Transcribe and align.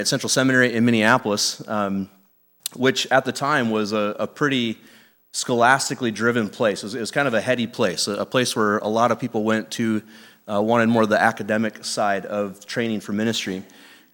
at 0.00 0.08
Central 0.08 0.28
Seminary 0.28 0.74
in 0.74 0.84
Minneapolis, 0.84 1.66
um, 1.68 2.08
which 2.74 3.06
at 3.10 3.24
the 3.24 3.32
time 3.32 3.70
was 3.70 3.92
a, 3.92 4.16
a 4.18 4.26
pretty 4.26 4.78
scholastically 5.32 6.10
driven 6.10 6.48
place. 6.48 6.82
It 6.82 6.86
was, 6.86 6.94
it 6.94 7.00
was, 7.00 7.10
kind 7.10 7.28
of 7.28 7.34
a 7.34 7.40
heady 7.40 7.66
place, 7.66 8.08
a, 8.08 8.12
a, 8.12 8.26
place 8.26 8.56
where 8.56 8.78
a 8.78 8.88
lot 8.88 9.10
of 9.10 9.20
people 9.20 9.44
went 9.44 9.70
to 9.72 10.02
uh, 10.50 10.60
wanted 10.62 10.88
more 10.88 11.02
of 11.02 11.08
the 11.08 11.20
academic 11.20 11.84
side 11.84 12.24
of 12.26 12.64
training 12.66 13.00
for 13.00 13.12
ministry. 13.12 13.62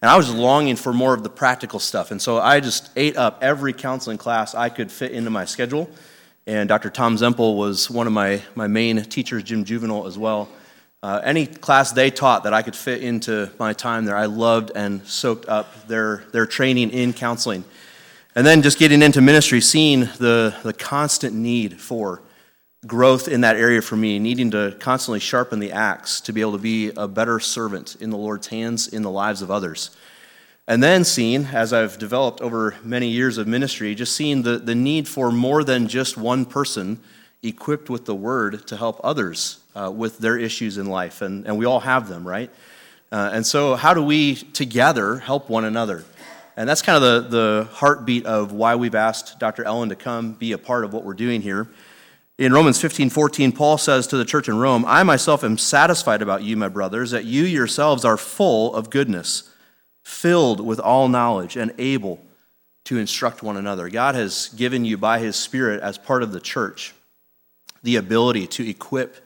And 0.01 0.11
I 0.11 0.17
was 0.17 0.33
longing 0.33 0.75
for 0.75 0.93
more 0.93 1.13
of 1.13 1.23
the 1.23 1.29
practical 1.29 1.79
stuff. 1.79 2.11
And 2.11 2.21
so 2.21 2.39
I 2.39 2.59
just 2.59 2.89
ate 2.95 3.15
up 3.15 3.39
every 3.41 3.73
counseling 3.73 4.17
class 4.17 4.53
I 4.53 4.69
could 4.69 4.91
fit 4.91 5.11
into 5.11 5.29
my 5.29 5.45
schedule. 5.45 5.89
And 6.45 6.69
Dr. 6.69 6.89
Tom 6.89 7.15
Zempel 7.15 7.55
was 7.57 7.89
one 7.89 8.05
of 8.05 8.13
my, 8.13 8.41
my 8.53 8.67
main 8.67 9.01
teachers, 9.03 9.43
Jim 9.43 9.63
Juvenile 9.63 10.05
as 10.05 10.17
well. 10.17 10.49
Uh, 11.05 11.21
any 11.23 11.45
class 11.45 11.91
they 11.91 12.09
taught 12.09 12.45
that 12.45 12.53
I 12.55 12.63
could 12.63 12.75
fit 12.75 13.03
into 13.03 13.51
my 13.59 13.73
time 13.73 14.05
there, 14.05 14.17
I 14.17 14.25
loved 14.25 14.71
and 14.73 15.05
soaked 15.05 15.47
up 15.47 15.85
their, 15.87 16.23
their 16.31 16.47
training 16.47 16.89
in 16.89 17.13
counseling. 17.13 17.63
And 18.33 18.43
then 18.43 18.63
just 18.63 18.79
getting 18.79 19.03
into 19.03 19.21
ministry, 19.21 19.61
seeing 19.61 20.09
the, 20.17 20.55
the 20.63 20.73
constant 20.73 21.35
need 21.35 21.79
for 21.79 22.23
growth 22.87 23.27
in 23.27 23.41
that 23.41 23.55
area 23.55 23.83
for 23.83 23.95
me, 23.95 24.17
needing 24.17 24.49
to 24.49 24.75
constantly 24.79 25.19
sharpen 25.19 25.59
the 25.59 25.71
axe 25.73 26.19
to 26.21 26.33
be 26.33 26.41
able 26.41 26.53
to 26.53 26.57
be 26.57 26.89
a 26.97 27.07
better 27.07 27.39
servant 27.39 27.97
in 27.99 28.09
the 28.09 28.17
Lord's 28.17 28.47
hands 28.47 28.87
in 28.87 29.03
the 29.03 29.11
lives 29.11 29.43
of 29.43 29.51
others. 29.51 29.95
And 30.67 30.81
then 30.81 31.03
seeing, 31.03 31.45
as 31.45 31.71
I've 31.71 31.99
developed 31.99 32.41
over 32.41 32.77
many 32.83 33.09
years 33.09 33.37
of 33.37 33.45
ministry, 33.47 33.93
just 33.93 34.15
seeing 34.15 34.41
the, 34.41 34.57
the 34.57 34.73
need 34.73 35.07
for 35.07 35.31
more 35.31 35.63
than 35.63 35.87
just 35.87 36.17
one 36.17 36.45
person 36.45 36.99
equipped 37.43 37.91
with 37.91 38.05
the 38.05 38.15
word 38.15 38.65
to 38.69 38.75
help 38.75 38.99
others 39.03 39.59
uh, 39.75 39.91
with 39.91 40.17
their 40.19 40.37
issues 40.37 40.77
in 40.77 40.87
life. 40.87 41.21
And, 41.21 41.45
and 41.45 41.57
we 41.57 41.65
all 41.65 41.81
have 41.81 42.07
them, 42.09 42.27
right? 42.27 42.49
Uh, 43.11 43.29
and 43.33 43.45
so, 43.45 43.75
how 43.75 43.93
do 43.93 44.01
we 44.01 44.35
together 44.35 45.17
help 45.17 45.49
one 45.49 45.65
another? 45.65 46.03
And 46.57 46.67
that's 46.67 46.81
kind 46.81 47.03
of 47.03 47.29
the, 47.29 47.29
the 47.29 47.67
heartbeat 47.73 48.25
of 48.25 48.51
why 48.51 48.75
we've 48.75 48.95
asked 48.95 49.39
Dr. 49.39 49.65
Ellen 49.65 49.89
to 49.89 49.95
come 49.95 50.33
be 50.33 50.53
a 50.53 50.57
part 50.57 50.85
of 50.85 50.93
what 50.93 51.03
we're 51.03 51.13
doing 51.13 51.41
here. 51.41 51.67
In 52.37 52.51
Romans 52.51 52.81
15 52.81 53.09
14, 53.09 53.51
Paul 53.51 53.77
says 53.77 54.07
to 54.07 54.17
the 54.17 54.25
church 54.25 54.49
in 54.49 54.57
Rome, 54.57 54.83
I 54.85 55.03
myself 55.03 55.43
am 55.43 55.57
satisfied 55.57 56.21
about 56.21 56.43
you, 56.43 56.57
my 56.57 56.67
brothers, 56.67 57.11
that 57.11 57.25
you 57.25 57.43
yourselves 57.43 58.03
are 58.03 58.17
full 58.17 58.73
of 58.75 58.89
goodness, 58.89 59.49
filled 60.03 60.59
with 60.59 60.79
all 60.79 61.07
knowledge, 61.07 61.55
and 61.55 61.73
able 61.77 62.19
to 62.85 62.97
instruct 62.97 63.41
one 63.41 63.57
another. 63.57 63.89
God 63.89 64.15
has 64.15 64.49
given 64.49 64.85
you 64.85 64.97
by 64.97 65.19
his 65.19 65.35
Spirit, 65.35 65.81
as 65.81 65.97
part 65.97 66.23
of 66.23 66.31
the 66.31 66.39
church, 66.39 66.93
the 67.83 67.95
ability 67.95 68.47
to 68.47 68.69
equip, 68.69 69.24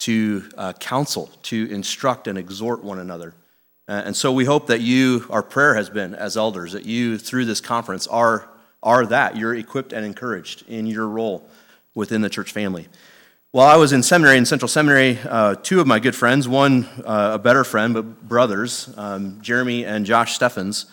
to 0.00 0.48
uh, 0.56 0.72
counsel, 0.74 1.30
to 1.44 1.70
instruct, 1.70 2.26
and 2.26 2.36
exhort 2.36 2.82
one 2.82 2.98
another. 2.98 3.34
Uh, 3.88 4.02
and 4.04 4.16
so 4.16 4.32
we 4.32 4.44
hope 4.44 4.66
that 4.68 4.80
you, 4.80 5.26
our 5.30 5.42
prayer 5.42 5.74
has 5.74 5.90
been 5.90 6.14
as 6.14 6.36
elders, 6.36 6.72
that 6.72 6.86
you, 6.86 7.18
through 7.18 7.44
this 7.44 7.60
conference, 7.60 8.06
are, 8.06 8.48
are 8.82 9.04
that. 9.06 9.36
You're 9.36 9.54
equipped 9.54 9.92
and 9.92 10.04
encouraged 10.04 10.68
in 10.68 10.86
your 10.86 11.08
role 11.08 11.48
within 11.94 12.20
the 12.20 12.30
church 12.30 12.52
family. 12.52 12.88
While 13.52 13.66
I 13.66 13.76
was 13.76 13.92
in 13.92 14.04
seminary, 14.04 14.38
in 14.38 14.46
Central 14.46 14.68
Seminary, 14.68 15.18
uh, 15.28 15.56
two 15.56 15.80
of 15.80 15.86
my 15.86 15.98
good 15.98 16.14
friends, 16.14 16.46
one 16.46 16.84
uh, 17.04 17.32
a 17.34 17.38
better 17.38 17.64
friend, 17.64 17.92
but 17.92 18.28
brothers, 18.28 18.94
um, 18.96 19.40
Jeremy 19.42 19.84
and 19.84 20.06
Josh 20.06 20.36
Steffens, 20.36 20.86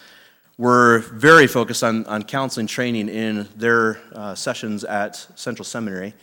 were 0.57 0.99
very 1.13 1.45
focused 1.45 1.83
on, 1.83 2.03
on 2.07 2.23
counseling 2.23 2.65
training 2.65 3.09
in 3.09 3.47
their 3.55 4.01
uh, 4.11 4.33
sessions 4.33 4.83
at 4.83 5.15
Central 5.35 5.65
Seminary. 5.65 6.15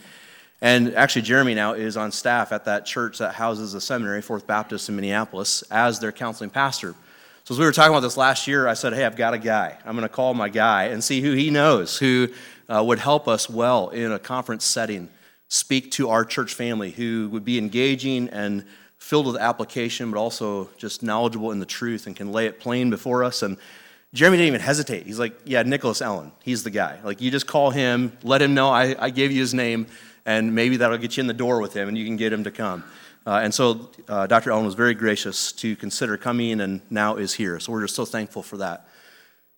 And 0.61 0.95
actually, 0.95 1.23
Jeremy 1.23 1.53
now 1.53 1.73
is 1.73 1.97
on 1.97 2.11
staff 2.11 2.51
at 2.51 2.65
that 2.65 2.85
church 2.85 3.17
that 3.17 3.33
houses 3.33 3.73
the 3.73 3.81
seminary, 3.81 4.21
Fourth 4.21 4.47
Baptist 4.47 4.89
in 4.89 4.95
Minneapolis, 4.95 5.63
as 5.69 5.99
their 5.99 6.11
counseling 6.11 6.49
pastor. 6.49 6.95
So, 7.43 7.53
as 7.53 7.59
we 7.59 7.65
were 7.65 7.71
talking 7.71 7.91
about 7.91 7.99
this 7.99 8.17
last 8.17 8.47
year, 8.47 8.67
I 8.67 8.73
said, 8.73 8.93
Hey, 8.93 9.05
I've 9.05 9.17
got 9.17 9.33
a 9.33 9.37
guy. 9.37 9.77
I'm 9.85 9.95
going 9.95 10.07
to 10.07 10.09
call 10.09 10.33
my 10.33 10.49
guy 10.49 10.85
and 10.85 11.03
see 11.03 11.21
who 11.21 11.33
he 11.33 11.51
knows, 11.51 11.97
who 11.97 12.29
uh, 12.67 12.83
would 12.83 12.99
help 12.99 13.27
us 13.27 13.49
well 13.49 13.89
in 13.89 14.11
a 14.11 14.19
conference 14.19 14.65
setting, 14.65 15.09
speak 15.47 15.91
to 15.91 16.09
our 16.09 16.25
church 16.25 16.53
family, 16.53 16.91
who 16.91 17.29
would 17.31 17.45
be 17.45 17.57
engaging 17.57 18.29
and 18.29 18.65
filled 18.97 19.27
with 19.27 19.37
application, 19.37 20.09
but 20.09 20.17
also 20.17 20.69
just 20.77 21.03
knowledgeable 21.03 21.51
in 21.51 21.59
the 21.59 21.65
truth 21.65 22.07
and 22.07 22.15
can 22.15 22.31
lay 22.31 22.47
it 22.47 22.59
plain 22.59 22.89
before 22.89 23.23
us. 23.23 23.43
And 23.43 23.57
Jeremy 24.15 24.37
didn't 24.37 24.47
even 24.47 24.61
hesitate. 24.61 25.05
He's 25.05 25.19
like, 25.19 25.37
Yeah, 25.45 25.61
Nicolas 25.63 26.01
Ellen, 26.01 26.31
he's 26.43 26.63
the 26.63 26.71
guy. 26.71 26.99
Like, 27.03 27.21
you 27.21 27.29
just 27.29 27.45
call 27.45 27.69
him, 27.69 28.17
let 28.23 28.41
him 28.41 28.55
know 28.55 28.69
I, 28.69 28.95
I 28.97 29.09
gave 29.11 29.31
you 29.31 29.41
his 29.41 29.53
name, 29.53 29.85
and 30.25 30.53
maybe 30.53 30.77
that'll 30.77 30.97
get 30.97 31.17
you 31.17 31.21
in 31.21 31.27
the 31.27 31.33
door 31.33 31.61
with 31.61 31.73
him 31.73 31.87
and 31.87 31.97
you 31.97 32.05
can 32.05 32.17
get 32.17 32.33
him 32.33 32.43
to 32.43 32.51
come. 32.51 32.83
Uh, 33.27 33.39
and 33.43 33.53
so 33.53 33.89
uh, 34.07 34.27
Dr. 34.27 34.51
Ellen 34.51 34.65
was 34.65 34.75
very 34.75 34.93
gracious 34.93 35.51
to 35.53 35.75
consider 35.75 36.17
coming 36.17 36.61
and 36.61 36.81
now 36.89 37.15
is 37.15 37.33
here. 37.33 37.59
So 37.59 37.71
we're 37.71 37.81
just 37.81 37.95
so 37.95 38.05
thankful 38.05 38.43
for 38.43 38.57
that. 38.57 38.87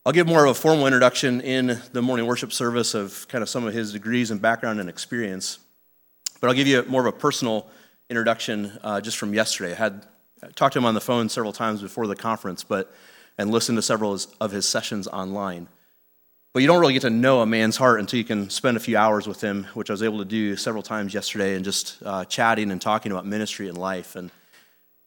I'll 0.05 0.13
give 0.13 0.27
more 0.27 0.45
of 0.45 0.51
a 0.51 0.53
formal 0.53 0.87
introduction 0.87 1.41
in 1.41 1.81
the 1.91 2.01
morning 2.01 2.25
worship 2.25 2.53
service 2.53 2.93
of 2.93 3.27
kind 3.27 3.41
of 3.41 3.49
some 3.49 3.65
of 3.65 3.73
his 3.73 3.91
degrees 3.91 4.31
and 4.31 4.41
background 4.41 4.79
and 4.79 4.87
experience. 4.87 5.59
But 6.39 6.47
I'll 6.47 6.53
give 6.53 6.67
you 6.67 6.83
more 6.87 7.01
of 7.01 7.07
a 7.07 7.17
personal 7.17 7.67
introduction 8.09 8.77
uh, 8.83 9.01
just 9.01 9.17
from 9.17 9.33
yesterday. 9.33 9.73
I 9.73 9.75
had 9.75 10.05
I 10.43 10.47
talked 10.49 10.73
to 10.73 10.79
him 10.79 10.85
on 10.85 10.93
the 10.93 11.01
phone 11.01 11.29
several 11.29 11.51
times 11.51 11.81
before 11.81 12.05
the 12.07 12.15
conference, 12.15 12.63
but 12.63 12.93
and 13.37 13.51
listened 13.51 13.77
to 13.77 13.81
several 13.81 14.17
of 14.39 14.51
his 14.51 14.67
sessions 14.67 15.07
online. 15.07 15.67
But 16.57 16.61
you 16.61 16.67
don't 16.67 16.81
really 16.81 16.93
get 16.93 17.03
to 17.03 17.11
know 17.11 17.41
a 17.41 17.45
man's 17.45 17.77
heart 17.77 17.99
until 17.99 18.17
you 18.17 18.23
can 18.23 18.49
spend 18.49 18.77
a 18.77 18.79
few 18.79 18.97
hours 18.97 19.27
with 19.27 19.39
him, 19.41 19.65
which 19.75 19.91
I 19.91 19.93
was 19.93 20.01
able 20.01 20.17
to 20.17 20.25
do 20.25 20.55
several 20.55 20.81
times 20.81 21.13
yesterday, 21.13 21.53
and 21.53 21.63
just 21.63 21.97
uh, 22.03 22.25
chatting 22.25 22.71
and 22.71 22.81
talking 22.81 23.11
about 23.11 23.27
ministry 23.27 23.69
and 23.69 23.77
life. 23.77 24.15
And 24.15 24.31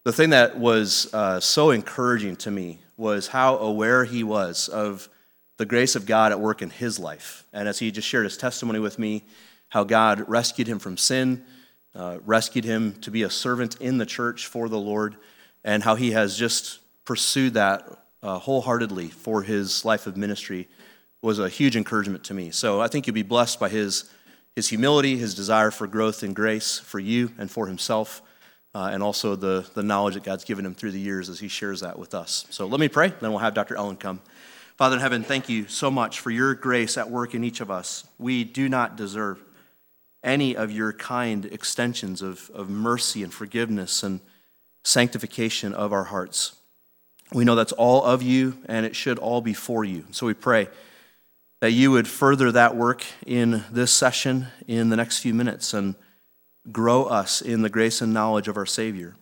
the 0.05 0.12
thing 0.12 0.31
that 0.31 0.56
was 0.56 1.12
uh, 1.12 1.41
so 1.41 1.72
encouraging 1.72 2.37
to 2.37 2.53
me 2.53 2.78
was 2.97 3.27
how 3.27 3.56
aware 3.56 4.05
he 4.05 4.22
was 4.22 4.69
of 4.69 5.09
the 5.56 5.66
grace 5.66 5.97
of 5.97 6.06
God 6.06 6.31
at 6.31 6.38
work 6.38 6.62
in 6.62 6.71
his 6.71 7.00
life. 7.00 7.43
And 7.53 7.67
as 7.67 7.81
he 7.81 7.91
just 7.91 8.06
shared 8.06 8.27
his 8.27 8.37
testimony 8.37 8.78
with 8.78 9.00
me, 9.00 9.25
how 9.71 9.82
God 9.82 10.28
rescued 10.28 10.69
him 10.69 10.78
from 10.78 10.97
sin, 10.97 11.44
uh, 11.97 12.19
rescued 12.25 12.65
him 12.65 12.93
to 13.00 13.11
be 13.11 13.25
a 13.25 13.31
servant 13.31 13.75
in 13.81 13.99
the 13.99 14.06
church 14.06 14.47
for 14.47 14.69
the 14.69 14.78
Lord, 14.78 15.17
and 15.65 15.82
how 15.82 15.97
he 15.97 16.12
has 16.12 16.38
just 16.38 16.78
pursued 17.05 17.55
that 17.55 17.88
uh, 18.22 18.38
wholeheartedly 18.38 19.09
for 19.09 19.43
his 19.43 19.84
life 19.84 20.06
of 20.06 20.17
ministry 20.17 20.69
was 21.22 21.38
a 21.38 21.48
huge 21.48 21.76
encouragement 21.76 22.25
to 22.25 22.34
me. 22.34 22.50
So 22.50 22.81
I 22.81 22.88
think 22.88 23.06
you'll 23.06 23.14
be 23.14 23.22
blessed 23.22 23.60
by 23.60 23.69
his, 23.69 24.10
his 24.56 24.69
humility, 24.69 25.16
his 25.16 25.34
desire 25.34 25.70
for 25.70 25.86
growth 25.86 26.22
and 26.22 26.34
grace 26.34 26.78
for 26.78 26.98
you 26.98 27.32
and 27.38 27.50
for 27.50 27.66
himself 27.66 28.22
uh, 28.75 28.91
and 28.92 29.03
also 29.03 29.34
the, 29.36 29.69
the 29.75 29.82
knowledge 29.82 30.14
that 30.14 30.22
God's 30.22 30.44
given 30.44 30.64
him 30.64 30.75
through 30.75 30.92
the 30.92 31.00
years 31.00 31.28
as 31.28 31.41
he 31.41 31.48
shares 31.48 31.81
that 31.81 31.98
with 31.98 32.14
us. 32.14 32.47
So 32.50 32.66
let 32.66 32.81
me 32.81 32.88
pray, 32.88 33.12
then 33.20 33.31
we'll 33.31 33.41
have 33.41 33.54
Dr. 33.54 33.76
Ellen 33.76 33.97
come. 33.97 34.20
Father 34.76 34.97
in 34.97 35.03
heaven, 35.03 35.22
thank 35.22 35.48
you 35.48 35.69
so 35.69 35.91
much 35.91 36.20
for 36.20 36.31
your 36.31 36.54
grace 36.54 36.97
at 36.97 37.10
work 37.10 37.34
in 37.34 37.44
each 37.44 37.60
of 37.60 37.70
us. 37.70 38.06
We 38.19 38.44
do 38.44 38.69
not 38.69 38.97
deserve 38.97 39.42
any 40.22 40.56
of 40.56 40.70
your 40.70 40.92
kind 40.92 41.44
extensions 41.47 42.22
of, 42.22 42.50
of 42.54 42.70
mercy 42.70 43.22
and 43.22 43.32
forgiveness 43.32 44.02
and 44.02 44.20
sanctification 44.84 45.75
of 45.75 45.92
our 45.92 46.04
hearts. 46.04 46.56
We 47.32 47.44
know 47.44 47.54
that's 47.54 47.72
all 47.72 48.02
of 48.04 48.22
you, 48.22 48.58
and 48.66 48.87
it 48.87 48.97
should 48.97 49.19
all 49.19 49.41
be 49.41 49.52
for 49.52 49.84
you. 49.84 50.04
So 50.10 50.26
we 50.26 50.34
pray 50.34 50.69
that 51.60 51.72
you 51.72 51.91
would 51.91 52.09
further 52.09 52.50
that 52.53 52.76
work 52.76 53.04
in 53.26 53.65
this 53.71 53.93
session 53.93 54.48
in 54.66 54.88
the 54.88 54.97
next 54.97 55.19
few 55.19 55.34
minutes 55.34 55.72
and 55.75 55.94
grow 56.72 57.04
us 57.04 57.41
in 57.41 57.62
the 57.62 57.71
grace 57.71 58.00
and 58.00 58.12
knowledge 58.12 58.48
of 58.48 58.56
our 58.56 58.66
Savior. 58.66 59.15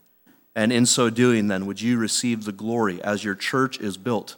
And 0.54 0.72
in 0.72 0.86
so 0.86 1.10
doing, 1.10 1.48
then, 1.48 1.66
would 1.66 1.80
you 1.80 1.98
receive 1.98 2.44
the 2.44 2.52
glory 2.52 3.02
as 3.02 3.24
your 3.24 3.34
church 3.34 3.78
is 3.80 3.96
built 3.96 4.36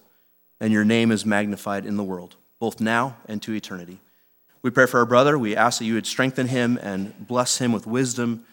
and 0.61 0.73
your 0.73 0.85
name 0.85 1.11
is 1.11 1.25
magnified 1.25 1.87
in 1.87 1.97
the 1.97 2.05
world, 2.05 2.37
both 2.59 2.81
now 2.81 3.17
and 3.27 3.41
to 3.43 3.55
eternity. 3.55 3.99
We 4.63 4.71
pray 4.71 4.87
for 4.87 5.01
our 5.01 5.07
brother. 5.07 5.39
We 5.39 5.57
ask 5.57 5.79
that 5.79 5.87
you 5.87 5.95
would 5.95 6.07
strengthen 6.07 6.49
him 6.49 6.79
and 6.83 7.27
bless 7.27 7.59
him 7.59 7.73
with 7.73 7.87
wisdom 7.87 8.45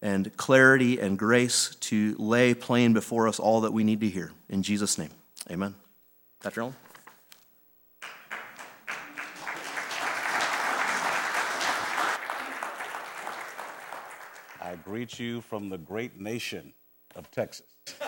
and 0.00 0.34
clarity 0.38 0.98
and 0.98 1.18
grace 1.18 1.76
to 1.80 2.16
lay 2.18 2.54
plain 2.54 2.94
before 2.94 3.28
us 3.28 3.38
all 3.38 3.60
that 3.60 3.72
we 3.72 3.84
need 3.84 4.00
to 4.00 4.08
hear. 4.08 4.32
In 4.48 4.62
Jesus' 4.62 4.96
name, 4.96 5.10
amen. 5.50 5.74
Dr. 6.40 6.62
Ellen? 6.62 6.89
I 14.70 14.76
greet 14.76 15.18
you 15.18 15.40
from 15.40 15.68
the 15.68 15.78
great 15.78 16.20
nation 16.20 16.72
of 17.16 17.28
Texas. 17.32 17.66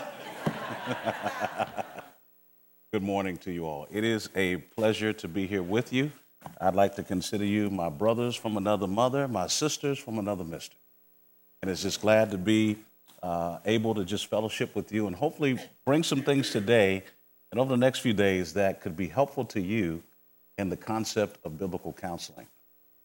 Good 2.92 3.02
morning 3.02 3.36
to 3.38 3.50
you 3.50 3.66
all. 3.66 3.88
It 3.90 4.04
is 4.04 4.30
a 4.36 4.58
pleasure 4.58 5.12
to 5.12 5.26
be 5.26 5.48
here 5.48 5.64
with 5.64 5.92
you. 5.92 6.12
I'd 6.60 6.76
like 6.76 6.94
to 6.94 7.02
consider 7.02 7.44
you 7.44 7.68
my 7.68 7.88
brothers 7.88 8.36
from 8.36 8.56
another 8.56 8.86
mother, 8.86 9.26
my 9.26 9.48
sisters 9.48 9.98
from 9.98 10.20
another 10.20 10.44
mister. 10.44 10.76
And 11.62 11.68
it's 11.68 11.82
just 11.82 12.00
glad 12.00 12.30
to 12.30 12.38
be 12.38 12.78
uh, 13.24 13.58
able 13.64 13.96
to 13.96 14.04
just 14.04 14.28
fellowship 14.28 14.76
with 14.76 14.92
you 14.92 15.08
and 15.08 15.16
hopefully 15.16 15.58
bring 15.84 16.04
some 16.04 16.22
things 16.22 16.50
today 16.50 17.02
and 17.50 17.58
over 17.58 17.70
the 17.70 17.76
next 17.76 17.98
few 17.98 18.12
days 18.12 18.52
that 18.52 18.80
could 18.80 18.96
be 18.96 19.08
helpful 19.08 19.44
to 19.46 19.60
you 19.60 20.00
in 20.58 20.68
the 20.68 20.76
concept 20.76 21.40
of 21.44 21.58
biblical 21.58 21.92
counseling. 21.92 22.46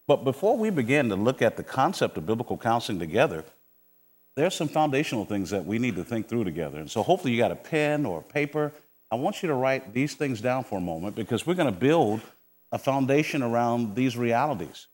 But 0.08 0.24
before 0.24 0.56
we 0.56 0.70
begin 0.70 1.08
to 1.10 1.16
look 1.16 1.40
at 1.40 1.56
the 1.56 1.62
concept 1.62 2.18
of 2.18 2.26
biblical 2.26 2.56
counseling 2.56 2.98
together, 2.98 3.44
there 4.34 4.46
are 4.46 4.50
some 4.50 4.68
foundational 4.68 5.24
things 5.24 5.50
that 5.50 5.64
we 5.64 5.78
need 5.78 5.94
to 5.94 6.04
think 6.04 6.28
through 6.28 6.44
together. 6.44 6.78
And 6.78 6.90
so 6.90 7.04
hopefully 7.04 7.32
you 7.32 7.38
got 7.38 7.52
a 7.52 7.56
pen 7.56 8.04
or 8.04 8.18
a 8.18 8.22
paper 8.22 8.72
I 9.10 9.16
want 9.16 9.42
you 9.42 9.48
to 9.48 9.54
write 9.54 9.94
these 9.94 10.14
things 10.14 10.40
down 10.40 10.64
for 10.64 10.78
a 10.78 10.82
moment 10.82 11.16
because 11.16 11.46
we're 11.46 11.54
going 11.54 11.72
to 11.72 11.78
build 11.78 12.20
a 12.72 12.78
foundation 12.78 13.42
around 13.42 13.94
these 13.94 14.16
realities. 14.16 14.86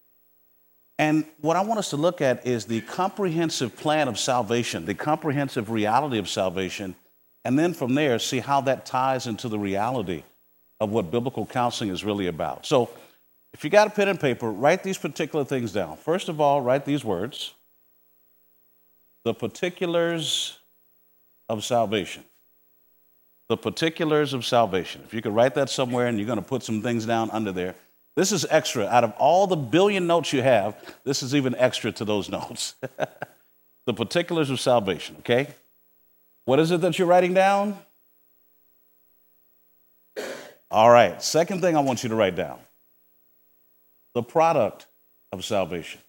And 0.96 1.24
what 1.40 1.56
I 1.56 1.62
want 1.62 1.80
us 1.80 1.90
to 1.90 1.96
look 1.96 2.20
at 2.20 2.46
is 2.46 2.66
the 2.66 2.80
comprehensive 2.82 3.76
plan 3.76 4.06
of 4.06 4.16
salvation, 4.16 4.86
the 4.86 4.94
comprehensive 4.94 5.68
reality 5.68 6.18
of 6.18 6.28
salvation, 6.28 6.94
and 7.44 7.58
then 7.58 7.74
from 7.74 7.96
there, 7.96 8.20
see 8.20 8.38
how 8.38 8.60
that 8.62 8.86
ties 8.86 9.26
into 9.26 9.48
the 9.48 9.58
reality 9.58 10.22
of 10.78 10.90
what 10.90 11.10
biblical 11.10 11.44
counseling 11.44 11.90
is 11.90 12.04
really 12.04 12.28
about. 12.28 12.64
So, 12.64 12.90
if 13.54 13.62
you 13.62 13.70
got 13.70 13.86
a 13.86 13.90
pen 13.90 14.08
and 14.08 14.18
paper, 14.20 14.50
write 14.50 14.82
these 14.82 14.98
particular 14.98 15.44
things 15.44 15.72
down. 15.72 15.96
First 15.96 16.28
of 16.28 16.40
all, 16.40 16.60
write 16.60 16.84
these 16.84 17.04
words 17.04 17.54
the 19.22 19.32
particulars 19.32 20.58
of 21.48 21.64
salvation. 21.64 22.24
The 23.48 23.56
particulars 23.56 24.34
of 24.34 24.44
salvation. 24.44 25.02
If 25.06 25.14
you 25.14 25.22
could 25.22 25.34
write 25.34 25.54
that 25.54 25.70
somewhere 25.70 26.08
and 26.08 26.18
you're 26.18 26.26
going 26.26 26.38
to 26.38 26.44
put 26.44 26.62
some 26.62 26.82
things 26.82 27.06
down 27.06 27.30
under 27.30 27.52
there. 27.52 27.74
This 28.16 28.32
is 28.32 28.44
extra. 28.50 28.86
Out 28.86 29.04
of 29.04 29.12
all 29.18 29.46
the 29.46 29.56
billion 29.56 30.06
notes 30.06 30.32
you 30.32 30.42
have, 30.42 30.76
this 31.04 31.22
is 31.22 31.34
even 31.34 31.54
extra 31.54 31.92
to 31.92 32.04
those 32.04 32.28
notes. 32.38 32.74
the 33.86 33.94
particulars 33.94 34.50
of 34.50 34.60
salvation, 34.60 35.16
okay? 35.20 35.48
What 36.44 36.58
is 36.58 36.70
it 36.70 36.80
that 36.80 36.98
you're 36.98 37.08
writing 37.08 37.34
down? 37.34 37.78
All 40.70 40.90
right, 40.90 41.22
second 41.22 41.60
thing 41.60 41.76
I 41.76 41.80
want 41.80 42.02
you 42.02 42.08
to 42.08 42.14
write 42.16 42.34
down 42.34 42.58
the 44.14 44.22
product 44.22 44.86
of 45.32 45.44
salvation. 45.44 46.00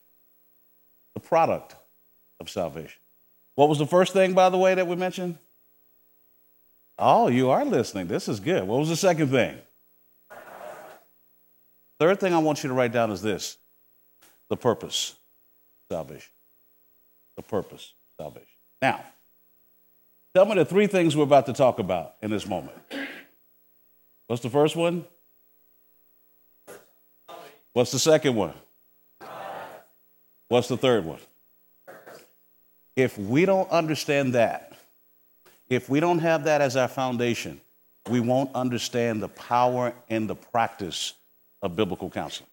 The 1.16 1.20
product 1.20 1.76
of 2.40 2.50
salvation. 2.50 3.00
What 3.56 3.70
was 3.70 3.80
the 3.80 3.88
first 3.88 4.14
thing, 4.14 4.34
by 4.34 4.50
the 4.50 4.58
way, 4.58 4.76
that 4.76 4.88
we 4.88 4.96
mentioned? 4.96 5.38
Oh, 6.98 7.28
you 7.28 7.50
are 7.50 7.66
listening. 7.66 8.08
This 8.08 8.28
is 8.28 8.40
good. 8.40 8.64
What 8.64 8.80
was 8.80 8.90
the 8.90 8.96
second 8.96 9.30
thing? 9.30 9.58
Third 12.00 12.20
thing 12.20 12.34
I 12.34 12.40
want 12.40 12.64
you 12.64 12.70
to 12.70 12.74
write 12.74 12.92
down 12.92 13.12
is 13.12 13.22
this 13.22 13.58
the 14.50 14.58
purpose 14.58 15.16
salvation. 15.90 16.32
The 17.38 17.44
purpose 17.44 17.94
salvation. 18.20 18.48
Now, 18.82 19.04
tell 20.34 20.46
me 20.46 20.56
the 20.56 20.66
three 20.66 20.88
things 20.88 21.16
we're 21.16 21.24
about 21.24 21.46
to 21.48 21.54
talk 21.54 21.80
about 21.80 22.16
in 22.22 22.32
this 22.32 22.46
moment. 22.48 22.78
What's 24.28 24.42
the 24.42 24.50
first 24.50 24.76
one? 24.76 25.06
What's 27.76 27.92
the 27.92 28.00
second 28.00 28.36
one? 28.36 28.54
What's 30.48 30.70
the 30.70 30.78
third 30.78 31.04
one? 31.04 31.20
If 32.96 33.18
we 33.18 33.44
don't 33.44 33.70
understand 33.70 34.34
that, 34.36 34.72
if 35.68 35.90
we 35.90 36.00
don't 36.00 36.20
have 36.20 36.46
that 36.46 36.62
as 36.62 36.78
our 36.78 36.88
foundation, 36.88 37.60
we 38.10 38.22
won't 38.22 38.56
understand 38.56 39.22
the 39.22 39.28
power 39.28 39.94
and 40.10 40.30
the 40.30 40.36
practice 40.36 41.16
of 41.62 41.76
biblical 41.76 42.10
counseling. 42.10 42.50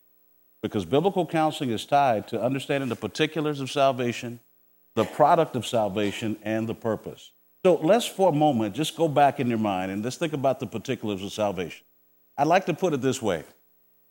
Because 0.60 0.84
biblical 0.84 1.24
counseling 1.24 1.70
is 1.70 1.86
tied 1.86 2.26
to 2.26 2.42
understanding 2.42 2.88
the 2.88 2.96
particulars 2.96 3.60
of 3.60 3.70
salvation, 3.70 4.40
the 4.96 5.04
product 5.04 5.54
of 5.54 5.64
salvation, 5.64 6.36
and 6.42 6.68
the 6.68 6.74
purpose. 6.74 7.30
So 7.64 7.76
let's, 7.76 8.06
for 8.06 8.30
a 8.30 8.34
moment, 8.34 8.74
just 8.74 8.96
go 8.96 9.06
back 9.06 9.38
in 9.38 9.48
your 9.48 9.58
mind 9.58 9.92
and 9.92 10.02
let's 10.02 10.16
think 10.16 10.32
about 10.32 10.58
the 10.58 10.66
particulars 10.66 11.22
of 11.22 11.32
salvation. 11.32 11.84
I'd 12.36 12.48
like 12.48 12.66
to 12.66 12.74
put 12.74 12.92
it 12.92 13.00
this 13.00 13.22
way 13.22 13.44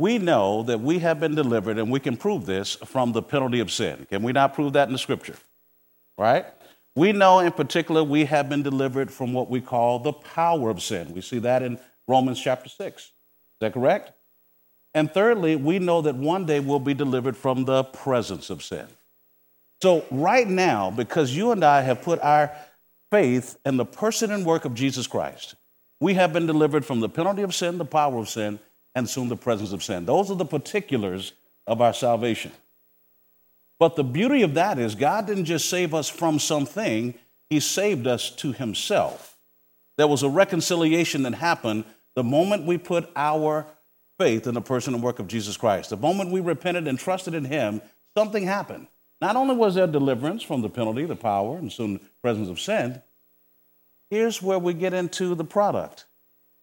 We 0.02 0.18
know 0.18 0.64
that 0.64 0.82
we 0.82 0.98
have 0.98 1.20
been 1.20 1.36
delivered, 1.36 1.78
and 1.78 1.92
we 1.92 2.00
can 2.00 2.18
prove 2.18 2.48
this 2.48 2.74
from 2.74 3.12
the 3.12 3.22
penalty 3.22 3.60
of 3.60 3.72
sin. 3.72 4.08
Can 4.10 4.24
we 4.24 4.32
not 4.32 4.56
prove 4.56 4.74
that 4.74 4.88
in 4.88 4.94
the 4.94 4.98
scripture? 4.98 5.36
Right? 6.18 6.44
We 6.96 7.12
know 7.12 7.38
in 7.38 7.52
particular 7.52 8.04
we 8.04 8.26
have 8.26 8.50
been 8.50 8.64
delivered 8.64 9.12
from 9.12 9.32
what 9.32 9.48
we 9.48 9.62
call 9.62 10.00
the 10.00 10.12
power 10.12 10.72
of 10.72 10.82
sin. 10.82 11.14
We 11.14 11.22
see 11.22 11.38
that 11.38 11.62
in 11.62 11.78
Romans 12.08 12.42
chapter 12.42 12.68
6. 12.68 13.04
Is 13.04 13.12
that 13.60 13.74
correct? 13.74 14.12
And 14.96 15.14
thirdly, 15.14 15.56
we 15.56 15.78
know 15.78 16.02
that 16.02 16.16
one 16.16 16.48
day 16.48 16.60
we'll 16.60 16.80
be 16.80 16.96
delivered 16.96 17.38
from 17.38 17.66
the 17.66 17.84
presence 17.84 18.50
of 18.50 18.64
sin. 18.64 18.88
So, 19.84 20.04
right 20.10 20.48
now, 20.48 20.90
because 20.90 21.38
you 21.38 21.52
and 21.52 21.64
I 21.64 21.82
have 21.82 22.02
put 22.02 22.20
our 22.22 22.52
faith 23.12 23.56
in 23.68 23.78
the 23.78 23.86
person 23.86 24.32
and 24.32 24.48
work 24.48 24.66
of 24.66 24.74
Jesus 24.74 25.06
Christ, 25.06 25.54
we 26.00 26.16
have 26.16 26.34
been 26.34 26.48
delivered 26.48 26.86
from 26.86 27.02
the 27.02 27.10
penalty 27.10 27.44
of 27.44 27.54
sin, 27.54 27.78
the 27.78 27.86
power 27.86 28.18
of 28.18 28.30
sin, 28.30 28.58
and 28.96 29.10
soon 29.10 29.30
the 29.30 29.36
presence 29.36 29.72
of 29.72 29.84
sin. 29.84 30.06
Those 30.06 30.32
are 30.32 30.36
the 30.36 30.46
particulars 30.46 31.34
of 31.68 31.82
our 31.82 31.94
salvation. 31.94 32.52
But 33.80 33.96
the 33.96 34.04
beauty 34.04 34.44
of 34.44 34.54
that 34.56 34.78
is 34.78 34.96
God 34.96 35.26
didn't 35.28 35.46
just 35.46 35.70
save 35.70 35.94
us 35.94 36.08
from 36.10 36.40
something, 36.40 37.16
He 37.50 37.60
saved 37.60 38.08
us 38.08 38.30
to 38.38 38.52
Himself. 38.52 39.38
There 39.98 40.08
was 40.08 40.24
a 40.24 40.30
reconciliation 40.30 41.24
that 41.24 41.34
happened 41.34 41.86
the 42.16 42.24
moment 42.24 42.66
we 42.66 42.78
put 42.78 43.10
our 43.16 43.66
faith 44.20 44.46
in 44.46 44.54
the 44.54 44.62
person 44.62 44.94
and 44.94 45.02
work 45.02 45.20
of 45.20 45.28
Jesus 45.28 45.58
Christ. 45.58 45.90
The 45.90 45.98
moment 45.98 46.32
we 46.32 46.42
repented 46.42 46.88
and 46.88 47.00
trusted 47.00 47.34
in 47.34 47.46
Him, 47.46 47.82
something 48.16 48.46
happened. 48.46 48.88
Not 49.20 49.36
only 49.36 49.56
was 49.56 49.76
there 49.76 49.88
deliverance 49.88 50.44
from 50.44 50.62
the 50.62 50.70
penalty, 50.70 51.06
the 51.06 51.16
power, 51.16 51.58
and 51.58 51.72
soon 51.72 52.00
presence 52.22 52.50
of 52.50 52.60
sin, 52.60 53.02
here's 54.10 54.42
where 54.42 54.60
we 54.60 54.74
get 54.74 54.94
into 54.94 55.36
the 55.36 55.44
product. 55.44 56.06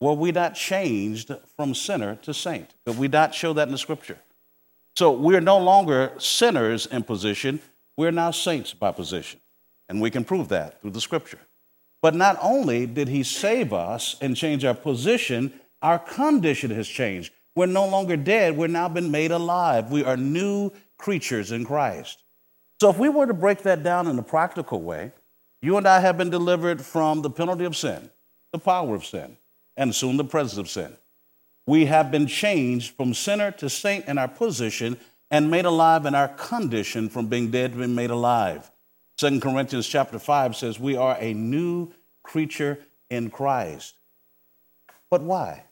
Were 0.01 0.15
we 0.15 0.31
not 0.33 0.55
changed 0.55 1.33
from 1.57 1.75
sinner 1.75 2.17
to 2.23 2.33
saint? 2.33 2.75
Could 2.87 2.99
we 2.99 3.09
not 3.09 3.35
show 3.35 3.53
that 3.53 3.69
in 3.69 3.73
the 3.73 3.79
scripture? 3.79 4.19
So 4.97 5.13
we're 5.13 5.41
no 5.41 5.59
longer 5.59 6.13
sinners 6.19 6.87
in 6.87 7.05
position, 7.05 7.61
we're 7.97 8.11
now 8.11 8.31
saints 8.31 8.75
by 8.75 8.93
position. 8.93 9.41
And 9.89 10.01
we 10.01 10.11
can 10.11 10.25
prove 10.25 10.49
that 10.49 10.81
through 10.81 10.91
the 10.91 11.01
scripture. 11.01 11.41
But 12.03 12.15
not 12.15 12.39
only 12.43 12.87
did 12.87 13.09
he 13.09 13.23
save 13.23 13.73
us 13.73 14.17
and 14.21 14.37
change 14.37 14.65
our 14.65 14.75
position, 14.75 15.53
our 15.83 15.99
condition 15.99 16.71
has 16.73 16.87
changed. 16.87 17.33
We're 17.57 17.67
no 17.67 17.89
longer 17.89 18.17
dead, 18.17 18.57
we're 18.57 18.69
now 18.69 18.89
been 18.89 19.11
made 19.11 19.33
alive. 19.33 19.91
We 19.91 20.05
are 20.05 20.17
new 20.17 20.71
creatures 20.97 21.51
in 21.51 21.65
Christ. 21.65 22.23
So 22.81 22.91
if 22.91 22.99
we 22.99 23.09
were 23.09 23.27
to 23.27 23.35
break 23.35 23.63
that 23.63 23.83
down 23.83 24.07
in 24.07 24.19
a 24.19 24.23
practical 24.23 24.81
way, 24.83 25.13
you 25.61 25.77
and 25.77 25.89
I 25.89 26.01
have 26.01 26.17
been 26.17 26.31
delivered 26.31 26.81
from 26.85 27.23
the 27.23 27.31
penalty 27.31 27.65
of 27.65 27.77
sin, 27.77 28.11
the 28.53 28.59
power 28.59 28.95
of 28.95 29.05
sin, 29.05 29.37
and 29.79 29.95
soon 29.95 30.19
the 30.19 30.25
presence 30.25 30.59
of 30.59 30.69
sin 30.69 30.95
we 31.69 31.85
have 31.85 32.11
been 32.11 32.27
changed 32.27 32.95
from 32.97 33.13
sinner 33.13 33.51
to 33.51 33.69
saint 33.69 34.07
in 34.07 34.17
our 34.17 34.27
position 34.27 34.99
and 35.31 35.51
made 35.51 35.67
alive 35.67 36.07
in 36.07 36.15
our 36.15 36.29
condition 36.29 37.11
from 37.11 37.27
being 37.27 37.51
dead 37.51 37.73
to 37.73 37.79
being 37.79 37.95
made 37.95 38.09
alive. 38.09 38.71
2 39.19 39.39
Corinthians 39.39 39.87
chapter 39.87 40.19
5 40.19 40.57
says 40.57 40.81
we 40.81 40.97
are 40.97 41.19
a 41.21 41.35
new 41.35 41.93
creature 42.23 42.79
in 43.11 43.29
Christ. 43.29 43.97
But 45.11 45.21
why? 45.21 45.65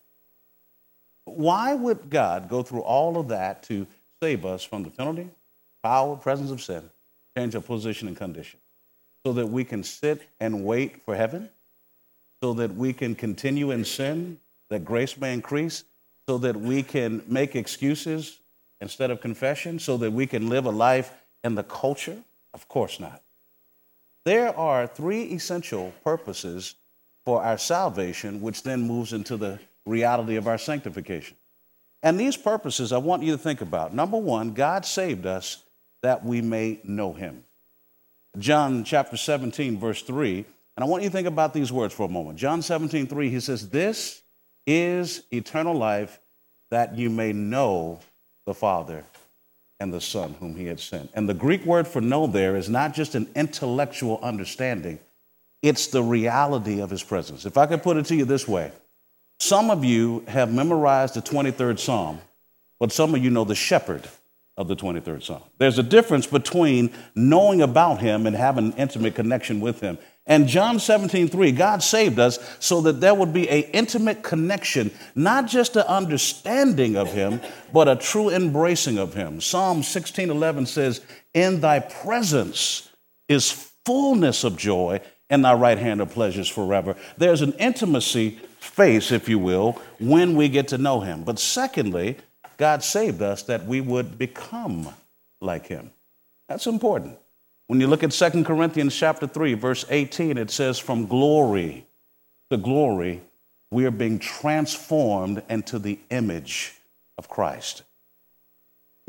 Why 1.24 1.72
would 1.72 2.10
God 2.10 2.50
go 2.50 2.62
through 2.62 2.82
all 2.82 3.18
of 3.18 3.28
that 3.28 3.62
to 3.64 3.86
save 4.22 4.44
us 4.44 4.64
from 4.64 4.82
the 4.82 4.90
penalty, 4.90 5.30
power, 5.82 6.14
presence 6.16 6.50
of 6.50 6.60
sin, 6.60 6.90
change 7.34 7.54
our 7.54 7.62
position 7.62 8.06
and 8.06 8.16
condition? 8.18 8.60
So 9.24 9.32
that 9.32 9.46
we 9.46 9.64
can 9.64 9.82
sit 9.82 10.28
and 10.40 10.62
wait 10.62 11.06
for 11.06 11.16
heaven? 11.16 11.48
So 12.46 12.54
that 12.54 12.76
we 12.76 12.92
can 12.92 13.16
continue 13.16 13.72
in 13.72 13.84
sin 13.84 14.38
that 14.70 14.84
grace 14.84 15.18
may 15.18 15.32
increase 15.32 15.82
so 16.28 16.38
that 16.38 16.54
we 16.54 16.84
can 16.84 17.20
make 17.26 17.56
excuses 17.56 18.38
instead 18.80 19.10
of 19.10 19.20
confession, 19.20 19.80
so 19.80 19.96
that 19.96 20.12
we 20.12 20.28
can 20.28 20.48
live 20.48 20.64
a 20.64 20.70
life 20.70 21.12
in 21.42 21.56
the 21.56 21.64
culture? 21.64 22.16
Of 22.54 22.68
course 22.68 23.00
not. 23.00 23.20
There 24.24 24.56
are 24.56 24.86
three 24.86 25.22
essential 25.22 25.92
purposes 26.04 26.76
for 27.24 27.42
our 27.42 27.58
salvation, 27.58 28.40
which 28.40 28.62
then 28.62 28.82
moves 28.82 29.12
into 29.12 29.36
the 29.36 29.58
reality 29.84 30.36
of 30.36 30.46
our 30.46 30.56
sanctification. 30.56 31.36
And 32.04 32.16
these 32.20 32.36
purposes 32.36 32.92
I 32.92 32.98
want 32.98 33.24
you 33.24 33.32
to 33.32 33.38
think 33.38 33.60
about. 33.60 33.92
Number 33.92 34.18
one, 34.18 34.52
God 34.52 34.86
saved 34.86 35.26
us 35.26 35.64
that 36.04 36.24
we 36.24 36.42
may 36.42 36.78
know 36.84 37.12
him. 37.12 37.42
John 38.38 38.84
chapter 38.84 39.16
17, 39.16 39.80
verse 39.80 40.02
3. 40.02 40.44
And 40.76 40.84
I 40.84 40.86
want 40.86 41.02
you 41.02 41.08
to 41.08 41.12
think 41.12 41.26
about 41.26 41.54
these 41.54 41.72
words 41.72 41.94
for 41.94 42.04
a 42.04 42.08
moment. 42.08 42.38
John 42.38 42.60
17, 42.62 43.06
3, 43.06 43.30
he 43.30 43.40
says, 43.40 43.70
This 43.70 44.22
is 44.66 45.22
eternal 45.32 45.74
life 45.74 46.20
that 46.70 46.98
you 46.98 47.08
may 47.08 47.32
know 47.32 48.00
the 48.44 48.54
Father 48.54 49.04
and 49.80 49.92
the 49.92 50.00
Son 50.00 50.34
whom 50.40 50.54
he 50.56 50.66
had 50.66 50.80
sent. 50.80 51.10
And 51.14 51.28
the 51.28 51.34
Greek 51.34 51.64
word 51.64 51.86
for 51.86 52.00
know 52.00 52.26
there 52.26 52.56
is 52.56 52.68
not 52.68 52.94
just 52.94 53.14
an 53.14 53.28
intellectual 53.34 54.18
understanding, 54.22 54.98
it's 55.62 55.86
the 55.86 56.02
reality 56.02 56.80
of 56.80 56.90
his 56.90 57.02
presence. 57.02 57.46
If 57.46 57.56
I 57.56 57.66
could 57.66 57.82
put 57.82 57.96
it 57.96 58.06
to 58.06 58.16
you 58.16 58.24
this 58.24 58.46
way 58.46 58.72
some 59.38 59.70
of 59.70 59.84
you 59.84 60.24
have 60.28 60.52
memorized 60.52 61.14
the 61.14 61.22
23rd 61.22 61.78
Psalm, 61.78 62.20
but 62.80 62.90
some 62.92 63.14
of 63.14 63.22
you 63.22 63.30
know 63.30 63.44
the 63.44 63.54
shepherd 63.54 64.08
of 64.56 64.68
the 64.68 64.76
23rd 64.76 65.22
Psalm. 65.22 65.42
There's 65.58 65.78
a 65.78 65.82
difference 65.82 66.26
between 66.26 66.90
knowing 67.14 67.60
about 67.60 68.00
him 68.00 68.26
and 68.26 68.34
having 68.34 68.72
an 68.72 68.72
intimate 68.78 69.14
connection 69.14 69.60
with 69.60 69.80
him. 69.80 69.98
And 70.26 70.48
John 70.48 70.80
17, 70.80 71.28
3, 71.28 71.52
God 71.52 71.82
saved 71.82 72.18
us 72.18 72.38
so 72.58 72.80
that 72.80 73.00
there 73.00 73.14
would 73.14 73.32
be 73.32 73.48
an 73.48 73.62
intimate 73.72 74.24
connection, 74.24 74.90
not 75.14 75.46
just 75.46 75.76
an 75.76 75.84
understanding 75.86 76.96
of 76.96 77.12
Him, 77.12 77.40
but 77.72 77.88
a 77.88 77.94
true 77.94 78.30
embracing 78.30 78.98
of 78.98 79.14
Him. 79.14 79.40
Psalm 79.40 79.84
16, 79.84 80.30
11 80.30 80.66
says, 80.66 81.00
In 81.32 81.60
thy 81.60 81.78
presence 81.78 82.90
is 83.28 83.52
fullness 83.84 84.42
of 84.42 84.56
joy, 84.56 85.00
and 85.30 85.44
thy 85.44 85.54
right 85.54 85.78
hand 85.78 86.00
of 86.00 86.10
pleasures 86.10 86.48
forever. 86.48 86.96
There's 87.16 87.42
an 87.42 87.52
intimacy 87.54 88.38
face, 88.60 89.10
if 89.12 89.28
you 89.28 89.38
will, 89.38 89.80
when 89.98 90.36
we 90.36 90.48
get 90.48 90.68
to 90.68 90.78
know 90.78 91.00
him. 91.00 91.24
But 91.24 91.38
secondly, 91.38 92.16
God 92.56 92.82
saved 92.82 93.22
us 93.22 93.42
that 93.44 93.66
we 93.66 93.80
would 93.80 94.18
become 94.18 94.88
like 95.40 95.66
him. 95.66 95.90
That's 96.48 96.66
important. 96.66 97.18
When 97.66 97.80
you 97.80 97.88
look 97.88 98.04
at 98.04 98.12
2 98.12 98.44
Corinthians 98.44 98.94
chapter 98.94 99.26
3, 99.26 99.54
verse 99.54 99.84
18, 99.88 100.38
it 100.38 100.50
says, 100.50 100.78
From 100.78 101.06
glory 101.06 101.86
to 102.50 102.56
glory, 102.56 103.22
we 103.70 103.86
are 103.86 103.90
being 103.90 104.18
transformed 104.18 105.42
into 105.48 105.78
the 105.78 105.98
image 106.10 106.74
of 107.18 107.28
Christ. 107.28 107.82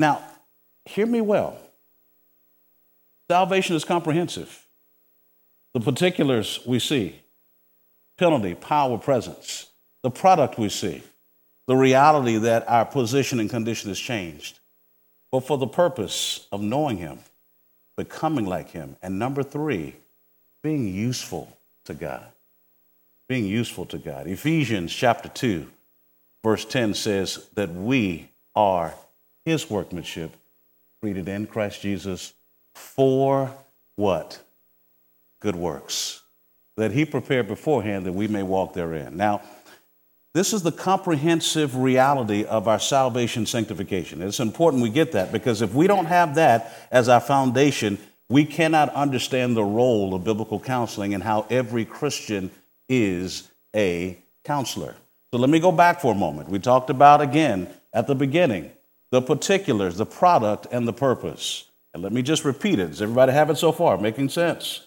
Now, 0.00 0.22
hear 0.84 1.06
me 1.06 1.20
well. 1.20 1.58
Salvation 3.30 3.76
is 3.76 3.84
comprehensive. 3.84 4.66
The 5.74 5.80
particulars 5.80 6.60
we 6.66 6.78
see 6.78 7.20
penalty, 8.16 8.54
power, 8.54 8.98
presence. 8.98 9.66
The 10.02 10.10
product 10.10 10.58
we 10.58 10.68
see, 10.68 11.02
the 11.66 11.76
reality 11.76 12.36
that 12.38 12.68
our 12.68 12.84
position 12.84 13.40
and 13.40 13.50
condition 13.50 13.90
has 13.90 13.98
changed, 13.98 14.60
but 15.30 15.40
for 15.40 15.58
the 15.58 15.66
purpose 15.66 16.46
of 16.52 16.60
knowing 16.60 16.98
Him, 16.98 17.18
becoming 17.98 18.46
like 18.46 18.70
Him. 18.70 18.96
And 19.02 19.18
number 19.18 19.42
three, 19.42 19.96
being 20.62 20.86
useful 20.86 21.58
to 21.84 21.94
God. 21.94 22.24
Being 23.28 23.44
useful 23.44 23.86
to 23.86 23.98
God. 23.98 24.28
Ephesians 24.28 24.94
chapter 24.94 25.28
2, 25.28 25.66
verse 26.44 26.64
10 26.64 26.94
says 26.94 27.48
that 27.54 27.74
we 27.74 28.30
are 28.54 28.94
His 29.44 29.68
workmanship, 29.68 30.32
created 31.00 31.28
in 31.28 31.46
Christ 31.46 31.82
Jesus 31.82 32.32
for 32.72 33.52
what? 33.96 34.40
Good 35.40 35.56
works 35.56 36.22
that 36.78 36.92
he 36.92 37.04
prepared 37.04 37.48
beforehand 37.48 38.06
that 38.06 38.12
we 38.12 38.28
may 38.28 38.44
walk 38.44 38.72
therein. 38.72 39.16
Now, 39.16 39.42
this 40.34 40.52
is 40.52 40.62
the 40.62 40.72
comprehensive 40.72 41.76
reality 41.76 42.44
of 42.44 42.68
our 42.68 42.78
salvation 42.78 43.46
sanctification. 43.46 44.22
It's 44.22 44.40
important 44.40 44.82
we 44.82 44.90
get 44.90 45.12
that 45.12 45.32
because 45.32 45.62
if 45.62 45.72
we 45.74 45.86
don't 45.86 46.06
have 46.06 46.34
that 46.34 46.72
as 46.90 47.08
our 47.08 47.20
foundation, 47.20 47.98
we 48.28 48.44
cannot 48.44 48.94
understand 48.94 49.56
the 49.56 49.64
role 49.64 50.14
of 50.14 50.24
biblical 50.24 50.60
counseling 50.60 51.14
and 51.14 51.22
how 51.22 51.46
every 51.50 51.84
Christian 51.84 52.50
is 52.88 53.50
a 53.74 54.18
counselor. 54.44 54.94
So 55.32 55.38
let 55.38 55.50
me 55.50 55.60
go 55.60 55.72
back 55.72 56.00
for 56.00 56.12
a 56.12 56.16
moment. 56.16 56.48
We 56.48 56.58
talked 56.58 56.90
about 56.90 57.20
again 57.20 57.68
at 57.92 58.06
the 58.06 58.14
beginning 58.14 58.70
the 59.10 59.22
particulars, 59.22 59.96
the 59.96 60.06
product, 60.06 60.66
and 60.70 60.86
the 60.86 60.92
purpose. 60.92 61.64
And 61.94 62.02
let 62.02 62.12
me 62.12 62.20
just 62.20 62.44
repeat 62.44 62.78
it. 62.78 62.88
Does 62.88 63.00
everybody 63.00 63.32
have 63.32 63.48
it 63.48 63.56
so 63.56 63.72
far? 63.72 63.96
Making 63.96 64.28
sense? 64.28 64.86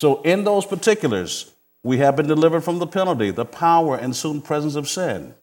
So, 0.00 0.22
in 0.22 0.42
those 0.44 0.66
particulars, 0.66 1.52
we 1.82 1.98
have 1.98 2.16
been 2.16 2.26
delivered 2.26 2.60
from 2.62 2.78
the 2.78 2.86
penalty, 2.86 3.30
the 3.30 3.44
power, 3.44 3.96
and 3.96 4.14
soon 4.14 4.42
presence 4.42 4.74
of 4.74 4.88
sin. 4.88 5.34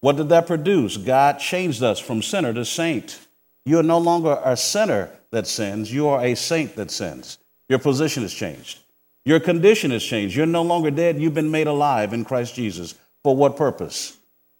What 0.00 0.16
did 0.16 0.30
that 0.30 0.46
produce? 0.46 0.96
God 0.96 1.38
changed 1.38 1.82
us 1.82 1.98
from 1.98 2.22
sinner 2.22 2.52
to 2.52 2.64
saint. 2.64 3.26
You 3.64 3.78
are 3.78 3.84
no 3.84 3.98
longer 3.98 4.40
a 4.44 4.56
sinner 4.56 5.10
that 5.30 5.46
sins, 5.46 5.92
you 5.92 6.08
are 6.08 6.24
a 6.24 6.34
saint 6.34 6.74
that 6.76 6.90
sins. 6.90 7.38
Your 7.68 7.78
position 7.78 8.22
has 8.22 8.34
changed. 8.34 8.80
Your 9.24 9.38
condition 9.38 9.90
has 9.92 10.02
changed. 10.02 10.34
You're 10.34 10.46
no 10.46 10.62
longer 10.62 10.90
dead, 10.90 11.20
you've 11.20 11.34
been 11.34 11.50
made 11.50 11.66
alive 11.66 12.12
in 12.12 12.24
Christ 12.24 12.54
Jesus. 12.54 12.94
For 13.22 13.36
what 13.36 13.56
purpose? 13.56 14.16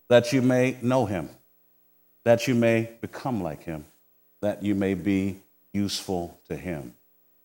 That 0.08 0.32
you 0.32 0.42
may 0.42 0.76
know 0.82 1.06
him, 1.06 1.30
that 2.24 2.46
you 2.46 2.54
may 2.54 2.90
become 3.00 3.42
like 3.42 3.64
him, 3.64 3.84
that 4.42 4.62
you 4.62 4.74
may 4.74 4.94
be 4.94 5.40
useful 5.72 6.38
to 6.48 6.56
him. 6.56 6.94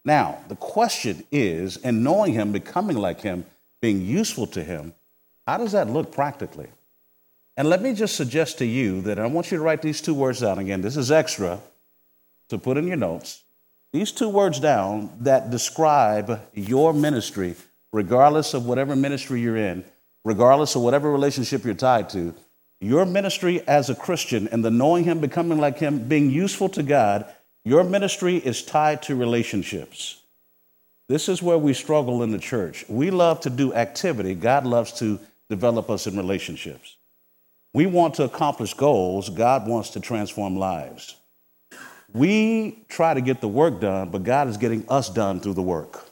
Now, 0.03 0.39
the 0.49 0.55
question 0.55 1.23
is, 1.31 1.77
in 1.77 2.03
knowing 2.03 2.33
him, 2.33 2.51
becoming 2.51 2.97
like 2.97 3.21
him, 3.21 3.45
being 3.85 4.01
useful 4.01 4.47
to 4.47 4.63
him, 4.63 4.93
how 5.45 5.59
does 5.59 5.73
that 5.73 5.87
look 5.87 6.11
practically? 6.11 6.69
And 7.55 7.69
let 7.69 7.83
me 7.83 7.93
just 7.93 8.15
suggest 8.15 8.57
to 8.57 8.65
you 8.65 9.01
that 9.01 9.19
I 9.19 9.27
want 9.27 9.51
you 9.51 9.57
to 9.57 9.63
write 9.63 9.83
these 9.83 10.01
two 10.01 10.15
words 10.15 10.39
down 10.39 10.57
again. 10.57 10.81
This 10.81 10.97
is 10.97 11.11
extra 11.11 11.59
to 12.49 12.57
put 12.57 12.77
in 12.77 12.87
your 12.87 12.97
notes. 12.97 13.43
These 13.93 14.11
two 14.11 14.27
words 14.27 14.59
down 14.59 15.11
that 15.19 15.51
describe 15.51 16.41
your 16.55 16.93
ministry, 16.93 17.55
regardless 17.93 18.55
of 18.55 18.65
whatever 18.65 18.95
ministry 18.95 19.39
you're 19.41 19.55
in, 19.55 19.85
regardless 20.23 20.75
of 20.75 20.81
whatever 20.81 21.11
relationship 21.11 21.63
you're 21.63 21.75
tied 21.75 22.09
to. 22.09 22.33
Your 22.81 23.05
ministry 23.05 23.61
as 23.67 23.91
a 23.91 23.95
Christian 23.95 24.47
and 24.47 24.65
the 24.65 24.71
knowing 24.71 25.03
Him, 25.03 25.19
becoming 25.19 25.59
like 25.59 25.77
Him, 25.77 26.07
being 26.07 26.31
useful 26.31 26.69
to 26.69 26.81
God 26.81 27.31
your 27.67 27.83
ministry 27.83 28.37
is 28.37 28.61
tied 28.61 29.01
to 29.03 29.15
relationships. 29.15 30.21
This 31.07 31.29
is 31.29 31.41
where 31.41 31.57
we 31.57 31.73
struggle 31.73 32.23
in 32.23 32.31
the 32.31 32.39
church. 32.39 32.83
We 32.87 33.11
love 33.11 33.39
to 33.41 33.49
do 33.49 33.73
activity, 33.73 34.33
God 34.35 34.65
loves 34.65 34.91
to 34.93 35.19
develop 35.49 35.89
us 35.89 36.07
in 36.07 36.17
relationships. 36.17 36.95
We 37.73 37.85
want 37.85 38.15
to 38.15 38.23
accomplish 38.23 38.73
goals, 38.73 39.29
God 39.29 39.67
wants 39.67 39.91
to 39.91 39.99
transform 39.99 40.57
lives. 40.57 41.15
We 42.13 42.79
try 42.87 43.13
to 43.13 43.21
get 43.21 43.41
the 43.41 43.47
work 43.47 43.81
done, 43.81 44.09
but 44.09 44.23
God 44.23 44.47
is 44.47 44.57
getting 44.57 44.85
us 44.87 45.09
done 45.09 45.41
through 45.41 45.55
the 45.55 45.61
work. 45.61 46.09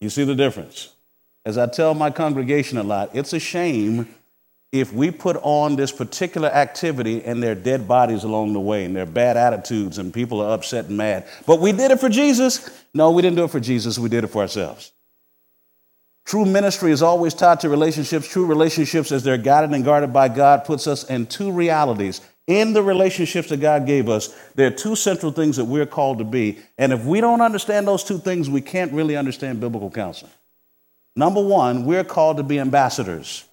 You 0.00 0.10
see 0.10 0.24
the 0.24 0.34
difference? 0.34 0.92
As 1.46 1.56
I 1.56 1.66
tell 1.66 1.94
my 1.94 2.10
congregation 2.10 2.76
a 2.76 2.82
lot, 2.82 3.10
it's 3.14 3.32
a 3.32 3.38
shame 3.40 4.14
if 4.80 4.92
we 4.92 5.10
put 5.10 5.36
on 5.42 5.76
this 5.76 5.92
particular 5.92 6.48
activity 6.48 7.24
and 7.24 7.42
their 7.42 7.54
dead 7.54 7.86
bodies 7.86 8.24
along 8.24 8.52
the 8.52 8.60
way 8.60 8.84
and 8.84 8.94
their 8.94 9.06
bad 9.06 9.36
attitudes 9.36 9.98
and 9.98 10.12
people 10.12 10.40
are 10.40 10.52
upset 10.52 10.86
and 10.86 10.96
mad, 10.96 11.26
but 11.46 11.60
we 11.60 11.72
did 11.72 11.90
it 11.90 12.00
for 12.00 12.08
Jesus. 12.08 12.68
No, 12.94 13.10
we 13.10 13.22
didn't 13.22 13.36
do 13.36 13.44
it 13.44 13.50
for 13.50 13.60
Jesus, 13.60 13.98
we 13.98 14.08
did 14.08 14.24
it 14.24 14.28
for 14.28 14.42
ourselves. 14.42 14.92
True 16.26 16.44
ministry 16.44 16.90
is 16.90 17.02
always 17.02 17.34
tied 17.34 17.60
to 17.60 17.68
relationships. 17.68 18.26
True 18.26 18.46
relationships, 18.46 19.12
as 19.12 19.22
they're 19.22 19.38
guided 19.38 19.70
and 19.70 19.84
guarded 19.84 20.12
by 20.12 20.28
God, 20.28 20.64
puts 20.64 20.88
us 20.88 21.04
in 21.04 21.26
two 21.26 21.52
realities. 21.52 22.20
In 22.48 22.72
the 22.72 22.82
relationships 22.82 23.48
that 23.50 23.58
God 23.58 23.86
gave 23.86 24.08
us, 24.08 24.36
there 24.56 24.66
are 24.66 24.72
two 24.72 24.96
central 24.96 25.30
things 25.30 25.56
that 25.56 25.64
we're 25.64 25.86
called 25.86 26.18
to 26.18 26.24
be. 26.24 26.58
And 26.78 26.92
if 26.92 27.04
we 27.04 27.20
don't 27.20 27.40
understand 27.40 27.86
those 27.86 28.02
two 28.02 28.18
things, 28.18 28.50
we 28.50 28.60
can't 28.60 28.92
really 28.92 29.16
understand 29.16 29.60
biblical 29.60 29.90
counseling. 29.90 30.32
Number 31.14 31.42
one, 31.42 31.84
we're 31.84 32.04
called 32.04 32.36
to 32.38 32.42
be 32.42 32.58
ambassadors. 32.58 33.44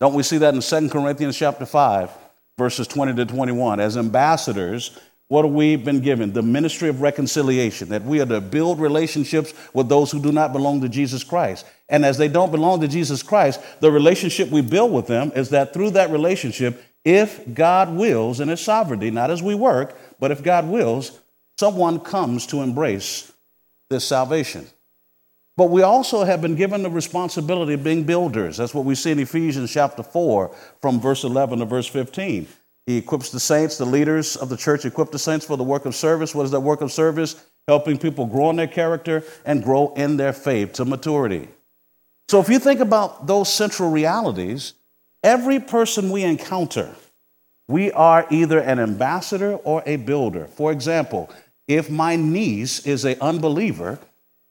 Don't 0.00 0.14
we 0.14 0.22
see 0.22 0.38
that 0.38 0.54
in 0.54 0.60
2 0.60 0.88
Corinthians 0.90 1.36
chapter 1.36 1.66
5, 1.66 2.10
verses 2.56 2.86
20 2.86 3.14
to 3.14 3.26
21? 3.26 3.80
As 3.80 3.96
ambassadors, 3.96 4.96
what 5.26 5.44
have 5.44 5.52
we 5.52 5.76
been 5.76 6.00
given? 6.00 6.32
The 6.32 6.42
ministry 6.42 6.88
of 6.88 7.00
reconciliation, 7.00 7.88
that 7.90 8.04
we 8.04 8.20
are 8.20 8.26
to 8.26 8.40
build 8.40 8.80
relationships 8.80 9.52
with 9.74 9.88
those 9.88 10.10
who 10.10 10.22
do 10.22 10.32
not 10.32 10.52
belong 10.52 10.80
to 10.80 10.88
Jesus 10.88 11.24
Christ. 11.24 11.66
And 11.88 12.04
as 12.04 12.16
they 12.16 12.28
don't 12.28 12.50
belong 12.50 12.80
to 12.80 12.88
Jesus 12.88 13.22
Christ, 13.22 13.60
the 13.80 13.90
relationship 13.90 14.50
we 14.50 14.62
build 14.62 14.92
with 14.92 15.06
them 15.06 15.32
is 15.34 15.50
that 15.50 15.74
through 15.74 15.90
that 15.90 16.10
relationship, 16.10 16.82
if 17.04 17.42
God 17.52 17.94
wills, 17.94 18.40
in 18.40 18.48
His 18.48 18.60
sovereignty, 18.60 19.10
not 19.10 19.30
as 19.30 19.42
we 19.42 19.54
work, 19.54 19.98
but 20.18 20.30
if 20.30 20.42
God 20.42 20.66
wills, 20.68 21.18
someone 21.58 22.00
comes 22.00 22.46
to 22.46 22.62
embrace 22.62 23.32
this 23.90 24.04
salvation. 24.04 24.66
But 25.58 25.70
we 25.70 25.82
also 25.82 26.22
have 26.22 26.40
been 26.40 26.54
given 26.54 26.84
the 26.84 26.88
responsibility 26.88 27.72
of 27.72 27.82
being 27.82 28.04
builders. 28.04 28.58
That's 28.58 28.72
what 28.72 28.84
we 28.84 28.94
see 28.94 29.10
in 29.10 29.18
Ephesians 29.18 29.72
chapter 29.72 30.04
4, 30.04 30.54
from 30.80 31.00
verse 31.00 31.24
11 31.24 31.58
to 31.58 31.64
verse 31.64 31.88
15. 31.88 32.46
He 32.86 32.96
equips 32.96 33.30
the 33.30 33.40
saints, 33.40 33.76
the 33.76 33.84
leaders 33.84 34.36
of 34.36 34.50
the 34.50 34.56
church 34.56 34.84
equip 34.84 35.10
the 35.10 35.18
saints 35.18 35.44
for 35.44 35.56
the 35.56 35.64
work 35.64 35.84
of 35.84 35.96
service. 35.96 36.32
What 36.32 36.44
is 36.44 36.52
that 36.52 36.60
work 36.60 36.80
of 36.80 36.92
service? 36.92 37.44
Helping 37.66 37.98
people 37.98 38.24
grow 38.24 38.50
in 38.50 38.56
their 38.56 38.68
character 38.68 39.24
and 39.44 39.64
grow 39.64 39.92
in 39.94 40.16
their 40.16 40.32
faith 40.32 40.74
to 40.74 40.84
maturity. 40.84 41.48
So 42.28 42.38
if 42.38 42.48
you 42.48 42.60
think 42.60 42.78
about 42.78 43.26
those 43.26 43.52
central 43.52 43.90
realities, 43.90 44.74
every 45.24 45.58
person 45.58 46.10
we 46.10 46.22
encounter, 46.22 46.94
we 47.66 47.90
are 47.90 48.28
either 48.30 48.60
an 48.60 48.78
ambassador 48.78 49.54
or 49.64 49.82
a 49.86 49.96
builder. 49.96 50.46
For 50.46 50.70
example, 50.70 51.30
if 51.66 51.90
my 51.90 52.14
niece 52.14 52.86
is 52.86 53.04
an 53.04 53.16
unbeliever, 53.20 53.98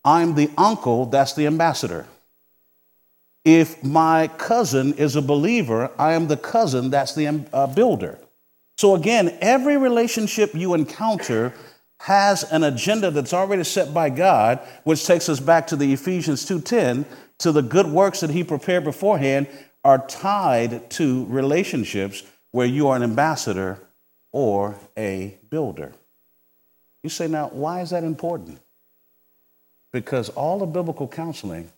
I'm 0.07 0.35
the 0.35 0.49
uncle 0.57 1.07
that's 1.07 1.33
the 1.33 1.47
ambassador. 1.47 2.05
If 3.43 3.83
my 3.83 4.29
cousin 4.29 4.93
is 4.93 5.17
a 5.17 5.21
believer, 5.21 5.91
I 5.99 6.13
am 6.13 6.29
the 6.29 6.37
cousin 6.37 6.89
that's 6.89 7.13
the 7.13 7.45
uh, 7.51 7.67
builder. 7.67 8.17
So 8.77 8.95
again, 8.95 9.37
every 9.41 9.75
relationship 9.75 10.55
you 10.55 10.75
encounter 10.75 11.53
has 11.99 12.49
an 12.53 12.63
agenda 12.63 13.11
that's 13.11 13.33
already 13.33 13.65
set 13.65 13.93
by 13.93 14.09
God, 14.09 14.59
which 14.85 15.05
takes 15.05 15.27
us 15.27 15.41
back 15.41 15.67
to 15.67 15.75
the 15.75 15.91
Ephesians 15.91 16.45
2:10, 16.45 17.03
to 17.39 17.51
the 17.51 17.61
good 17.61 17.87
works 17.87 18.21
that 18.21 18.29
he 18.29 18.45
prepared 18.45 18.85
beforehand 18.85 19.47
are 19.83 20.07
tied 20.07 20.89
to 20.91 21.25
relationships 21.25 22.23
where 22.51 22.67
you 22.67 22.87
are 22.87 22.95
an 22.95 23.03
ambassador 23.03 23.77
or 24.31 24.79
a 24.97 25.37
builder. 25.49 25.91
You 27.03 27.09
say, 27.09 27.27
now, 27.27 27.49
why 27.49 27.81
is 27.81 27.89
that 27.89 28.05
important? 28.05 28.61
Because 29.97 30.29
all 30.29 30.61
of 30.61 30.71
biblical 30.71 31.07
counseling 31.07 31.71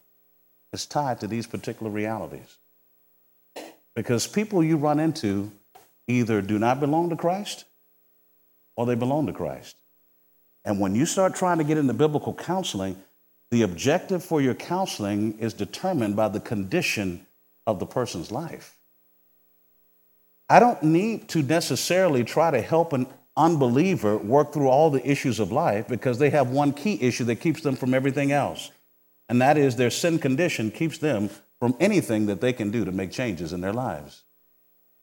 is 0.74 0.86
tied 0.86 1.22
to 1.22 1.26
these 1.26 1.48
particular 1.48 1.90
realities. 1.90 2.58
Because 3.96 4.28
people 4.28 4.62
you 4.62 4.76
run 4.76 5.00
into 5.00 5.54
either 6.06 6.42
do 6.42 6.60
not 6.60 6.82
belong 6.82 7.10
to 7.12 7.16
Christ 7.16 7.64
or 8.76 8.86
they 8.86 8.96
belong 8.96 9.26
to 9.28 9.32
Christ. 9.32 9.78
And 10.66 10.82
when 10.82 10.96
you 10.96 11.06
start 11.06 11.34
trying 11.34 11.60
to 11.60 11.64
get 11.64 11.78
into 11.78 11.94
biblical 11.94 12.34
counseling, 12.34 13.02
the 13.52 13.62
objective 13.62 14.22
for 14.22 14.42
your 14.42 14.54
counseling 14.54 15.40
is 15.40 15.54
determined 15.54 16.18
by 16.18 16.28
the 16.28 16.42
condition 16.42 17.26
of 17.66 17.80
the 17.80 17.86
person's 17.86 18.34
life. 18.34 18.78
I 20.50 20.60
don't 20.60 20.84
need 20.84 21.30
to 21.30 21.42
necessarily 21.42 22.26
try 22.26 22.52
to 22.52 22.60
help 22.60 22.92
an 22.92 23.08
unbeliever 23.40 24.18
work 24.18 24.54
through 24.54 24.68
all 24.68 24.90
the 24.90 25.10
issues 25.10 25.40
of 25.40 25.52
life 25.52 25.88
because 25.88 26.20
they 26.20 26.30
have 26.30 26.50
one 26.50 26.74
key 26.74 27.02
issue 27.02 27.24
that 27.24 27.38
keeps 27.38 27.62
them 27.62 27.76
from 27.76 27.94
everything 27.94 28.32
else. 28.32 28.70
And 29.30 29.42
that 29.42 29.58
is 29.58 29.76
their 29.76 29.90
sin 29.90 30.20
condition 30.20 30.70
keeps 30.70 30.98
them 30.98 31.30
from 31.60 31.76
anything 31.80 32.26
that 32.28 32.42
they 32.42 32.54
can 32.54 32.72
do 32.72 32.86
to 32.86 32.92
make 32.92 33.12
changes 33.12 33.54
in 33.54 33.62
their 33.62 33.74
lives. 33.74 34.24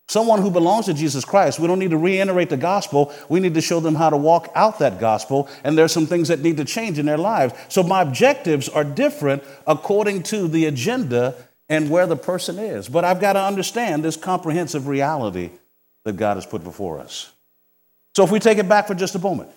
Someone 0.08 0.40
who 0.40 0.50
belongs 0.52 0.86
to 0.86 0.94
Jesus 0.94 1.24
Christ, 1.24 1.58
we 1.58 1.66
don't 1.66 1.80
need 1.80 1.90
to 1.90 1.98
reiterate 1.98 2.48
the 2.48 2.56
gospel. 2.56 3.12
We 3.28 3.40
need 3.40 3.54
to 3.54 3.60
show 3.60 3.80
them 3.80 3.96
how 3.96 4.10
to 4.10 4.16
walk 4.16 4.52
out 4.54 4.78
that 4.78 5.00
gospel. 5.00 5.48
And 5.64 5.76
there's 5.76 5.90
some 5.90 6.06
things 6.06 6.28
that 6.28 6.40
need 6.40 6.58
to 6.58 6.64
change 6.64 6.98
in 6.98 7.06
their 7.06 7.18
lives. 7.18 7.54
So 7.68 7.82
my 7.82 8.02
objectives 8.02 8.68
are 8.68 8.84
different 8.84 9.42
according 9.66 10.22
to 10.24 10.46
the 10.46 10.66
agenda 10.66 11.34
and 11.68 11.90
where 11.90 12.06
the 12.06 12.16
person 12.16 12.58
is. 12.58 12.88
But 12.88 13.04
I've 13.04 13.20
got 13.20 13.32
to 13.32 13.42
understand 13.42 14.04
this 14.04 14.16
comprehensive 14.16 14.86
reality 14.86 15.50
that 16.04 16.16
God 16.16 16.36
has 16.36 16.46
put 16.46 16.62
before 16.62 17.00
us. 17.00 17.32
So 18.16 18.24
if 18.24 18.30
we 18.30 18.38
take 18.38 18.56
it 18.56 18.66
back 18.66 18.86
for 18.86 18.94
just 18.94 19.14
a 19.14 19.18
moment, 19.18 19.50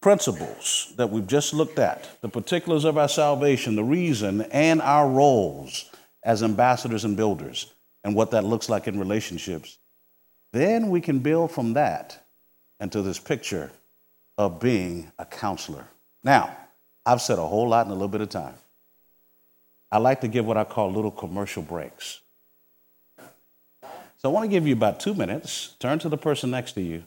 principles 0.00 0.94
that 0.96 1.10
we've 1.10 1.26
just 1.26 1.52
looked 1.52 1.78
at, 1.78 2.08
the 2.22 2.28
particulars 2.30 2.86
of 2.86 2.96
our 2.96 3.10
salvation, 3.10 3.76
the 3.76 3.84
reason, 3.84 4.40
and 4.50 4.80
our 4.80 5.06
roles 5.06 5.90
as 6.22 6.42
ambassadors 6.42 7.04
and 7.04 7.18
builders, 7.18 7.70
and 8.02 8.14
what 8.14 8.30
that 8.30 8.44
looks 8.44 8.70
like 8.70 8.88
in 8.88 8.98
relationships, 8.98 9.76
then 10.54 10.88
we 10.88 11.02
can 11.02 11.18
build 11.18 11.52
from 11.52 11.74
that 11.74 12.26
into 12.80 13.02
this 13.02 13.18
picture 13.18 13.70
of 14.38 14.58
being 14.58 15.12
a 15.18 15.26
counselor. 15.26 15.86
Now, 16.24 16.56
I've 17.04 17.20
said 17.20 17.38
a 17.38 17.46
whole 17.46 17.68
lot 17.68 17.84
in 17.84 17.92
a 17.92 17.94
little 17.94 18.08
bit 18.08 18.22
of 18.22 18.30
time. 18.30 18.54
I 19.92 19.98
like 19.98 20.22
to 20.22 20.28
give 20.28 20.46
what 20.46 20.56
I 20.56 20.64
call 20.64 20.90
little 20.90 21.10
commercial 21.10 21.62
breaks. 21.62 22.22
So 24.18 24.28
I 24.28 24.32
want 24.32 24.44
to 24.44 24.48
give 24.48 24.66
you 24.66 24.72
about 24.72 24.98
two 24.98 25.14
minutes. 25.14 25.76
Turn 25.78 26.00
to 26.00 26.08
the 26.08 26.18
person 26.18 26.50
next 26.50 26.72
to 26.72 26.80
you. 26.80 27.04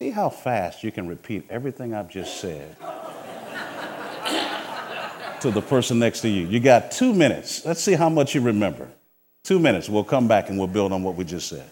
See 0.00 0.10
how 0.10 0.30
fast 0.30 0.84
you 0.84 0.92
can 0.92 1.08
repeat 1.08 1.44
everything 1.50 1.92
I've 1.92 2.08
just 2.08 2.40
said 2.40 2.76
to 5.40 5.50
the 5.50 5.60
person 5.60 5.98
next 5.98 6.20
to 6.20 6.28
you. 6.28 6.46
You 6.46 6.60
got 6.60 6.92
two 6.92 7.12
minutes. 7.12 7.66
Let's 7.66 7.80
see 7.80 7.94
how 7.94 8.08
much 8.08 8.36
you 8.36 8.40
remember. 8.40 8.88
Two 9.42 9.58
minutes. 9.58 9.88
We'll 9.88 10.04
come 10.04 10.28
back 10.28 10.48
and 10.48 10.56
we'll 10.56 10.68
build 10.68 10.92
on 10.92 11.02
what 11.02 11.16
we 11.16 11.24
just 11.24 11.48
said. 11.48 11.68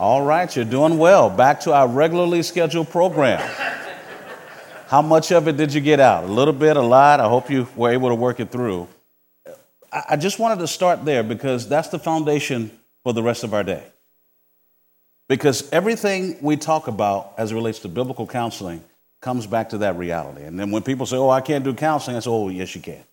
All 0.00 0.22
right, 0.22 0.56
you're 0.56 0.64
doing 0.64 0.96
well. 0.96 1.28
Back 1.28 1.60
to 1.60 1.74
our 1.74 1.86
regularly 1.86 2.42
scheduled 2.42 2.88
program. 2.88 3.38
How 4.86 5.02
much 5.02 5.30
of 5.30 5.46
it 5.46 5.58
did 5.58 5.74
you 5.74 5.82
get 5.82 6.00
out? 6.00 6.24
A 6.24 6.26
little 6.26 6.54
bit, 6.54 6.78
a 6.78 6.80
lot? 6.80 7.20
I 7.20 7.28
hope 7.28 7.50
you 7.50 7.68
were 7.76 7.90
able 7.90 8.08
to 8.08 8.14
work 8.14 8.40
it 8.40 8.50
through. 8.50 8.88
I 9.92 10.16
just 10.16 10.38
wanted 10.38 10.60
to 10.60 10.68
start 10.68 11.04
there 11.04 11.22
because 11.22 11.68
that's 11.68 11.88
the 11.88 11.98
foundation 11.98 12.70
for 13.02 13.12
the 13.12 13.22
rest 13.22 13.44
of 13.44 13.52
our 13.52 13.62
day. 13.62 13.84
Because 15.28 15.70
everything 15.70 16.38
we 16.40 16.56
talk 16.56 16.88
about 16.88 17.34
as 17.36 17.52
it 17.52 17.54
relates 17.54 17.80
to 17.80 17.88
biblical 17.88 18.26
counseling 18.26 18.82
comes 19.20 19.46
back 19.46 19.68
to 19.68 19.78
that 19.78 19.98
reality. 19.98 20.44
And 20.44 20.58
then 20.58 20.70
when 20.70 20.82
people 20.82 21.04
say, 21.04 21.18
oh, 21.18 21.28
I 21.28 21.42
can't 21.42 21.62
do 21.62 21.74
counseling, 21.74 22.16
I 22.16 22.20
say, 22.20 22.30
oh, 22.30 22.48
yes, 22.48 22.74
you 22.74 22.80
can. 22.80 23.04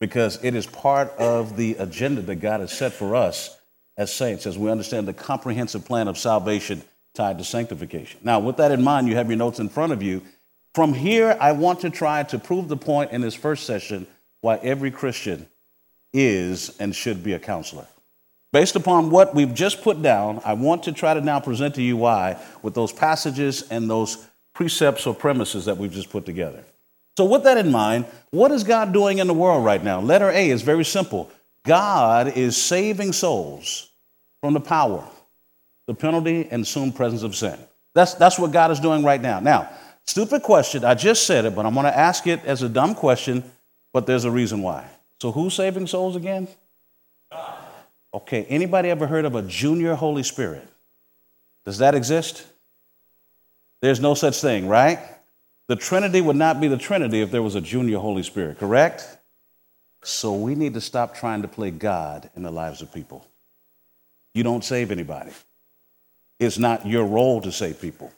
Because 0.00 0.38
it 0.44 0.54
is 0.54 0.66
part 0.66 1.12
of 1.12 1.56
the 1.56 1.76
agenda 1.76 2.20
that 2.20 2.36
God 2.36 2.60
has 2.60 2.74
set 2.74 2.92
for 2.92 3.16
us 3.16 3.56
as 4.00 4.10
saints 4.10 4.46
as 4.46 4.56
we 4.56 4.70
understand 4.70 5.06
the 5.06 5.12
comprehensive 5.12 5.84
plan 5.84 6.08
of 6.08 6.16
salvation 6.16 6.82
tied 7.12 7.36
to 7.36 7.44
sanctification. 7.44 8.18
Now, 8.24 8.40
with 8.40 8.56
that 8.56 8.72
in 8.72 8.82
mind, 8.82 9.06
you 9.06 9.14
have 9.14 9.28
your 9.28 9.36
notes 9.36 9.58
in 9.58 9.68
front 9.68 9.92
of 9.92 10.02
you. 10.02 10.22
From 10.74 10.94
here, 10.94 11.36
I 11.38 11.52
want 11.52 11.80
to 11.80 11.90
try 11.90 12.22
to 12.22 12.38
prove 12.38 12.68
the 12.68 12.78
point 12.78 13.10
in 13.10 13.20
this 13.20 13.34
first 13.34 13.66
session 13.66 14.06
why 14.40 14.56
every 14.56 14.90
Christian 14.90 15.46
is 16.14 16.78
and 16.80 16.96
should 16.96 17.22
be 17.22 17.34
a 17.34 17.38
counselor. 17.38 17.86
Based 18.54 18.74
upon 18.74 19.10
what 19.10 19.34
we've 19.34 19.52
just 19.52 19.82
put 19.82 20.00
down, 20.00 20.40
I 20.46 20.54
want 20.54 20.84
to 20.84 20.92
try 20.92 21.12
to 21.12 21.20
now 21.20 21.38
present 21.38 21.74
to 21.74 21.82
you 21.82 21.98
why 21.98 22.42
with 22.62 22.72
those 22.72 22.92
passages 22.92 23.68
and 23.70 23.90
those 23.90 24.26
precepts 24.54 25.06
or 25.06 25.14
premises 25.14 25.66
that 25.66 25.76
we've 25.76 25.92
just 25.92 26.08
put 26.08 26.24
together. 26.24 26.64
So, 27.18 27.26
with 27.26 27.42
that 27.42 27.58
in 27.58 27.70
mind, 27.70 28.06
what 28.30 28.50
is 28.50 28.64
God 28.64 28.94
doing 28.94 29.18
in 29.18 29.26
the 29.26 29.34
world 29.34 29.62
right 29.62 29.84
now? 29.84 30.00
Letter 30.00 30.30
A 30.30 30.48
is 30.48 30.62
very 30.62 30.86
simple 30.86 31.30
God 31.64 32.28
is 32.28 32.56
saving 32.56 33.12
souls 33.12 33.89
from 34.40 34.54
the 34.54 34.60
power, 34.60 35.04
the 35.86 35.94
penalty, 35.94 36.48
and 36.50 36.66
soon 36.66 36.92
presence 36.92 37.22
of 37.22 37.34
sin. 37.34 37.58
That's, 37.94 38.14
that's 38.14 38.38
what 38.38 38.52
God 38.52 38.70
is 38.70 38.80
doing 38.80 39.02
right 39.02 39.20
now. 39.20 39.40
Now, 39.40 39.70
stupid 40.06 40.42
question. 40.42 40.84
I 40.84 40.94
just 40.94 41.26
said 41.26 41.44
it, 41.44 41.54
but 41.54 41.66
I'm 41.66 41.74
going 41.74 41.84
to 41.84 41.96
ask 41.96 42.26
it 42.26 42.44
as 42.44 42.62
a 42.62 42.68
dumb 42.68 42.94
question, 42.94 43.44
but 43.92 44.06
there's 44.06 44.24
a 44.24 44.30
reason 44.30 44.62
why. 44.62 44.86
So, 45.20 45.32
who's 45.32 45.54
saving 45.54 45.86
souls 45.86 46.16
again? 46.16 46.48
Okay, 48.12 48.44
anybody 48.44 48.90
ever 48.90 49.06
heard 49.06 49.24
of 49.24 49.34
a 49.34 49.42
junior 49.42 49.94
Holy 49.94 50.22
Spirit? 50.22 50.66
Does 51.64 51.78
that 51.78 51.94
exist? 51.94 52.44
There's 53.82 54.00
no 54.00 54.14
such 54.14 54.40
thing, 54.40 54.66
right? 54.66 54.98
The 55.68 55.76
Trinity 55.76 56.20
would 56.20 56.36
not 56.36 56.60
be 56.60 56.68
the 56.68 56.76
Trinity 56.76 57.20
if 57.22 57.30
there 57.30 57.42
was 57.42 57.54
a 57.54 57.60
junior 57.60 57.98
Holy 57.98 58.22
Spirit, 58.22 58.58
correct? 58.58 59.06
So 60.02 60.34
we 60.34 60.54
need 60.54 60.74
to 60.74 60.80
stop 60.80 61.14
trying 61.14 61.42
to 61.42 61.48
play 61.48 61.70
God 61.70 62.28
in 62.34 62.42
the 62.42 62.50
lives 62.50 62.82
of 62.82 62.92
people. 62.92 63.24
You 64.34 64.42
don't 64.42 64.64
save 64.64 64.90
anybody. 64.90 65.32
It's 66.38 66.58
not 66.58 66.86
your 66.86 67.04
role 67.04 67.40
to 67.42 67.52
save 67.52 67.80
people. 67.80 68.12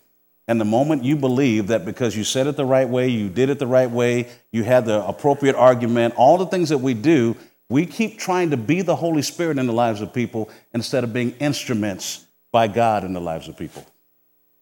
And 0.49 0.61
the 0.61 0.65
moment 0.65 1.05
you 1.05 1.17
believe 1.17 1.69
that 1.69 1.85
because 1.85 2.17
you 2.17 2.25
said 2.25 2.47
it 2.47 2.57
the 2.57 2.65
right 2.65 2.89
way, 2.89 3.09
you 3.09 3.29
did 3.29 3.49
it 3.49 3.59
the 3.59 3.67
right 3.67 3.91
way, 3.91 4.29
you 4.51 4.65
had 4.65 4.85
the 4.85 5.07
appropriate 5.07 5.57
argument, 5.57 6.15
all 6.17 6.37
the 6.37 6.47
things 6.47 6.69
that 6.71 6.79
we 6.79 6.95
do, 6.95 7.37
we 7.69 7.87
keep 7.87 8.19
trying 8.19 8.51
to 8.51 8.57
be 8.57 8.83
the 8.83 8.97
Holy 8.97 9.23
Spirit 9.23 9.59
in 9.59 9.67
the 9.67 9.73
lives 9.73 10.01
of 10.01 10.13
people 10.13 10.51
instead 10.75 11.05
of 11.05 11.13
being 11.13 11.31
instruments 11.39 12.27
by 12.51 12.69
God 12.69 13.05
in 13.05 13.13
the 13.13 13.21
lives 13.21 13.49
of 13.49 13.57
people. 13.57 13.87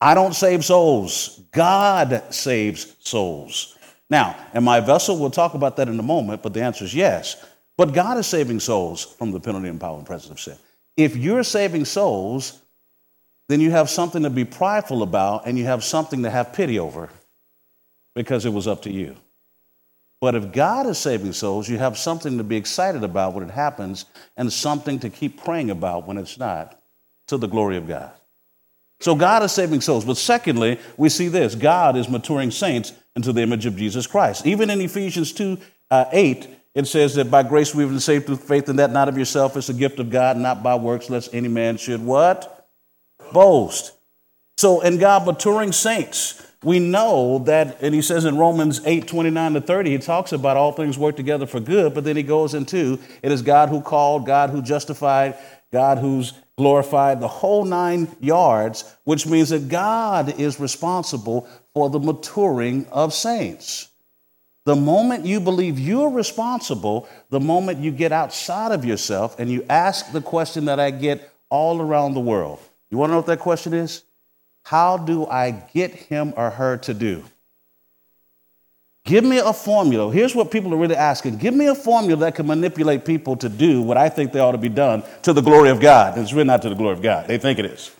I 0.00 0.14
don't 0.14 0.34
save 0.34 0.64
souls, 0.64 1.40
God 1.50 2.22
saves 2.32 2.94
souls. 3.00 3.76
Now, 4.08 4.36
am 4.54 4.68
I 4.68 4.78
a 4.78 4.82
vessel? 4.82 5.18
We'll 5.18 5.30
talk 5.30 5.54
about 5.54 5.76
that 5.76 5.88
in 5.88 5.98
a 5.98 6.04
moment, 6.04 6.42
but 6.42 6.54
the 6.54 6.62
answer 6.62 6.84
is 6.84 6.94
yes. 6.94 7.44
But 7.76 7.92
God 7.92 8.18
is 8.18 8.26
saving 8.26 8.60
souls 8.60 9.04
from 9.04 9.32
the 9.32 9.40
penalty 9.40 9.68
and 9.68 9.80
power 9.80 9.96
and 9.96 10.06
presence 10.06 10.30
of 10.30 10.40
sin. 10.40 10.56
If 10.96 11.16
you're 11.16 11.42
saving 11.42 11.84
souls, 11.84 12.60
then 13.48 13.60
you 13.60 13.70
have 13.70 13.90
something 13.90 14.22
to 14.22 14.30
be 14.30 14.44
prideful 14.44 15.02
about 15.02 15.46
and 15.46 15.58
you 15.58 15.64
have 15.64 15.82
something 15.82 16.22
to 16.22 16.30
have 16.30 16.52
pity 16.52 16.78
over 16.78 17.08
because 18.14 18.44
it 18.44 18.52
was 18.52 18.68
up 18.68 18.82
to 18.82 18.92
you. 18.92 19.16
But 20.20 20.34
if 20.34 20.52
God 20.52 20.86
is 20.86 20.98
saving 20.98 21.32
souls, 21.32 21.68
you 21.68 21.78
have 21.78 21.96
something 21.96 22.36
to 22.38 22.44
be 22.44 22.56
excited 22.56 23.02
about 23.02 23.34
when 23.34 23.48
it 23.48 23.52
happens 23.52 24.04
and 24.36 24.52
something 24.52 24.98
to 25.00 25.08
keep 25.08 25.42
praying 25.42 25.70
about 25.70 26.06
when 26.06 26.18
it's 26.18 26.38
not, 26.38 26.80
to 27.28 27.38
the 27.38 27.48
glory 27.48 27.76
of 27.76 27.88
God. 27.88 28.12
So 29.00 29.14
God 29.14 29.42
is 29.42 29.52
saving 29.52 29.80
souls. 29.80 30.04
But 30.04 30.18
secondly, 30.18 30.78
we 30.96 31.08
see 31.08 31.28
this 31.28 31.54
God 31.54 31.96
is 31.96 32.08
maturing 32.08 32.50
saints 32.50 32.92
into 33.16 33.32
the 33.32 33.40
image 33.40 33.66
of 33.66 33.76
Jesus 33.76 34.06
Christ. 34.06 34.46
Even 34.46 34.68
in 34.70 34.80
Ephesians 34.80 35.32
2 35.32 35.58
uh, 35.90 36.04
8, 36.12 36.48
it 36.74 36.86
says 36.86 37.14
that 37.16 37.30
by 37.30 37.42
grace 37.42 37.74
we've 37.74 37.88
been 37.88 38.00
saved 38.00 38.26
through 38.26 38.36
faith, 38.36 38.68
and 38.68 38.78
that 38.78 38.92
not 38.92 39.08
of 39.08 39.18
yourself 39.18 39.56
is 39.56 39.68
a 39.68 39.74
gift 39.74 39.98
of 39.98 40.10
God, 40.10 40.36
not 40.36 40.62
by 40.62 40.76
works, 40.76 41.10
lest 41.10 41.34
any 41.34 41.48
man 41.48 41.76
should 41.76 42.04
what? 42.04 42.68
Boast. 43.32 43.92
So, 44.58 44.80
in 44.80 44.98
God 44.98 45.26
maturing 45.26 45.72
saints, 45.72 46.46
we 46.62 46.78
know 46.78 47.38
that, 47.40 47.78
and 47.80 47.94
he 47.94 48.02
says 48.02 48.24
in 48.24 48.36
Romans 48.36 48.80
8 48.84 49.08
29 49.08 49.54
to 49.54 49.60
30, 49.60 49.90
he 49.90 49.98
talks 49.98 50.32
about 50.32 50.56
all 50.56 50.72
things 50.72 50.98
work 50.98 51.16
together 51.16 51.46
for 51.46 51.60
good, 51.60 51.94
but 51.94 52.04
then 52.04 52.16
he 52.16 52.22
goes 52.22 52.54
into 52.54 52.98
it 53.22 53.32
is 53.32 53.42
God 53.42 53.70
who 53.70 53.80
called, 53.80 54.26
God 54.26 54.50
who 54.50 54.60
justified, 54.60 55.38
God 55.72 55.98
who's 55.98 56.34
glorified, 56.58 57.20
the 57.20 57.28
whole 57.28 57.64
nine 57.64 58.14
yards, 58.20 58.84
which 59.04 59.26
means 59.26 59.48
that 59.48 59.68
God 59.68 60.38
is 60.38 60.60
responsible 60.60 61.48
for 61.72 61.88
the 61.88 61.98
maturing 61.98 62.86
of 62.92 63.14
saints. 63.14 63.89
The 64.66 64.76
moment 64.76 65.24
you 65.24 65.40
believe 65.40 65.78
you're 65.78 66.10
responsible, 66.10 67.08
the 67.30 67.40
moment 67.40 67.78
you 67.78 67.90
get 67.90 68.12
outside 68.12 68.72
of 68.72 68.84
yourself 68.84 69.38
and 69.38 69.50
you 69.50 69.64
ask 69.70 70.12
the 70.12 70.20
question 70.20 70.66
that 70.66 70.78
I 70.78 70.90
get 70.90 71.32
all 71.48 71.80
around 71.80 72.14
the 72.14 72.20
world. 72.20 72.60
You 72.90 72.98
want 72.98 73.10
to 73.10 73.12
know 73.12 73.18
what 73.18 73.26
that 73.26 73.40
question 73.40 73.72
is? 73.72 74.04
How 74.64 74.98
do 74.98 75.26
I 75.26 75.50
get 75.50 75.92
him 75.92 76.34
or 76.36 76.50
her 76.50 76.76
to 76.78 76.94
do? 76.94 77.24
Give 79.04 79.24
me 79.24 79.38
a 79.38 79.52
formula. 79.52 80.12
Here's 80.12 80.34
what 80.34 80.50
people 80.50 80.74
are 80.74 80.76
really 80.76 80.94
asking. 80.94 81.38
Give 81.38 81.54
me 81.54 81.66
a 81.66 81.74
formula 81.74 82.20
that 82.20 82.34
can 82.34 82.46
manipulate 82.46 83.04
people 83.04 83.36
to 83.36 83.48
do 83.48 83.80
what 83.80 83.96
I 83.96 84.10
think 84.10 84.32
they 84.32 84.40
ought 84.40 84.52
to 84.52 84.58
be 84.58 84.68
done 84.68 85.02
to 85.22 85.32
the 85.32 85.40
glory 85.40 85.70
of 85.70 85.80
God. 85.80 86.14
And 86.14 86.22
it's 86.22 86.34
really 86.34 86.44
not 86.44 86.60
to 86.62 86.68
the 86.68 86.74
glory 86.74 86.92
of 86.92 87.02
God. 87.02 87.26
They 87.26 87.38
think 87.38 87.58
it 87.58 87.64
is. 87.64 87.90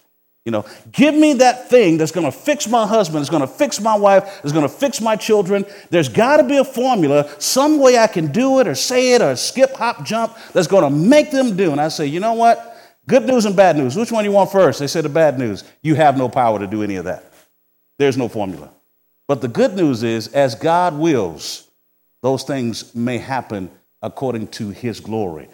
You 0.50 0.56
know, 0.56 0.64
give 0.90 1.14
me 1.14 1.34
that 1.34 1.70
thing 1.70 1.96
that's 1.96 2.10
going 2.10 2.26
to 2.26 2.36
fix 2.36 2.66
my 2.66 2.84
husband, 2.84 3.20
it's 3.20 3.30
going 3.30 3.42
to 3.42 3.46
fix 3.46 3.80
my 3.80 3.96
wife, 3.96 4.40
it's 4.42 4.52
going 4.52 4.64
to 4.64 4.68
fix 4.68 5.00
my 5.00 5.14
children. 5.14 5.64
There's 5.90 6.08
got 6.08 6.38
to 6.38 6.42
be 6.42 6.56
a 6.56 6.64
formula, 6.64 7.30
some 7.38 7.78
way 7.78 7.96
I 7.96 8.08
can 8.08 8.32
do 8.32 8.58
it 8.58 8.66
or 8.66 8.74
say 8.74 9.12
it 9.12 9.22
or 9.22 9.36
skip, 9.36 9.74
hop, 9.74 10.04
jump 10.04 10.36
that's 10.52 10.66
going 10.66 10.82
to 10.82 10.90
make 10.90 11.30
them 11.30 11.56
do. 11.56 11.70
And 11.70 11.80
I 11.80 11.86
say, 11.86 12.06
you 12.06 12.18
know 12.18 12.32
what? 12.32 12.76
Good 13.06 13.26
news 13.26 13.44
and 13.46 13.54
bad 13.54 13.76
news. 13.76 13.94
Which 13.94 14.10
one 14.10 14.24
you 14.24 14.32
want 14.32 14.50
first? 14.50 14.80
They 14.80 14.88
said 14.88 15.04
the 15.04 15.08
bad 15.08 15.38
news. 15.38 15.62
You 15.82 15.94
have 15.94 16.18
no 16.18 16.28
power 16.28 16.58
to 16.58 16.66
do 16.66 16.82
any 16.82 16.96
of 16.96 17.04
that. 17.04 17.32
There's 18.00 18.16
no 18.16 18.26
formula. 18.26 18.72
But 19.28 19.42
the 19.42 19.48
good 19.48 19.76
news 19.76 20.02
is, 20.02 20.26
as 20.34 20.56
God 20.56 20.98
wills, 20.98 21.68
those 22.22 22.42
things 22.42 22.92
may 22.92 23.18
happen 23.18 23.70
according 24.02 24.48
to 24.48 24.70
his 24.70 24.98
glory. 24.98 25.48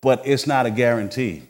But 0.00 0.22
it's 0.24 0.46
not 0.46 0.64
a 0.64 0.70
guarantee. 0.70 1.42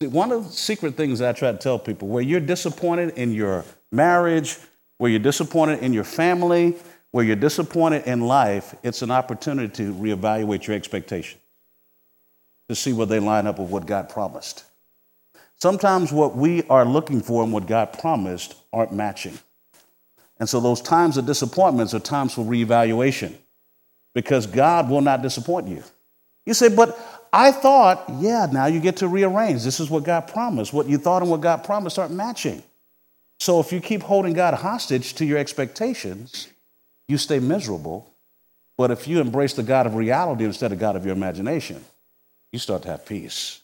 One 0.00 0.32
of 0.32 0.44
the 0.44 0.52
secret 0.52 0.96
things 0.96 1.20
I 1.20 1.32
try 1.32 1.52
to 1.52 1.58
tell 1.58 1.78
people 1.78 2.08
where 2.08 2.22
you're 2.22 2.40
disappointed 2.40 3.16
in 3.16 3.32
your 3.32 3.64
marriage, 3.90 4.58
where 4.98 5.10
you're 5.10 5.20
disappointed 5.20 5.82
in 5.82 5.92
your 5.92 6.04
family, 6.04 6.76
where 7.10 7.24
you're 7.24 7.36
disappointed 7.36 8.06
in 8.06 8.20
life, 8.20 8.74
it's 8.82 9.02
an 9.02 9.10
opportunity 9.10 9.72
to 9.74 9.94
reevaluate 9.94 10.66
your 10.66 10.76
expectations 10.76 11.40
to 12.68 12.74
see 12.74 12.92
where 12.92 13.06
they 13.06 13.20
line 13.20 13.46
up 13.46 13.58
with 13.58 13.70
what 13.70 13.86
God 13.86 14.08
promised. 14.08 14.64
Sometimes 15.56 16.12
what 16.12 16.34
we 16.34 16.62
are 16.64 16.84
looking 16.84 17.20
for 17.20 17.42
and 17.42 17.52
what 17.52 17.66
God 17.66 17.92
promised 17.92 18.54
aren't 18.72 18.92
matching. 18.92 19.38
And 20.40 20.48
so 20.48 20.60
those 20.60 20.80
times 20.80 21.16
of 21.16 21.26
disappointments 21.26 21.94
are 21.94 22.00
times 22.00 22.34
for 22.34 22.44
reevaluation 22.44 23.34
because 24.14 24.46
God 24.46 24.90
will 24.90 25.00
not 25.00 25.22
disappoint 25.22 25.68
you. 25.68 25.82
You 26.46 26.54
say, 26.54 26.68
but 26.68 26.98
I 27.36 27.50
thought, 27.50 28.04
yeah, 28.20 28.46
now 28.50 28.66
you 28.66 28.78
get 28.78 28.98
to 28.98 29.08
rearrange. 29.08 29.64
This 29.64 29.80
is 29.80 29.90
what 29.90 30.04
God 30.04 30.28
promised. 30.28 30.72
What 30.72 30.86
you 30.86 30.98
thought 30.98 31.20
and 31.20 31.28
what 31.28 31.40
God 31.40 31.64
promised 31.64 31.98
aren't 31.98 32.14
matching. 32.14 32.62
So 33.40 33.58
if 33.58 33.72
you 33.72 33.80
keep 33.80 34.02
holding 34.02 34.34
God 34.34 34.54
hostage 34.54 35.14
to 35.14 35.24
your 35.24 35.38
expectations, 35.38 36.46
you 37.08 37.18
stay 37.18 37.40
miserable. 37.40 38.08
But 38.78 38.92
if 38.92 39.08
you 39.08 39.20
embrace 39.20 39.54
the 39.54 39.64
God 39.64 39.84
of 39.84 39.96
reality 39.96 40.44
instead 40.44 40.70
of 40.70 40.78
God 40.78 40.94
of 40.94 41.04
your 41.04 41.16
imagination, 41.16 41.84
you 42.52 42.60
start 42.60 42.82
to 42.82 42.88
have 42.88 43.04
peace. 43.04 43.60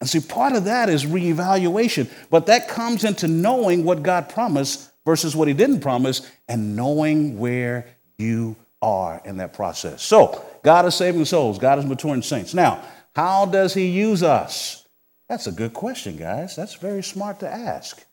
And 0.00 0.10
see, 0.10 0.18
part 0.18 0.52
of 0.52 0.64
that 0.64 0.88
is 0.88 1.06
reevaluation, 1.06 2.10
but 2.30 2.46
that 2.46 2.66
comes 2.66 3.04
into 3.04 3.28
knowing 3.28 3.84
what 3.84 4.02
God 4.02 4.28
promised 4.28 4.90
versus 5.04 5.36
what 5.36 5.46
He 5.46 5.54
didn't 5.54 5.82
promise 5.82 6.28
and 6.48 6.74
knowing 6.74 7.38
where 7.38 7.86
you 8.18 8.56
are 8.82 9.22
in 9.24 9.36
that 9.36 9.52
process. 9.52 10.02
So, 10.02 10.44
God 10.62 10.86
is 10.86 10.94
saving 10.94 11.24
souls, 11.24 11.58
God 11.58 11.78
is 11.78 11.84
maturing 11.84 12.22
saints. 12.22 12.54
Now, 12.54 12.82
how 13.14 13.46
does 13.46 13.74
He 13.74 13.86
use 13.86 14.22
us? 14.22 14.86
That's 15.28 15.46
a 15.46 15.52
good 15.52 15.72
question, 15.72 16.16
guys. 16.16 16.56
That's 16.56 16.74
very 16.74 17.02
smart 17.02 17.40
to 17.40 17.48
ask. 17.48 18.04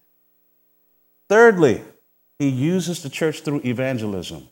Thirdly, 1.27 1.81
He 2.39 2.49
uses 2.49 3.03
the 3.03 3.09
church 3.09 3.41
through 3.41 3.61
evangelism 3.65 4.47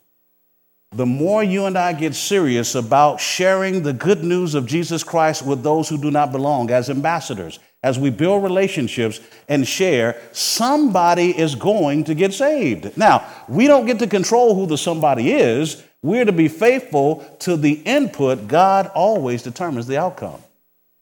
the 0.92 1.06
more 1.06 1.42
you 1.42 1.66
and 1.66 1.76
I 1.76 1.92
get 1.92 2.14
serious 2.14 2.74
about 2.74 3.20
sharing 3.20 3.82
the 3.82 3.92
good 3.92 4.24
news 4.24 4.54
of 4.54 4.66
Jesus 4.66 5.04
Christ 5.04 5.44
with 5.44 5.62
those 5.62 5.88
who 5.88 5.98
do 5.98 6.10
not 6.10 6.32
belong 6.32 6.70
as 6.70 6.88
ambassadors, 6.88 7.58
as 7.82 7.98
we 7.98 8.08
build 8.08 8.42
relationships 8.42 9.20
and 9.48 9.68
share, 9.68 10.18
somebody 10.32 11.38
is 11.38 11.54
going 11.54 12.04
to 12.04 12.14
get 12.14 12.32
saved. 12.32 12.96
Now, 12.96 13.26
we 13.48 13.66
don't 13.66 13.84
get 13.84 13.98
to 13.98 14.06
control 14.06 14.54
who 14.54 14.66
the 14.66 14.78
somebody 14.78 15.32
is. 15.32 15.84
We're 16.02 16.24
to 16.24 16.32
be 16.32 16.48
faithful 16.48 17.24
to 17.40 17.56
the 17.56 17.72
input. 17.72 18.46
God 18.48 18.90
always 18.94 19.42
determines 19.42 19.86
the 19.86 19.98
outcome. 19.98 20.40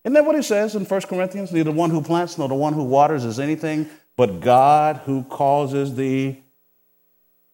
Isn't 0.04 0.14
that 0.14 0.24
what 0.24 0.36
he 0.36 0.42
says 0.42 0.74
in 0.74 0.84
1 0.84 1.00
Corinthians? 1.02 1.52
Neither 1.52 1.72
one 1.72 1.90
who 1.90 2.00
plants 2.00 2.38
nor 2.38 2.48
the 2.48 2.54
one 2.54 2.72
who 2.72 2.84
waters 2.84 3.24
is 3.24 3.38
anything 3.38 3.88
but 4.16 4.40
God 4.40 5.02
who 5.04 5.24
causes 5.24 5.94
the 5.94 6.36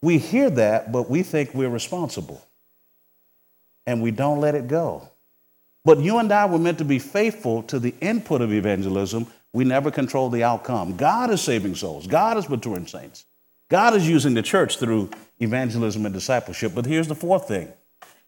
we 0.01 0.19
hear 0.19 0.51
that, 0.51 0.91
but 0.91 1.09
we 1.09 1.23
think 1.23 1.55
we're 1.55 1.69
responsible. 1.69 2.45
And 3.87 4.03
we 4.03 4.11
don't 4.11 4.41
let 4.41 4.57
it 4.57 4.67
go. 4.67 5.09
But 5.85 6.01
you 6.01 6.19
and 6.19 6.33
I 6.33 6.47
were 6.47 6.59
meant 6.59 6.79
to 6.79 6.85
be 6.85 6.99
faithful 6.99 7.63
to 7.65 7.79
the 7.79 7.95
input 8.01 8.41
of 8.41 8.53
evangelism. 8.53 9.29
We 9.53 9.63
never 9.65 9.93
control 9.93 10.29
the 10.29 10.43
outcome. 10.43 10.97
God 10.97 11.31
is 11.31 11.41
saving 11.41 11.77
souls, 11.77 12.07
God 12.07 12.37
is 12.37 12.49
maturing 12.49 12.87
saints. 12.87 13.25
God 13.73 13.95
is 13.95 14.07
using 14.07 14.35
the 14.35 14.43
church 14.43 14.77
through 14.77 15.09
evangelism 15.41 16.05
and 16.05 16.15
discipleship. 16.15 16.73
But 16.75 16.85
here's 16.85 17.09
the 17.09 17.15
fourth 17.15 17.49
thing 17.49 17.73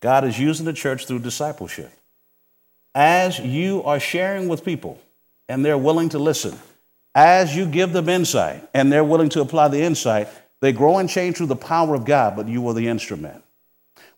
God 0.01 0.25
is 0.25 0.39
using 0.41 0.65
the 0.65 0.73
church 0.73 1.07
through 1.07 1.19
discipleship. 1.19 1.93
As 2.95 3.39
you 3.39 3.83
are 3.83 4.01
sharing 4.01 4.49
with 4.49 4.65
people 4.65 4.99
and 5.47 5.63
they're 5.63 5.77
willing 5.77 6.09
to 6.09 6.19
listen, 6.19 6.59
as 7.15 7.55
you 7.55 7.67
give 7.67 7.93
them 7.93 8.09
insight 8.09 8.67
and 8.73 8.91
they're 8.91 9.05
willing 9.05 9.29
to 9.29 9.43
apply 9.43 9.69
the 9.69 9.83
insight, 9.83 10.29
they 10.63 10.73
grow 10.73 10.97
and 10.97 11.11
change 11.11 11.37
through 11.37 11.49
the 11.49 11.57
power 11.57 11.95
of 11.95 12.07
God, 12.07 12.37
but 12.37 12.49
you 12.49 12.67
are 12.69 12.73
the 12.73 12.89
instrument. 12.89 13.45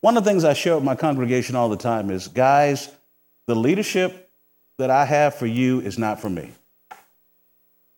One 0.03 0.17
of 0.17 0.23
the 0.23 0.31
things 0.31 0.45
I 0.45 0.53
share 0.53 0.77
with 0.77 0.85
my 0.85 0.95
congregation 0.95 1.57
all 1.57 1.69
the 1.69 1.77
time 1.77 2.11
is 2.11 2.29
guys, 2.29 2.89
the 3.49 3.57
leadership 3.57 4.31
that 4.79 4.91
I 4.91 5.05
have 5.05 5.35
for 5.35 5.47
you 5.47 5.81
is 5.81 5.99
not 5.99 6.21
for 6.21 6.31
me. 6.31 6.53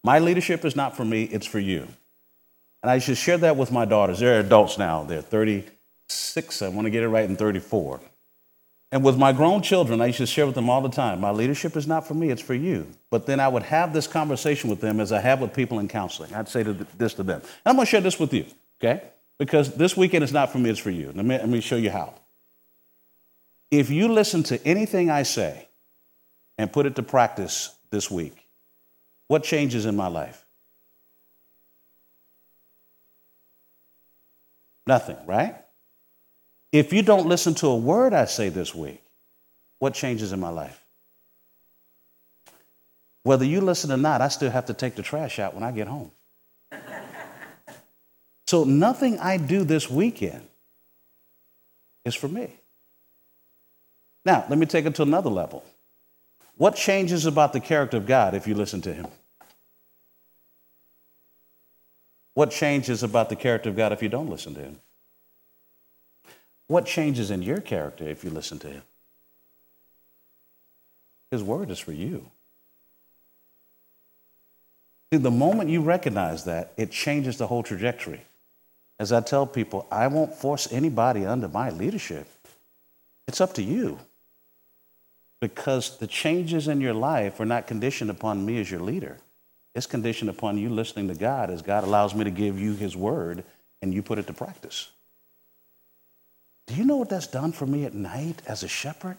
My 0.02 0.18
leadership 0.18 0.64
is 0.64 0.74
not 0.74 0.96
for 0.96 1.04
me, 1.04 1.24
it's 1.24 1.44
for 1.44 1.58
you. 1.58 1.88
And 2.88 2.94
I 2.94 3.00
should 3.00 3.18
share 3.18 3.36
that 3.36 3.58
with 3.58 3.70
my 3.70 3.84
daughters. 3.84 4.20
They're 4.20 4.40
adults 4.40 4.78
now, 4.78 5.04
they're 5.04 5.20
36, 5.20 6.62
I 6.62 6.68
want 6.68 6.86
to 6.86 6.90
get 6.90 7.02
it 7.02 7.08
right, 7.08 7.28
and 7.28 7.38
34. 7.38 8.00
And 8.92 9.04
with 9.04 9.18
my 9.18 9.30
grown 9.34 9.60
children, 9.60 10.00
I 10.00 10.06
used 10.06 10.16
to 10.20 10.26
share 10.26 10.46
with 10.46 10.54
them 10.54 10.70
all 10.70 10.80
the 10.80 10.88
time 10.88 11.20
my 11.20 11.30
leadership 11.30 11.76
is 11.76 11.86
not 11.86 12.08
for 12.08 12.14
me, 12.14 12.30
it's 12.30 12.40
for 12.40 12.54
you. 12.54 12.86
But 13.10 13.26
then 13.26 13.40
I 13.40 13.48
would 13.48 13.64
have 13.64 13.92
this 13.92 14.06
conversation 14.06 14.70
with 14.70 14.80
them 14.80 15.00
as 15.00 15.12
I 15.12 15.20
have 15.20 15.42
with 15.42 15.52
people 15.52 15.80
in 15.80 15.88
counseling. 15.88 16.32
I'd 16.32 16.48
say 16.48 16.62
this 16.62 17.12
to 17.12 17.22
them. 17.22 17.42
And 17.42 17.50
I'm 17.66 17.74
going 17.74 17.84
to 17.84 17.90
share 17.90 18.00
this 18.00 18.18
with 18.18 18.32
you, 18.32 18.46
okay? 18.80 19.02
Because 19.36 19.74
this 19.74 19.94
weekend 19.94 20.24
is 20.24 20.32
not 20.32 20.50
for 20.50 20.56
me, 20.56 20.70
it's 20.70 20.78
for 20.78 20.88
you. 20.88 21.12
Let 21.14 21.26
me, 21.26 21.36
let 21.36 21.48
me 21.50 21.60
show 21.60 21.76
you 21.76 21.90
how. 21.90 22.14
If 23.70 23.90
you 23.90 24.08
listen 24.08 24.44
to 24.44 24.66
anything 24.66 25.10
I 25.10 25.24
say 25.24 25.68
and 26.56 26.72
put 26.72 26.86
it 26.86 26.96
to 26.96 27.02
practice 27.02 27.76
this 27.90 28.10
week, 28.10 28.48
what 29.26 29.44
changes 29.44 29.84
in 29.84 29.94
my 29.94 30.08
life? 30.08 30.46
Nothing, 34.88 35.18
right? 35.26 35.54
If 36.72 36.94
you 36.94 37.02
don't 37.02 37.26
listen 37.26 37.54
to 37.56 37.66
a 37.66 37.76
word 37.76 38.14
I 38.14 38.24
say 38.24 38.48
this 38.48 38.74
week, 38.74 39.02
what 39.80 39.92
changes 39.92 40.32
in 40.32 40.40
my 40.40 40.48
life? 40.48 40.82
Whether 43.22 43.44
you 43.44 43.60
listen 43.60 43.92
or 43.92 43.98
not, 43.98 44.22
I 44.22 44.28
still 44.28 44.50
have 44.50 44.64
to 44.64 44.72
take 44.72 44.94
the 44.94 45.02
trash 45.02 45.38
out 45.38 45.52
when 45.52 45.62
I 45.62 45.72
get 45.72 45.88
home. 45.88 46.10
so 48.46 48.64
nothing 48.64 49.18
I 49.18 49.36
do 49.36 49.62
this 49.62 49.90
weekend 49.90 50.48
is 52.06 52.14
for 52.14 52.28
me. 52.28 52.54
Now, 54.24 54.46
let 54.48 54.58
me 54.58 54.64
take 54.64 54.86
it 54.86 54.94
to 54.94 55.02
another 55.02 55.28
level. 55.28 55.66
What 56.56 56.76
changes 56.76 57.26
about 57.26 57.52
the 57.52 57.60
character 57.60 57.98
of 57.98 58.06
God 58.06 58.32
if 58.32 58.46
you 58.48 58.54
listen 58.54 58.80
to 58.80 58.94
Him? 58.94 59.08
What 62.38 62.52
changes 62.52 63.02
about 63.02 63.30
the 63.30 63.34
character 63.34 63.68
of 63.68 63.74
God 63.74 63.90
if 63.90 64.00
you 64.00 64.08
don't 64.08 64.30
listen 64.30 64.54
to 64.54 64.60
Him? 64.60 64.78
What 66.68 66.86
changes 66.86 67.32
in 67.32 67.42
your 67.42 67.60
character 67.60 68.06
if 68.06 68.22
you 68.22 68.30
listen 68.30 68.60
to 68.60 68.68
him? 68.68 68.82
His 71.32 71.42
word 71.42 71.68
is 71.72 71.80
for 71.80 71.90
you. 71.90 72.30
See, 75.12 75.18
the 75.18 75.32
moment 75.32 75.68
you 75.68 75.82
recognize 75.82 76.44
that, 76.44 76.74
it 76.76 76.92
changes 76.92 77.38
the 77.38 77.48
whole 77.48 77.64
trajectory. 77.64 78.20
As 79.00 79.10
I 79.10 79.20
tell 79.20 79.44
people, 79.44 79.88
I 79.90 80.06
won't 80.06 80.32
force 80.32 80.72
anybody 80.72 81.26
under 81.26 81.48
my 81.48 81.70
leadership. 81.70 82.28
It's 83.26 83.40
up 83.40 83.54
to 83.54 83.64
you. 83.64 83.98
Because 85.40 85.98
the 85.98 86.06
changes 86.06 86.68
in 86.68 86.80
your 86.80 86.94
life 86.94 87.40
are 87.40 87.46
not 87.46 87.66
conditioned 87.66 88.10
upon 88.10 88.46
me 88.46 88.60
as 88.60 88.70
your 88.70 88.80
leader. 88.80 89.16
It's 89.78 89.86
conditioned 89.86 90.28
upon 90.28 90.58
you 90.58 90.70
listening 90.70 91.06
to 91.06 91.14
God 91.14 91.50
as 91.50 91.62
God 91.62 91.84
allows 91.84 92.12
me 92.12 92.24
to 92.24 92.32
give 92.32 92.58
you 92.58 92.74
His 92.74 92.96
word 92.96 93.44
and 93.80 93.94
you 93.94 94.02
put 94.02 94.18
it 94.18 94.26
to 94.26 94.32
practice. 94.32 94.90
Do 96.66 96.74
you 96.74 96.84
know 96.84 96.96
what 96.96 97.08
that's 97.08 97.28
done 97.28 97.52
for 97.52 97.64
me 97.64 97.84
at 97.84 97.94
night 97.94 98.42
as 98.44 98.64
a 98.64 98.68
shepherd? 98.68 99.16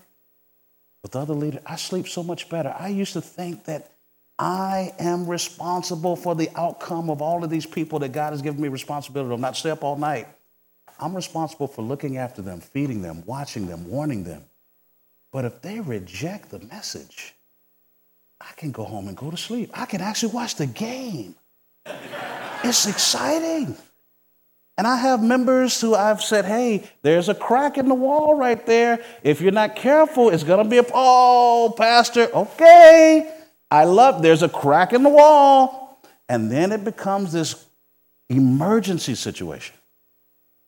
With 1.02 1.16
other 1.16 1.34
leaders, 1.34 1.62
I 1.66 1.78
sleep 1.78 2.10
so 2.10 2.24
much 2.24 2.50
better. 2.50 2.76
I 2.78 2.90
used 2.90 3.14
to 3.14 3.22
think 3.22 3.64
that 3.66 3.94
I 4.38 4.92
am 5.00 5.28
responsible 5.28 6.18
for 6.18 6.36
the 6.36 6.50
outcome 6.58 7.10
of 7.10 7.22
all 7.22 7.42
of 7.42 7.50
these 7.50 7.66
people 7.66 8.00
that 8.00 8.12
God 8.12 8.32
has 8.32 8.42
given 8.42 8.62
me 8.62 8.68
responsibility 8.68 9.34
of, 9.34 9.40
not 9.40 9.56
stay 9.56 9.72
up 9.72 9.82
all 9.82 9.96
night. 9.96 10.28
I'm 11.00 11.16
responsible 11.16 11.68
for 11.68 11.84
looking 11.84 12.18
after 12.18 12.42
them, 12.42 12.60
feeding 12.60 13.02
them, 13.02 13.24
watching 13.26 13.68
them, 13.68 13.88
warning 13.90 14.26
them. 14.26 14.44
But 15.32 15.46
if 15.46 15.62
they 15.62 15.80
reject 15.80 16.50
the 16.50 16.60
message, 16.60 17.34
I 18.42 18.52
can 18.56 18.72
go 18.72 18.84
home 18.84 19.08
and 19.08 19.18
go 19.18 19.30
to 19.30 19.38
sleep. 19.38 19.72
I 19.74 19.86
can 19.86 20.02
actually 20.02 20.34
watch 20.34 20.56
the 20.56 20.66
game. 20.66 21.36
It's 22.64 22.88
exciting. 22.88 23.76
And 24.78 24.88
I 24.88 24.96
have 24.96 25.22
members 25.22 25.82
who 25.82 25.94
I've 25.94 26.22
said, 26.22 26.46
hey, 26.46 26.90
there's 27.02 27.28
a 27.28 27.36
crack 27.36 27.78
in 27.78 27.90
the 27.90 27.94
wall 27.94 28.36
right 28.36 28.66
there. 28.66 29.04
If 29.24 29.42
you're 29.42 29.52
not 29.52 29.76
careful, 29.76 30.30
it's 30.30 30.44
going 30.44 30.64
to 30.64 30.70
be 30.70 30.78
a, 30.78 30.86
oh, 30.94 31.74
Pastor, 31.78 32.30
okay. 32.34 33.30
I 33.70 33.84
love, 33.84 34.22
there's 34.22 34.42
a 34.42 34.48
crack 34.48 34.94
in 34.94 35.04
the 35.04 35.10
wall. 35.10 36.02
And 36.30 36.50
then 36.50 36.72
it 36.72 36.86
becomes 36.86 37.34
this 37.34 37.66
emergency 38.30 39.16
situation. 39.16 39.76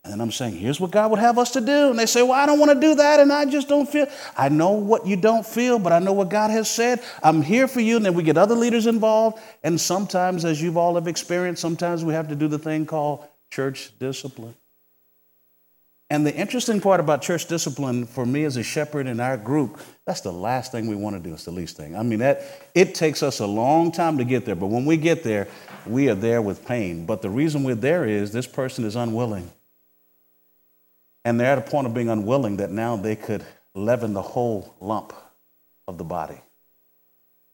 And 0.04 0.20
I'm 0.20 0.32
saying, 0.32 0.56
here's 0.56 0.80
what 0.80 0.90
God 0.90 1.12
would 1.12 1.20
have 1.20 1.38
us 1.38 1.52
to 1.52 1.60
do. 1.60 1.90
And 1.90 1.98
they 1.98 2.06
say, 2.06 2.22
well, 2.22 2.32
I 2.32 2.44
don't 2.44 2.58
want 2.58 2.72
to 2.72 2.80
do 2.80 2.96
that. 2.96 3.20
And 3.20 3.32
I 3.32 3.44
just 3.44 3.68
don't 3.68 3.88
feel. 3.88 4.06
I 4.36 4.48
know 4.48 4.72
what 4.72 5.06
you 5.06 5.14
don't 5.14 5.46
feel, 5.46 5.78
but 5.78 5.92
I 5.92 6.00
know 6.00 6.12
what 6.12 6.28
God 6.28 6.50
has 6.50 6.68
said. 6.68 7.00
I'm 7.22 7.40
here 7.40 7.68
for 7.68 7.80
you. 7.80 7.96
And 7.96 8.04
then 8.04 8.14
we 8.14 8.24
get 8.24 8.36
other 8.36 8.56
leaders 8.56 8.86
involved. 8.86 9.38
And 9.62 9.80
sometimes, 9.80 10.44
as 10.44 10.60
you've 10.60 10.76
all 10.76 10.96
have 10.96 11.06
experienced, 11.06 11.62
sometimes 11.62 12.04
we 12.04 12.14
have 12.14 12.28
to 12.28 12.34
do 12.34 12.48
the 12.48 12.58
thing 12.58 12.84
called 12.84 13.24
church 13.50 13.92
discipline. 14.00 14.56
And 16.10 16.26
the 16.26 16.34
interesting 16.34 16.80
part 16.80 16.98
about 16.98 17.22
church 17.22 17.46
discipline 17.46 18.04
for 18.04 18.26
me 18.26 18.42
as 18.44 18.56
a 18.56 18.62
shepherd 18.62 19.06
in 19.06 19.20
our 19.20 19.36
group, 19.36 19.80
that's 20.04 20.20
the 20.20 20.32
last 20.32 20.72
thing 20.72 20.88
we 20.88 20.96
want 20.96 21.16
to 21.16 21.22
do. 21.22 21.32
It's 21.32 21.44
the 21.44 21.52
least 21.52 21.76
thing. 21.76 21.96
I 21.96 22.02
mean, 22.02 22.18
that 22.18 22.42
it 22.74 22.94
takes 22.94 23.22
us 23.22 23.38
a 23.38 23.46
long 23.46 23.92
time 23.92 24.18
to 24.18 24.24
get 24.24 24.44
there, 24.44 24.56
but 24.56 24.66
when 24.66 24.84
we 24.84 24.98
get 24.98 25.22
there, 25.22 25.48
we 25.86 26.10
are 26.10 26.14
there 26.14 26.42
with 26.42 26.66
pain. 26.66 27.06
But 27.06 27.22
the 27.22 27.30
reason 27.30 27.62
we're 27.62 27.76
there 27.76 28.04
is 28.04 28.32
this 28.32 28.46
person 28.46 28.84
is 28.84 28.96
unwilling. 28.96 29.50
And 31.24 31.38
they're 31.38 31.52
at 31.52 31.58
a 31.58 31.62
point 31.62 31.86
of 31.86 31.94
being 31.94 32.08
unwilling 32.08 32.56
that 32.56 32.70
now 32.70 32.96
they 32.96 33.16
could 33.16 33.44
leaven 33.74 34.12
the 34.12 34.22
whole 34.22 34.74
lump 34.80 35.12
of 35.86 35.98
the 35.98 36.04
body. 36.04 36.40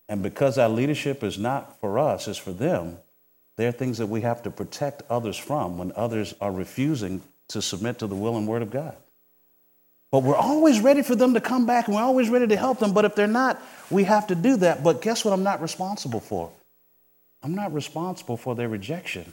And 0.08 0.22
because 0.22 0.56
our 0.56 0.68
leadership 0.68 1.22
is 1.22 1.38
not 1.38 1.78
for 1.80 1.98
us, 1.98 2.28
it's 2.28 2.38
for 2.38 2.52
them, 2.52 2.98
there 3.56 3.68
are 3.68 3.72
things 3.72 3.98
that 3.98 4.06
we 4.06 4.22
have 4.22 4.42
to 4.44 4.50
protect 4.50 5.02
others 5.10 5.36
from 5.36 5.78
when 5.78 5.92
others 5.96 6.34
are 6.40 6.52
refusing 6.52 7.20
to 7.48 7.60
submit 7.60 7.98
to 7.98 8.06
the 8.06 8.14
will 8.14 8.36
and 8.36 8.46
word 8.46 8.62
of 8.62 8.70
God. 8.70 8.96
But 10.10 10.22
we're 10.22 10.36
always 10.36 10.80
ready 10.80 11.02
for 11.02 11.14
them 11.14 11.34
to 11.34 11.40
come 11.40 11.66
back 11.66 11.86
and 11.86 11.96
we're 11.96 12.02
always 12.02 12.30
ready 12.30 12.46
to 12.46 12.56
help 12.56 12.78
them. 12.78 12.94
But 12.94 13.04
if 13.04 13.14
they're 13.14 13.26
not, 13.26 13.60
we 13.90 14.04
have 14.04 14.28
to 14.28 14.34
do 14.34 14.56
that. 14.58 14.82
But 14.82 15.02
guess 15.02 15.24
what 15.24 15.32
I'm 15.32 15.42
not 15.42 15.60
responsible 15.60 16.20
for? 16.20 16.50
I'm 17.42 17.54
not 17.54 17.74
responsible 17.74 18.36
for 18.36 18.54
their 18.54 18.68
rejection. 18.68 19.32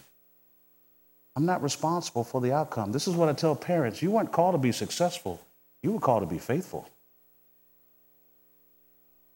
I'm 1.36 1.46
not 1.46 1.62
responsible 1.62 2.24
for 2.24 2.40
the 2.40 2.54
outcome. 2.54 2.92
This 2.92 3.08
is 3.08 3.16
what 3.16 3.28
I 3.28 3.34
tell 3.34 3.56
parents 3.56 4.02
you 4.02 4.12
weren't 4.12 4.32
called 4.32 4.54
to 4.54 4.58
be 4.58 4.72
successful, 4.72 5.40
you 5.84 5.92
were 5.92 6.00
called 6.00 6.24
to 6.24 6.28
be 6.28 6.40
faithful. 6.40 6.88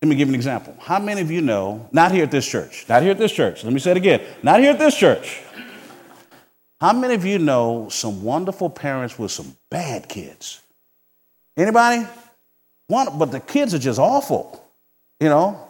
Let 0.02 0.08
me 0.08 0.16
give 0.16 0.30
you 0.30 0.34
an 0.34 0.36
example. 0.36 0.76
How 0.80 0.98
many 0.98 1.20
of 1.20 1.30
you 1.30 1.42
know, 1.42 1.90
not 1.92 2.14
here 2.14 2.24
at 2.24 2.32
this 2.32 2.48
church, 2.48 2.86
not 2.88 3.02
here 3.02 3.12
at 3.12 3.18
this 3.18 3.34
church, 3.34 3.66
let 3.66 3.74
me 3.74 3.80
say 3.80 3.92
it 3.92 3.98
again, 3.98 4.22
not 4.42 4.62
here 4.62 4.72
at 4.72 4.80
this 4.80 4.96
church. 4.96 5.42
How 6.80 6.94
many 6.94 7.16
of 7.16 7.26
you 7.26 7.38
know 7.38 7.90
some 7.90 8.24
wonderful 8.24 8.70
parents 8.70 9.20
with 9.20 9.32
some 9.32 9.58
bad 9.70 10.08
kids? 10.08 10.62
Anybody? 11.58 12.08
One, 12.88 13.20
but 13.20 13.32
the 13.32 13.42
kids 13.42 13.74
are 13.74 13.80
just 13.80 14.00
awful, 14.00 14.66
you 15.20 15.28
know? 15.28 15.68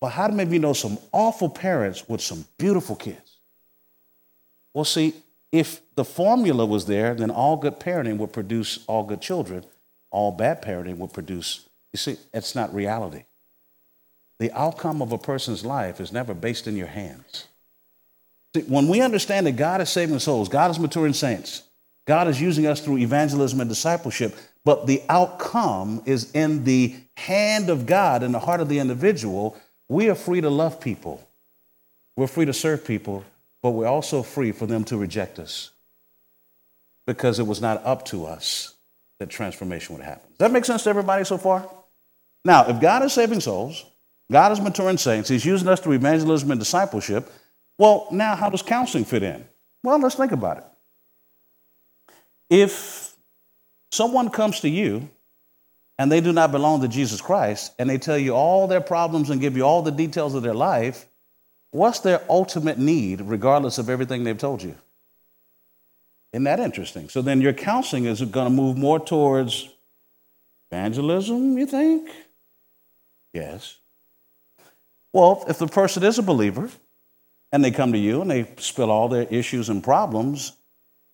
But 0.00 0.08
how 0.08 0.26
many 0.26 0.42
of 0.42 0.52
you 0.52 0.58
know 0.58 0.72
some 0.72 0.98
awful 1.12 1.48
parents 1.48 2.08
with 2.08 2.20
some 2.20 2.44
beautiful 2.58 2.96
kids? 2.96 3.38
Well, 4.74 4.84
see, 4.84 5.14
if 5.52 5.82
the 5.96 6.04
formula 6.04 6.64
was 6.64 6.86
there, 6.86 7.14
then 7.14 7.30
all 7.30 7.58
good 7.58 7.78
parenting 7.78 8.16
would 8.16 8.32
produce 8.32 8.82
all 8.86 9.04
good 9.04 9.20
children. 9.20 9.64
All 10.10 10.32
bad 10.32 10.62
parenting 10.62 10.96
would 10.96 11.12
produce, 11.12 11.68
you 11.92 11.98
see, 11.98 12.16
it's 12.32 12.54
not 12.54 12.74
reality. 12.74 13.24
The 14.38 14.50
outcome 14.52 15.02
of 15.02 15.12
a 15.12 15.18
person's 15.18 15.64
life 15.64 16.00
is 16.00 16.10
never 16.10 16.34
based 16.34 16.66
in 16.66 16.76
your 16.76 16.88
hands. 16.88 17.46
See, 18.54 18.62
when 18.62 18.88
we 18.88 19.02
understand 19.02 19.46
that 19.46 19.52
God 19.52 19.80
is 19.80 19.90
saving 19.90 20.18
souls, 20.18 20.48
God 20.48 20.70
is 20.70 20.78
maturing 20.78 21.12
saints, 21.12 21.62
God 22.06 22.28
is 22.28 22.40
using 22.40 22.66
us 22.66 22.80
through 22.80 22.98
evangelism 22.98 23.60
and 23.60 23.70
discipleship, 23.70 24.34
but 24.64 24.86
the 24.86 25.02
outcome 25.08 26.02
is 26.06 26.32
in 26.32 26.64
the 26.64 26.96
hand 27.16 27.70
of 27.70 27.86
God, 27.86 28.22
in 28.22 28.32
the 28.32 28.38
heart 28.40 28.60
of 28.60 28.68
the 28.68 28.78
individual, 28.78 29.56
we 29.88 30.08
are 30.08 30.14
free 30.14 30.40
to 30.40 30.50
love 30.50 30.80
people. 30.80 31.26
We're 32.16 32.26
free 32.26 32.44
to 32.46 32.52
serve 32.52 32.84
people 32.84 33.24
but 33.62 33.70
we're 33.70 33.86
also 33.86 34.22
free 34.22 34.52
for 34.52 34.66
them 34.66 34.84
to 34.84 34.96
reject 34.96 35.38
us 35.38 35.70
because 37.06 37.38
it 37.38 37.46
was 37.46 37.60
not 37.60 37.84
up 37.84 38.04
to 38.06 38.26
us 38.26 38.74
that 39.18 39.30
transformation 39.30 39.96
would 39.96 40.04
happen. 40.04 40.28
Does 40.30 40.38
that 40.38 40.52
make 40.52 40.64
sense 40.64 40.82
to 40.84 40.90
everybody 40.90 41.24
so 41.24 41.38
far? 41.38 41.68
Now, 42.44 42.68
if 42.68 42.80
God 42.80 43.04
is 43.04 43.12
saving 43.12 43.40
souls, 43.40 43.84
God 44.30 44.52
is 44.52 44.60
maturing 44.60 44.98
saints, 44.98 45.28
He's 45.28 45.44
using 45.44 45.68
us 45.68 45.80
through 45.80 45.92
evangelism 45.92 46.50
and 46.50 46.58
discipleship, 46.58 47.30
well, 47.78 48.08
now 48.10 48.34
how 48.34 48.50
does 48.50 48.62
counseling 48.62 49.04
fit 49.04 49.22
in? 49.22 49.44
Well, 49.82 49.98
let's 50.00 50.14
think 50.14 50.32
about 50.32 50.58
it. 50.58 50.64
If 52.50 53.14
someone 53.90 54.30
comes 54.30 54.60
to 54.60 54.68
you 54.68 55.08
and 55.98 56.10
they 56.10 56.20
do 56.20 56.32
not 56.32 56.52
belong 56.52 56.80
to 56.82 56.88
Jesus 56.88 57.20
Christ 57.20 57.72
and 57.78 57.88
they 57.88 57.98
tell 57.98 58.18
you 58.18 58.34
all 58.34 58.66
their 58.66 58.80
problems 58.80 59.30
and 59.30 59.40
give 59.40 59.56
you 59.56 59.62
all 59.62 59.82
the 59.82 59.90
details 59.90 60.34
of 60.34 60.42
their 60.42 60.54
life, 60.54 61.06
What's 61.72 62.00
their 62.00 62.22
ultimate 62.28 62.78
need, 62.78 63.22
regardless 63.22 63.78
of 63.78 63.88
everything 63.88 64.24
they've 64.24 64.38
told 64.38 64.62
you? 64.62 64.76
Isn't 66.32 66.44
that 66.44 66.60
interesting? 66.60 67.08
So 67.08 67.22
then 67.22 67.40
your 67.40 67.54
counseling 67.54 68.04
is 68.04 68.20
going 68.22 68.46
to 68.46 68.50
move 68.50 68.76
more 68.76 69.00
towards 69.00 69.68
evangelism, 70.70 71.58
you 71.58 71.66
think? 71.66 72.10
Yes. 73.32 73.78
Well, 75.14 75.44
if 75.48 75.58
the 75.58 75.66
person 75.66 76.02
is 76.02 76.18
a 76.18 76.22
believer 76.22 76.70
and 77.50 77.64
they 77.64 77.70
come 77.70 77.92
to 77.92 77.98
you 77.98 78.20
and 78.20 78.30
they 78.30 78.48
spill 78.58 78.90
all 78.90 79.08
their 79.08 79.24
issues 79.24 79.70
and 79.70 79.82
problems, 79.82 80.52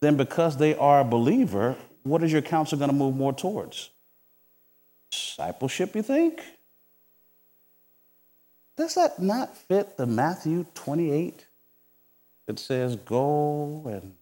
then 0.01 0.17
because 0.17 0.57
they 0.57 0.75
are 0.75 1.01
a 1.01 1.05
believer, 1.05 1.77
what 2.03 2.23
is 2.25 2.33
your 2.33 2.43
counsel 2.43 2.79
going 2.79 2.91
to 2.91 2.97
move 2.97 3.15
more 3.15 3.33
towards? 3.33 3.91
Discipleship, 5.13 5.95
you 5.95 6.03
think? 6.03 6.43
Does 8.79 8.95
that 8.95 9.21
not 9.21 9.57
fit 9.57 9.97
the 9.97 10.07
Matthew 10.07 10.65
28? 10.75 11.45
It 12.47 12.59
says, 12.61 12.95
Go 12.95 13.83
and, 13.87 14.15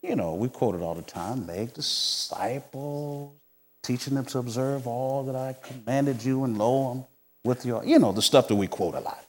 you 0.00 0.14
know, 0.14 0.34
we 0.34 0.48
quote 0.48 0.76
it 0.76 0.80
all 0.80 0.94
the 0.94 1.02
time 1.02 1.44
make 1.44 1.74
disciples, 1.74 3.34
teaching 3.82 4.14
them 4.14 4.26
to 4.26 4.38
observe 4.38 4.86
all 4.86 5.24
that 5.24 5.34
I 5.34 5.56
commanded 5.60 6.24
you, 6.24 6.44
and 6.44 6.56
lo, 6.56 7.08
with 7.44 7.66
your, 7.66 7.84
You 7.84 7.98
know, 7.98 8.12
the 8.12 8.22
stuff 8.22 8.46
that 8.46 8.54
we 8.54 8.68
quote 8.68 8.94
a 8.94 9.00
lot. 9.00 9.26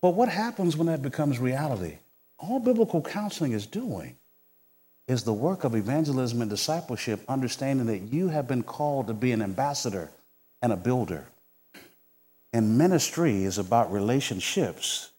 But 0.00 0.14
what 0.14 0.30
happens 0.30 0.78
when 0.78 0.86
that 0.86 1.02
becomes 1.02 1.38
reality? 1.38 1.98
All 2.38 2.58
biblical 2.58 3.02
counseling 3.02 3.52
is 3.52 3.66
doing 3.66 4.16
is 5.08 5.24
the 5.24 5.32
work 5.34 5.64
of 5.64 5.74
evangelism 5.74 6.40
and 6.40 6.50
discipleship, 6.50 7.20
understanding 7.28 7.86
that 7.88 8.12
you 8.14 8.28
have 8.28 8.48
been 8.48 8.62
called 8.62 9.08
to 9.08 9.14
be 9.14 9.32
an 9.32 9.42
ambassador 9.42 10.10
and 10.62 10.72
a 10.72 10.76
builder. 10.76 11.26
And 12.54 12.78
ministry 12.78 13.42
is 13.42 13.58
about 13.58 13.92
relationships 13.92 15.10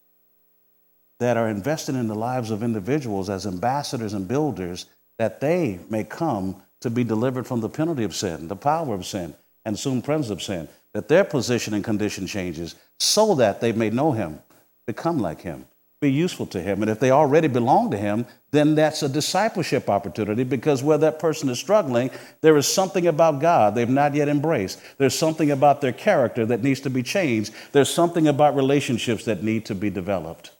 that 1.20 1.36
are 1.36 1.50
invested 1.50 1.94
in 1.94 2.08
the 2.08 2.14
lives 2.14 2.50
of 2.50 2.62
individuals 2.62 3.28
as 3.28 3.46
ambassadors 3.46 4.14
and 4.14 4.26
builders 4.26 4.86
that 5.18 5.38
they 5.40 5.78
may 5.90 6.02
come 6.02 6.62
to 6.80 6.88
be 6.88 7.04
delivered 7.04 7.46
from 7.46 7.60
the 7.60 7.68
penalty 7.68 8.04
of 8.04 8.16
sin, 8.16 8.48
the 8.48 8.56
power 8.56 8.94
of 8.94 9.04
sin, 9.04 9.34
and 9.66 9.78
soon 9.78 10.00
presence 10.00 10.30
of 10.30 10.42
sin, 10.42 10.66
that 10.94 11.08
their 11.08 11.24
position 11.24 11.74
and 11.74 11.84
condition 11.84 12.26
changes 12.26 12.74
so 12.98 13.34
that 13.34 13.60
they 13.60 13.72
may 13.72 13.90
know 13.90 14.12
him, 14.12 14.40
become 14.86 15.18
like 15.18 15.42
him, 15.42 15.66
be 16.00 16.12
useful 16.12 16.46
to 16.46 16.60
him. 16.60 16.82
And 16.82 16.90
if 16.90 17.00
they 17.00 17.10
already 17.10 17.48
belong 17.48 17.90
to 17.90 17.96
him, 17.96 18.26
then 18.50 18.74
that's 18.74 19.02
a 19.02 19.08
discipleship 19.08 19.88
opportunity 19.88 20.44
because 20.44 20.82
where 20.82 20.98
that 20.98 21.18
person 21.18 21.48
is 21.48 21.58
struggling, 21.58 22.10
there 22.42 22.56
is 22.56 22.66
something 22.66 23.06
about 23.06 23.40
God 23.40 23.74
they've 23.74 23.88
not 23.88 24.14
yet 24.14 24.28
embraced. 24.28 24.80
There's 24.98 25.18
something 25.18 25.50
about 25.50 25.80
their 25.80 25.92
character 25.92 26.44
that 26.46 26.62
needs 26.62 26.80
to 26.80 26.90
be 26.90 27.02
changed. 27.02 27.52
There's 27.72 27.88
something 27.88 28.28
about 28.28 28.56
relationships 28.56 29.24
that 29.24 29.42
need 29.42 29.64
to 29.66 29.74
be 29.74 29.88
developed. 29.88 30.50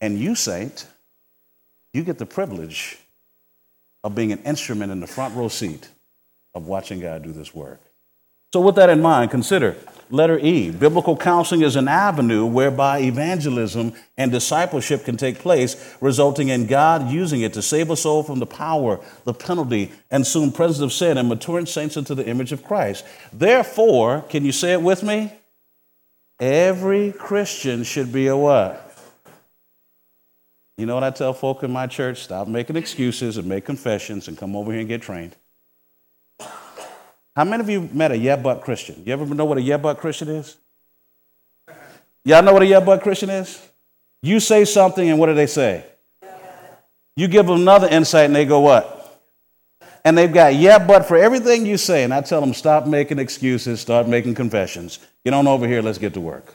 And 0.00 0.18
you, 0.18 0.34
saint, 0.34 0.86
you 1.92 2.02
get 2.02 2.18
the 2.18 2.26
privilege 2.26 2.98
of 4.02 4.14
being 4.14 4.32
an 4.32 4.42
instrument 4.44 4.92
in 4.92 5.00
the 5.00 5.06
front 5.06 5.34
row 5.34 5.48
seat 5.48 5.88
of 6.54 6.66
watching 6.66 7.00
God 7.00 7.22
do 7.22 7.32
this 7.32 7.54
work. 7.54 7.80
So, 8.56 8.62
with 8.62 8.76
that 8.76 8.88
in 8.88 9.02
mind, 9.02 9.30
consider 9.30 9.76
letter 10.08 10.38
E. 10.38 10.70
Biblical 10.70 11.14
counseling 11.14 11.60
is 11.60 11.76
an 11.76 11.88
avenue 11.88 12.46
whereby 12.46 13.00
evangelism 13.00 13.92
and 14.16 14.32
discipleship 14.32 15.04
can 15.04 15.18
take 15.18 15.40
place, 15.40 15.94
resulting 16.00 16.48
in 16.48 16.66
God 16.66 17.10
using 17.10 17.42
it 17.42 17.52
to 17.52 17.60
save 17.60 17.90
a 17.90 17.96
soul 17.98 18.22
from 18.22 18.38
the 18.38 18.46
power, 18.46 18.98
the 19.24 19.34
penalty, 19.34 19.92
and 20.10 20.26
soon 20.26 20.52
presence 20.52 20.80
of 20.80 20.90
sin 20.90 21.18
and 21.18 21.28
maturing 21.28 21.66
saints 21.66 21.98
into 21.98 22.14
the 22.14 22.26
image 22.26 22.50
of 22.50 22.64
Christ. 22.64 23.04
Therefore, 23.30 24.22
can 24.30 24.42
you 24.42 24.52
say 24.52 24.72
it 24.72 24.80
with 24.80 25.02
me? 25.02 25.30
Every 26.40 27.12
Christian 27.12 27.84
should 27.84 28.10
be 28.10 28.28
a 28.28 28.36
what? 28.38 28.82
You 30.78 30.86
know 30.86 30.94
what 30.94 31.04
I 31.04 31.10
tell 31.10 31.34
folk 31.34 31.62
in 31.62 31.70
my 31.70 31.88
church? 31.88 32.22
Stop 32.22 32.48
making 32.48 32.76
excuses 32.76 33.36
and 33.36 33.46
make 33.46 33.66
confessions 33.66 34.28
and 34.28 34.38
come 34.38 34.56
over 34.56 34.72
here 34.72 34.80
and 34.80 34.88
get 34.88 35.02
trained. 35.02 35.36
How 37.36 37.44
many 37.44 37.60
of 37.60 37.68
you 37.68 37.90
met 37.92 38.12
a 38.12 38.16
yeah 38.16 38.36
but 38.36 38.62
Christian? 38.62 39.02
You 39.04 39.12
ever 39.12 39.26
know 39.26 39.44
what 39.44 39.58
a 39.58 39.62
yeah 39.62 39.76
but 39.76 39.98
Christian 39.98 40.28
is? 40.28 40.56
Y'all 42.24 42.42
know 42.42 42.54
what 42.54 42.62
a 42.62 42.66
yeah 42.66 42.80
but 42.80 43.02
Christian 43.02 43.28
is? 43.28 43.62
You 44.22 44.40
say 44.40 44.64
something 44.64 45.10
and 45.10 45.18
what 45.18 45.26
do 45.26 45.34
they 45.34 45.46
say? 45.46 45.84
You 47.14 47.28
give 47.28 47.46
them 47.46 47.60
another 47.60 47.88
insight 47.88 48.24
and 48.24 48.34
they 48.34 48.46
go 48.46 48.60
what? 48.60 48.94
And 50.02 50.16
they've 50.16 50.32
got 50.32 50.54
yeah 50.54 50.78
but 50.78 51.06
for 51.06 51.18
everything 51.18 51.66
you 51.66 51.76
say. 51.76 52.04
And 52.04 52.14
I 52.14 52.22
tell 52.22 52.40
them 52.40 52.54
stop 52.54 52.86
making 52.86 53.18
excuses, 53.18 53.82
start 53.82 54.08
making 54.08 54.34
confessions. 54.34 54.98
Get 55.22 55.34
on 55.34 55.46
over 55.46 55.68
here, 55.68 55.82
let's 55.82 55.98
get 55.98 56.14
to 56.14 56.20
work. 56.20 56.54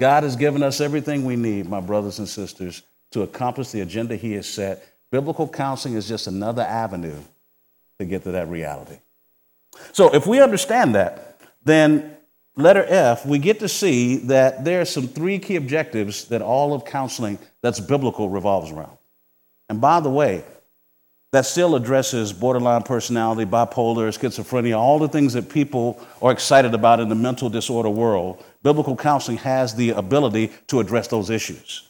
God 0.00 0.24
has 0.24 0.34
given 0.34 0.64
us 0.64 0.80
everything 0.80 1.24
we 1.24 1.36
need, 1.36 1.68
my 1.68 1.80
brothers 1.80 2.18
and 2.18 2.28
sisters, 2.28 2.82
to 3.12 3.22
accomplish 3.22 3.68
the 3.68 3.80
agenda 3.80 4.16
He 4.16 4.32
has 4.32 4.48
set. 4.48 4.84
Biblical 5.12 5.48
counseling 5.48 5.94
is 5.94 6.08
just 6.08 6.26
another 6.26 6.62
avenue 6.62 7.18
to 8.00 8.04
get 8.04 8.24
to 8.24 8.32
that 8.32 8.48
reality. 8.48 8.98
So, 9.92 10.14
if 10.14 10.26
we 10.26 10.40
understand 10.40 10.94
that, 10.94 11.40
then 11.64 12.16
letter 12.56 12.84
F, 12.86 13.26
we 13.26 13.38
get 13.38 13.60
to 13.60 13.68
see 13.68 14.16
that 14.26 14.64
there 14.64 14.80
are 14.80 14.86
some 14.86 15.08
three 15.08 15.38
key 15.38 15.56
objectives 15.56 16.26
that 16.26 16.42
all 16.42 16.74
of 16.74 16.84
counseling 16.84 17.38
that's 17.62 17.80
biblical 17.80 18.28
revolves 18.28 18.70
around. 18.70 18.96
And 19.68 19.80
by 19.80 20.00
the 20.00 20.10
way, 20.10 20.44
that 21.32 21.44
still 21.44 21.74
addresses 21.74 22.32
borderline 22.32 22.82
personality, 22.82 23.44
bipolar, 23.44 24.08
schizophrenia, 24.16 24.78
all 24.78 24.98
the 24.98 25.08
things 25.08 25.32
that 25.32 25.50
people 25.50 26.00
are 26.22 26.32
excited 26.32 26.72
about 26.72 27.00
in 27.00 27.08
the 27.08 27.14
mental 27.14 27.50
disorder 27.50 27.90
world. 27.90 28.42
Biblical 28.62 28.96
counseling 28.96 29.38
has 29.38 29.74
the 29.74 29.90
ability 29.90 30.52
to 30.68 30.80
address 30.80 31.08
those 31.08 31.28
issues. 31.28 31.85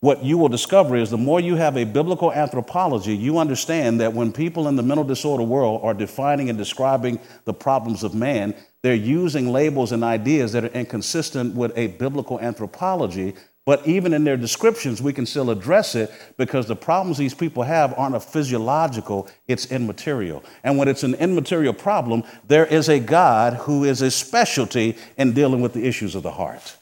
What 0.00 0.22
you 0.22 0.36
will 0.38 0.48
discover 0.48 0.94
is 0.96 1.10
the 1.10 1.16
more 1.16 1.40
you 1.40 1.56
have 1.56 1.76
a 1.76 1.84
biblical 1.84 2.32
anthropology, 2.32 3.16
you 3.16 3.38
understand 3.38 4.00
that 4.00 4.12
when 4.12 4.30
people 4.32 4.68
in 4.68 4.76
the 4.76 4.82
mental 4.82 5.04
disorder 5.04 5.42
world 5.42 5.80
are 5.82 5.94
defining 5.94 6.50
and 6.50 6.58
describing 6.58 7.18
the 7.44 7.54
problems 7.54 8.04
of 8.04 8.14
man, 8.14 8.54
they're 8.82 8.94
using 8.94 9.50
labels 9.50 9.92
and 9.92 10.04
ideas 10.04 10.52
that 10.52 10.64
are 10.64 10.68
inconsistent 10.68 11.54
with 11.54 11.76
a 11.76 11.88
biblical 11.88 12.38
anthropology 12.40 13.34
but 13.66 13.84
even 13.84 14.14
in 14.14 14.22
their 14.22 14.36
descriptions, 14.36 15.02
we 15.02 15.12
can 15.12 15.26
still 15.26 15.50
address 15.50 15.96
it 15.96 16.12
because 16.36 16.66
the 16.66 16.76
problems 16.76 17.18
these 17.18 17.34
people 17.34 17.64
have 17.64 17.92
aren't 17.98 18.14
a 18.14 18.20
physiological, 18.20 19.28
it's 19.48 19.72
immaterial. 19.72 20.44
And 20.62 20.78
when 20.78 20.86
it's 20.86 21.02
an 21.02 21.14
immaterial 21.14 21.74
problem, 21.74 22.22
there 22.46 22.64
is 22.64 22.88
a 22.88 23.00
God 23.00 23.54
who 23.54 23.82
is 23.82 24.02
a 24.02 24.10
specialty 24.10 24.96
in 25.18 25.32
dealing 25.32 25.60
with 25.60 25.72
the 25.72 25.84
issues 25.84 26.14
of 26.14 26.22
the 26.22 26.30
heart. 26.30 26.75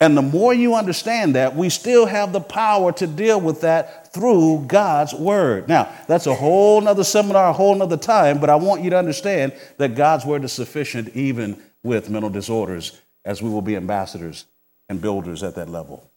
And 0.00 0.16
the 0.16 0.22
more 0.22 0.52
you 0.52 0.74
understand 0.74 1.34
that, 1.36 1.56
we 1.56 1.70
still 1.70 2.04
have 2.04 2.32
the 2.32 2.40
power 2.40 2.92
to 2.92 3.06
deal 3.06 3.40
with 3.40 3.62
that 3.62 4.12
through 4.12 4.66
God's 4.66 5.14
word. 5.14 5.68
Now, 5.68 5.90
that's 6.06 6.26
a 6.26 6.34
whole 6.34 6.80
nother 6.80 7.04
seminar, 7.04 7.48
a 7.48 7.52
whole 7.52 7.74
nother 7.74 7.96
time, 7.96 8.38
but 8.38 8.50
I 8.50 8.56
want 8.56 8.82
you 8.82 8.90
to 8.90 8.98
understand 8.98 9.54
that 9.78 9.94
God's 9.94 10.26
word 10.26 10.44
is 10.44 10.52
sufficient 10.52 11.16
even 11.16 11.62
with 11.82 12.10
mental 12.10 12.30
disorders, 12.30 13.00
as 13.24 13.40
we 13.40 13.48
will 13.48 13.62
be 13.62 13.76
ambassadors 13.76 14.44
and 14.88 15.00
builders 15.00 15.42
at 15.42 15.54
that 15.54 15.70
level. 15.70 16.10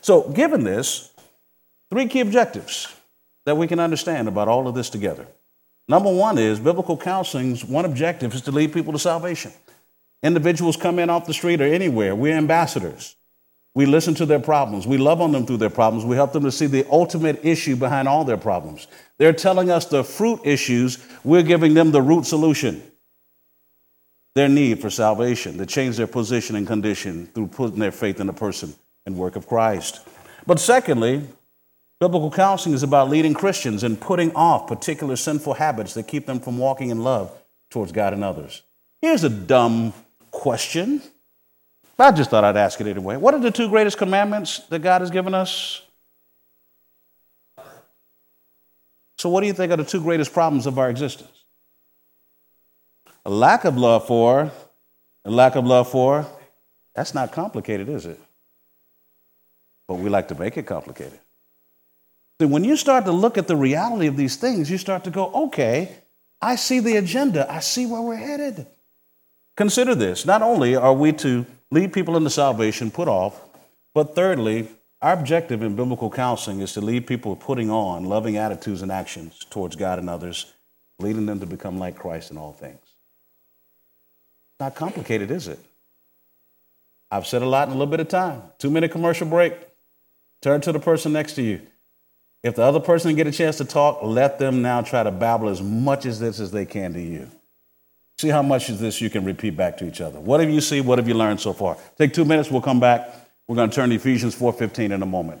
So, 0.00 0.28
given 0.30 0.62
this, 0.62 1.12
three 1.90 2.06
key 2.06 2.20
objectives 2.20 2.94
that 3.46 3.56
we 3.56 3.66
can 3.66 3.80
understand 3.80 4.28
about 4.28 4.46
all 4.46 4.68
of 4.68 4.74
this 4.74 4.90
together. 4.90 5.26
Number 5.88 6.12
one 6.12 6.36
is 6.36 6.60
biblical 6.60 6.98
counseling's 6.98 7.64
one 7.64 7.86
objective 7.86 8.34
is 8.34 8.42
to 8.42 8.52
lead 8.52 8.74
people 8.74 8.92
to 8.92 8.98
salvation. 8.98 9.52
Individuals 10.22 10.76
come 10.76 10.98
in 10.98 11.10
off 11.10 11.26
the 11.26 11.34
street 11.34 11.60
or 11.60 11.64
anywhere, 11.64 12.14
we're 12.14 12.36
ambassadors. 12.36 13.16
We 13.74 13.86
listen 13.86 14.14
to 14.14 14.26
their 14.26 14.40
problems. 14.40 14.86
We 14.86 14.98
love 14.98 15.20
on 15.20 15.30
them 15.30 15.46
through 15.46 15.58
their 15.58 15.70
problems. 15.70 16.04
We 16.04 16.16
help 16.16 16.32
them 16.32 16.42
to 16.42 16.50
see 16.50 16.66
the 16.66 16.84
ultimate 16.90 17.44
issue 17.44 17.76
behind 17.76 18.08
all 18.08 18.24
their 18.24 18.36
problems. 18.36 18.88
They're 19.18 19.32
telling 19.32 19.70
us 19.70 19.84
the 19.84 20.02
fruit 20.02 20.40
issues, 20.42 20.98
we're 21.22 21.42
giving 21.42 21.74
them 21.74 21.92
the 21.92 22.02
root 22.02 22.26
solution 22.26 22.82
their 24.34 24.48
need 24.48 24.80
for 24.80 24.88
salvation, 24.88 25.58
to 25.58 25.66
change 25.66 25.96
their 25.96 26.06
position 26.06 26.54
and 26.54 26.64
condition 26.64 27.26
through 27.34 27.48
putting 27.48 27.80
their 27.80 27.90
faith 27.90 28.20
in 28.20 28.28
the 28.28 28.32
person 28.32 28.72
and 29.04 29.16
work 29.16 29.34
of 29.34 29.48
Christ. 29.48 30.00
But 30.46 30.60
secondly, 30.60 31.26
biblical 31.98 32.30
counseling 32.30 32.74
is 32.74 32.84
about 32.84 33.10
leading 33.10 33.34
Christians 33.34 33.82
and 33.82 34.00
putting 34.00 34.32
off 34.36 34.68
particular 34.68 35.16
sinful 35.16 35.54
habits 35.54 35.94
that 35.94 36.04
keep 36.04 36.26
them 36.26 36.38
from 36.38 36.56
walking 36.56 36.90
in 36.90 37.02
love 37.02 37.32
towards 37.68 37.90
God 37.90 38.12
and 38.12 38.22
others. 38.22 38.62
Here's 39.02 39.24
a 39.24 39.28
dumb 39.28 39.92
question. 40.30 41.02
I 41.98 42.12
just 42.12 42.30
thought 42.30 42.44
I'd 42.44 42.56
ask 42.56 42.80
it 42.80 42.86
anyway. 42.86 43.16
What 43.16 43.34
are 43.34 43.40
the 43.40 43.50
two 43.50 43.68
greatest 43.68 43.98
commandments 43.98 44.60
that 44.68 44.80
God 44.80 45.00
has 45.00 45.10
given 45.10 45.34
us? 45.34 45.82
So, 49.18 49.28
what 49.28 49.40
do 49.40 49.48
you 49.48 49.52
think 49.52 49.72
are 49.72 49.76
the 49.76 49.84
two 49.84 50.00
greatest 50.00 50.32
problems 50.32 50.66
of 50.66 50.78
our 50.78 50.88
existence? 50.88 51.44
A 53.26 53.30
lack 53.30 53.64
of 53.64 53.76
love 53.76 54.06
for, 54.06 54.52
a 55.24 55.30
lack 55.30 55.56
of 55.56 55.66
love 55.66 55.90
for, 55.90 56.24
that's 56.94 57.14
not 57.14 57.32
complicated, 57.32 57.88
is 57.88 58.06
it? 58.06 58.18
But 59.88 59.96
we 59.96 60.08
like 60.08 60.28
to 60.28 60.34
make 60.38 60.56
it 60.56 60.66
complicated. 60.66 61.18
So 62.40 62.46
when 62.46 62.62
you 62.62 62.76
start 62.76 63.04
to 63.06 63.12
look 63.12 63.36
at 63.36 63.48
the 63.48 63.56
reality 63.56 64.06
of 64.06 64.16
these 64.16 64.36
things, 64.36 64.70
you 64.70 64.78
start 64.78 65.02
to 65.04 65.10
go, 65.10 65.32
okay, 65.46 65.96
I 66.40 66.54
see 66.54 66.78
the 66.78 66.96
agenda, 66.96 67.50
I 67.52 67.58
see 67.60 67.86
where 67.86 68.00
we're 68.00 68.16
headed. 68.16 68.66
Consider 69.58 69.96
this 69.96 70.24
not 70.24 70.40
only 70.40 70.76
are 70.76 70.92
we 70.92 71.10
to 71.14 71.44
lead 71.72 71.92
people 71.92 72.16
into 72.16 72.30
salvation, 72.30 72.92
put 72.92 73.08
off, 73.08 73.40
but 73.92 74.14
thirdly, 74.14 74.68
our 75.02 75.12
objective 75.12 75.64
in 75.64 75.74
biblical 75.74 76.12
counseling 76.12 76.60
is 76.60 76.74
to 76.74 76.80
lead 76.80 77.08
people 77.08 77.34
putting 77.34 77.68
on 77.68 78.04
loving 78.04 78.36
attitudes 78.36 78.82
and 78.82 78.92
actions 78.92 79.44
towards 79.50 79.74
God 79.74 79.98
and 79.98 80.08
others, 80.08 80.52
leading 81.00 81.26
them 81.26 81.40
to 81.40 81.46
become 81.46 81.76
like 81.76 81.96
Christ 81.96 82.30
in 82.30 82.38
all 82.38 82.52
things. 82.52 82.78
Not 84.60 84.76
complicated, 84.76 85.32
is 85.32 85.48
it? 85.48 85.58
I've 87.10 87.26
said 87.26 87.42
a 87.42 87.46
lot 87.46 87.66
in 87.66 87.74
a 87.74 87.76
little 87.76 87.90
bit 87.90 87.98
of 87.98 88.06
time. 88.06 88.42
Two 88.58 88.70
minute 88.70 88.92
commercial 88.92 89.26
break. 89.26 89.54
Turn 90.40 90.60
to 90.60 90.70
the 90.70 90.78
person 90.78 91.12
next 91.12 91.32
to 91.32 91.42
you. 91.42 91.62
If 92.44 92.54
the 92.54 92.62
other 92.62 92.78
person 92.78 93.16
get 93.16 93.26
a 93.26 93.32
chance 93.32 93.56
to 93.56 93.64
talk, 93.64 94.04
let 94.04 94.38
them 94.38 94.62
now 94.62 94.82
try 94.82 95.02
to 95.02 95.10
babble 95.10 95.48
as 95.48 95.60
much 95.60 96.06
as 96.06 96.20
this 96.20 96.38
as 96.38 96.52
they 96.52 96.64
can 96.64 96.92
to 96.92 97.00
you. 97.00 97.28
See 98.18 98.28
how 98.28 98.42
much 98.42 98.68
of 98.68 98.80
this 98.80 99.00
you 99.00 99.10
can 99.10 99.24
repeat 99.24 99.56
back 99.56 99.76
to 99.78 99.86
each 99.86 100.00
other. 100.00 100.18
What 100.18 100.40
have 100.40 100.50
you 100.50 100.60
seen? 100.60 100.84
What 100.84 100.98
have 100.98 101.06
you 101.06 101.14
learned 101.14 101.40
so 101.40 101.52
far? 101.52 101.76
Take 101.96 102.12
two 102.12 102.24
minutes. 102.24 102.50
We'll 102.50 102.60
come 102.60 102.80
back. 102.80 103.14
We're 103.46 103.54
going 103.54 103.70
to 103.70 103.74
turn 103.76 103.90
to 103.90 103.94
Ephesians 103.94 104.34
4:15 104.34 104.90
in 104.90 105.02
a 105.02 105.06
moment. 105.06 105.40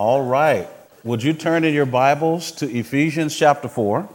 All 0.00 0.22
right. 0.22 0.66
Would 1.04 1.22
you 1.22 1.34
turn 1.34 1.62
in 1.62 1.74
your 1.74 1.84
Bibles 1.84 2.52
to 2.52 2.66
Ephesians 2.66 3.36
chapter 3.36 3.68
4? 3.68 4.08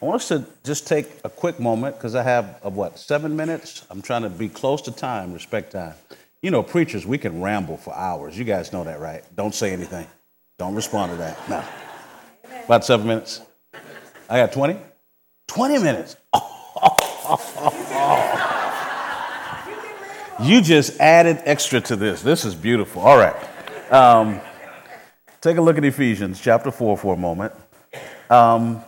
I 0.00 0.02
want 0.04 0.14
us 0.14 0.28
to 0.28 0.46
just 0.62 0.86
take 0.86 1.08
a 1.24 1.28
quick 1.28 1.58
moment 1.58 1.96
because 1.96 2.14
I 2.14 2.22
have, 2.22 2.60
uh, 2.64 2.70
what, 2.70 3.00
seven 3.00 3.34
minutes? 3.34 3.84
I'm 3.90 4.02
trying 4.02 4.22
to 4.22 4.30
be 4.30 4.48
close 4.48 4.82
to 4.82 4.92
time, 4.92 5.32
respect 5.32 5.72
time. 5.72 5.94
You 6.42 6.52
know, 6.52 6.62
preachers, 6.62 7.08
we 7.08 7.18
can 7.18 7.42
ramble 7.42 7.76
for 7.76 7.92
hours. 7.92 8.38
You 8.38 8.44
guys 8.44 8.72
know 8.72 8.84
that, 8.84 9.00
right? 9.00 9.24
Don't 9.34 9.52
say 9.52 9.72
anything. 9.72 10.06
Don't 10.60 10.76
respond 10.76 11.10
to 11.10 11.18
that. 11.18 11.48
No. 11.48 11.64
About 12.66 12.84
seven 12.84 13.08
minutes. 13.08 13.40
I 14.30 14.38
got 14.38 14.52
20? 14.52 14.78
20 15.48 15.78
minutes. 15.78 16.14
you 20.42 20.60
just 20.60 20.98
added 21.00 21.40
extra 21.44 21.80
to 21.82 21.96
this. 21.96 22.22
This 22.22 22.44
is 22.44 22.54
beautiful. 22.54 23.02
All 23.02 23.16
right. 23.16 23.36
Um, 23.92 24.40
take 25.40 25.56
a 25.56 25.60
look 25.60 25.78
at 25.78 25.84
Ephesians 25.84 26.40
chapter 26.40 26.70
4 26.70 26.98
for 26.98 27.14
a 27.14 27.16
moment. 27.16 27.52
Um, 28.28 28.82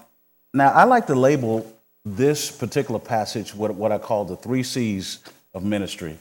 now, 0.53 0.71
I 0.71 0.85
like 0.85 1.07
to 1.07 1.15
label 1.15 1.73
this 2.05 2.51
particular 2.51 3.01
passage 3.01 3.55
what, 3.55 3.75
what 3.75 3.93
I 3.93 3.99
call 3.99 4.25
the 4.25 4.37
three 4.37 4.63
C's 4.63 5.19
of 5.55 5.63
ministry, 5.65 6.19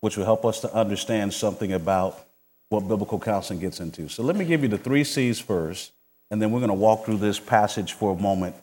which 0.00 0.16
will 0.16 0.24
help 0.24 0.44
us 0.44 0.60
to 0.60 0.74
understand 0.74 1.34
something 1.34 1.72
about 1.72 2.24
what 2.68 2.80
biblical 2.88 3.20
counseling 3.20 3.60
gets 3.60 3.80
into. 3.80 4.08
So 4.08 4.22
let 4.22 4.36
me 4.36 4.44
give 4.44 4.62
you 4.62 4.68
the 4.68 4.78
three 4.78 5.04
C's 5.04 5.38
first, 5.38 5.92
and 6.30 6.40
then 6.40 6.50
we're 6.50 6.60
going 6.60 6.68
to 6.68 6.74
walk 6.74 7.04
through 7.04 7.18
this 7.18 7.38
passage 7.38 7.92
for 7.92 8.12
a 8.12 8.20
moment 8.20 8.56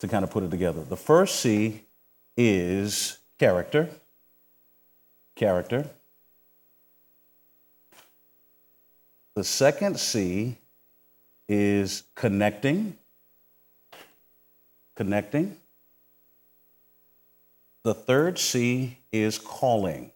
to 0.00 0.08
kind 0.08 0.24
of 0.24 0.30
put 0.30 0.44
it 0.44 0.50
together. 0.50 0.82
The 0.82 0.96
first 0.96 1.40
C 1.40 1.82
is 2.36 3.18
character. 3.38 3.88
Character. 5.34 5.88
The 9.34 9.44
second 9.44 9.98
C 9.98 10.56
is 11.48 12.04
connecting 12.14 12.96
connecting. 14.96 15.56
The 17.84 17.94
third 17.94 18.38
C 18.38 18.98
is 19.10 19.38
calling. 19.38 20.10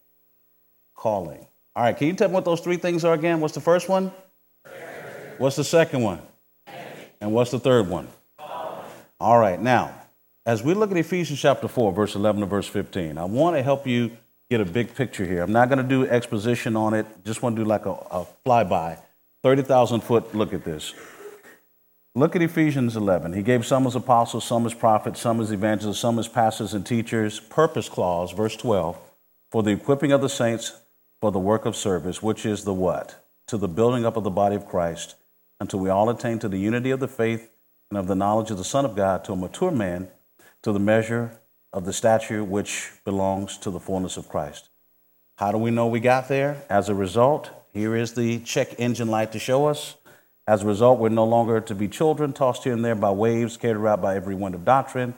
Calling. 0.95 1.47
All 1.75 1.83
right, 1.83 1.97
can 1.97 2.07
you 2.07 2.15
tell 2.15 2.29
me 2.29 2.35
what 2.35 2.45
those 2.45 2.61
three 2.61 2.77
things 2.77 3.05
are 3.05 3.15
again? 3.15 3.41
What's 3.41 3.55
the 3.55 3.61
first 3.61 3.89
one? 3.89 4.13
What's 5.39 5.57
the 5.57 5.65
second 5.65 6.03
one? 6.03 6.21
And 7.21 7.33
what's 7.33 7.51
the 7.51 7.59
third 7.59 7.89
one? 7.89 8.09
All 9.19 9.39
right, 9.39 9.61
now, 9.61 9.95
as 10.45 10.63
we 10.63 10.75
look 10.75 10.91
at 10.91 10.97
Ephesians 10.97 11.41
chapter 11.41 11.69
4, 11.69 11.93
verse 11.93 12.15
11 12.15 12.41
to 12.43 12.47
verse 12.47 12.69
15, 12.69 13.19
I 13.19 13.25
want 13.25 13.57
to 13.57 13.63
help 13.63 13.87
you 13.87 14.17
get 14.51 14.61
a 14.61 14.65
big 14.65 14.95
picture 14.95 15.25
here. 15.25 15.43
I'm 15.43 15.53
not 15.53 15.69
going 15.69 15.83
to 15.83 15.89
do 15.89 16.07
exposition 16.07 16.77
on 16.77 16.95
it, 16.95 17.07
just 17.25 17.43
want 17.43 17.57
to 17.57 17.63
do 17.63 17.69
like 17.69 17.87
a, 17.87 17.93
a 17.93 18.27
flyby. 18.45 18.99
30,000 19.43 20.01
foot 20.01 20.35
look 20.35 20.53
at 20.53 20.65
this. 20.65 20.95
Look 22.15 22.35
at 22.35 22.41
Ephesians 22.41 22.97
11. 22.97 23.35
He 23.35 23.43
gave 23.43 23.67
some 23.67 23.87
as 23.87 23.95
apostles, 23.95 24.45
some 24.45 24.65
as 24.65 24.73
prophets, 24.73 25.21
some 25.21 25.41
as 25.41 25.53
evangelists, 25.53 25.99
some 25.99 26.19
as 26.19 26.29
pastors 26.29 26.73
and 26.73 26.87
teachers. 26.87 27.41
Purpose 27.41 27.89
clause, 27.89 28.33
verse 28.33 28.57
12, 28.57 28.99
for 29.51 29.63
the 29.63 29.73
equipping 29.73 30.13
of 30.13 30.23
the 30.23 30.29
saints 30.29 30.81
for 31.21 31.31
the 31.31 31.39
work 31.39 31.67
of 31.67 31.77
service, 31.77 32.23
which 32.23 32.47
is 32.47 32.65
the 32.65 32.73
what? 32.73 33.23
To 33.49 33.59
the 33.59 33.69
building 33.69 34.07
up 34.07 34.17
of 34.17 34.25
the 34.25 34.31
body 34.31 34.57
of 34.57 34.67
Christ, 34.67 35.15
until 35.61 35.81
we 35.81 35.91
all 35.91 36.09
attain 36.09 36.39
to 36.39 36.49
the 36.49 36.59
unity 36.59 36.91
of 36.91 37.01
the 37.01 37.09
faith 37.09 37.51
and 37.91 37.99
of 37.99 38.07
the 38.07 38.15
knowledge 38.15 38.51
of 38.51 38.59
the 38.59 38.65
Son 38.65 38.85
of 38.85 38.97
God, 38.97 39.25
to 39.25 39.33
a 39.33 39.37
mature 39.37 39.71
man, 39.71 40.09
to 40.63 40.73
the 40.73 40.81
measure 40.81 41.39
of 41.77 41.85
the 41.85 41.93
stature 41.93 42.43
which 42.43 42.91
belongs 43.05 43.57
to 43.59 43.71
the 43.71 43.79
fullness 43.79 44.17
of 44.17 44.29
Christ. 44.29 44.69
How 45.39 45.53
do 45.53 45.59
we 45.59 45.71
know 45.71 45.87
we 45.87 46.01
got 46.01 46.27
there? 46.27 46.65
As 46.69 46.89
a 46.89 46.95
result, 46.95 47.51
here 47.73 47.95
is 47.95 48.15
the 48.15 48.41
check 48.41 48.75
engine 48.81 49.09
light 49.09 49.31
to 49.31 49.39
show 49.39 49.67
us 49.67 49.95
as 50.49 50.63
a 50.63 50.67
result, 50.67 51.01
we're 51.01 51.09
no 51.09 51.25
longer 51.25 51.61
to 51.61 51.75
be 51.75 51.89
children 51.89 52.33
tossed 52.33 52.63
here 52.63 52.73
and 52.73 52.85
there 52.85 52.95
by 52.95 53.11
waves, 53.11 53.57
carried 53.57 53.77
around 53.77 54.01
by 54.01 54.15
every 54.15 54.37
wind 54.37 54.55
of 54.55 54.65
doctrine, 54.65 55.15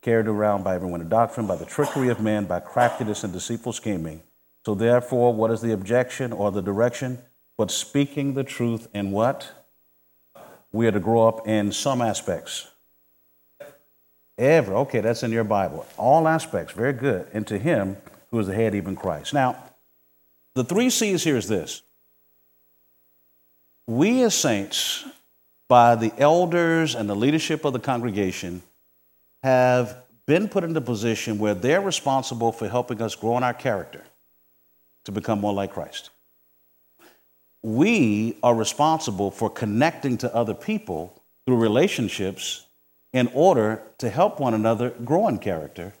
carried 0.00 0.28
around 0.28 0.62
by 0.62 0.76
every 0.76 0.88
wind 0.88 1.02
of 1.02 1.08
doctrine, 1.08 1.48
by 1.48 1.56
the 1.56 1.64
trickery 1.64 2.08
of 2.08 2.20
men, 2.20 2.44
by 2.44 2.60
craftiness 2.60 3.24
and 3.24 3.32
deceitful 3.32 3.72
scheming. 3.72 4.22
So, 4.64 4.76
therefore, 4.76 5.34
what 5.34 5.50
is 5.50 5.60
the 5.60 5.72
objection 5.72 6.32
or 6.32 6.52
the 6.52 6.62
direction? 6.62 7.18
But 7.56 7.72
speaking 7.72 8.34
the 8.34 8.44
truth 8.44 8.86
in 8.94 9.10
what? 9.10 9.50
We 10.70 10.86
are 10.86 10.92
to 10.92 11.00
grow 11.00 11.26
up 11.26 11.48
in 11.48 11.72
some 11.72 12.00
aspects. 12.00 12.68
Ever. 14.38 14.74
Okay, 14.76 15.00
that's 15.00 15.24
in 15.24 15.32
your 15.32 15.44
Bible. 15.44 15.84
All 15.96 16.28
aspects. 16.28 16.72
Very 16.72 16.92
good. 16.92 17.26
Into 17.32 17.58
him 17.58 17.96
who 18.30 18.38
is 18.38 18.46
the 18.46 18.54
head, 18.54 18.74
even 18.74 18.94
Christ. 18.94 19.34
Now, 19.34 19.56
the 20.54 20.64
three 20.64 20.90
C's 20.90 21.24
here 21.24 21.36
is 21.36 21.48
this 21.48 21.82
we 23.86 24.22
as 24.22 24.34
saints, 24.34 25.04
by 25.66 25.94
the 25.94 26.12
elders 26.18 26.94
and 26.94 27.08
the 27.08 27.16
leadership 27.16 27.64
of 27.64 27.72
the 27.72 27.78
congregation, 27.78 28.62
have 29.42 29.96
been 30.26 30.48
put 30.48 30.62
in 30.62 30.76
a 30.76 30.80
position 30.80 31.38
where 31.38 31.54
they're 31.54 31.80
responsible 31.80 32.52
for 32.52 32.68
helping 32.68 33.00
us 33.00 33.14
grow 33.14 33.36
in 33.38 33.42
our 33.42 33.54
character 33.54 34.04
to 35.04 35.12
become 35.12 35.40
more 35.40 35.54
like 35.54 35.72
Christ. 35.72 36.10
We 37.62 38.36
are 38.42 38.54
responsible 38.54 39.30
for 39.30 39.48
connecting 39.48 40.18
to 40.18 40.34
other 40.34 40.54
people 40.54 41.20
through 41.46 41.56
relationships 41.56 42.66
in 43.12 43.28
order 43.34 43.82
to 43.98 44.10
help 44.10 44.40
one 44.40 44.54
another 44.54 44.90
grow 44.90 45.28
in 45.28 45.38
character. 45.38 45.92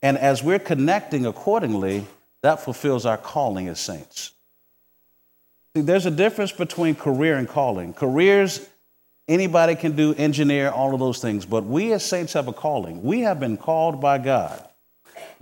And 0.00 0.18
as 0.18 0.42
we're 0.42 0.58
connecting 0.58 1.26
accordingly, 1.26 2.06
that 2.42 2.60
fulfills 2.60 3.06
our 3.06 3.18
calling 3.18 3.68
as 3.68 3.78
saints. 3.78 4.32
See, 5.74 5.82
there's 5.82 6.06
a 6.06 6.10
difference 6.10 6.52
between 6.52 6.94
career 6.94 7.36
and 7.36 7.48
calling. 7.48 7.94
Careers, 7.94 8.68
anybody 9.28 9.74
can 9.74 9.94
do, 9.94 10.14
engineer, 10.14 10.70
all 10.70 10.92
of 10.92 11.00
those 11.00 11.20
things, 11.20 11.46
but 11.46 11.64
we 11.64 11.92
as 11.92 12.04
saints 12.04 12.32
have 12.32 12.48
a 12.48 12.52
calling. 12.52 13.02
We 13.02 13.20
have 13.20 13.38
been 13.38 13.56
called 13.56 14.00
by 14.00 14.18
God 14.18 14.68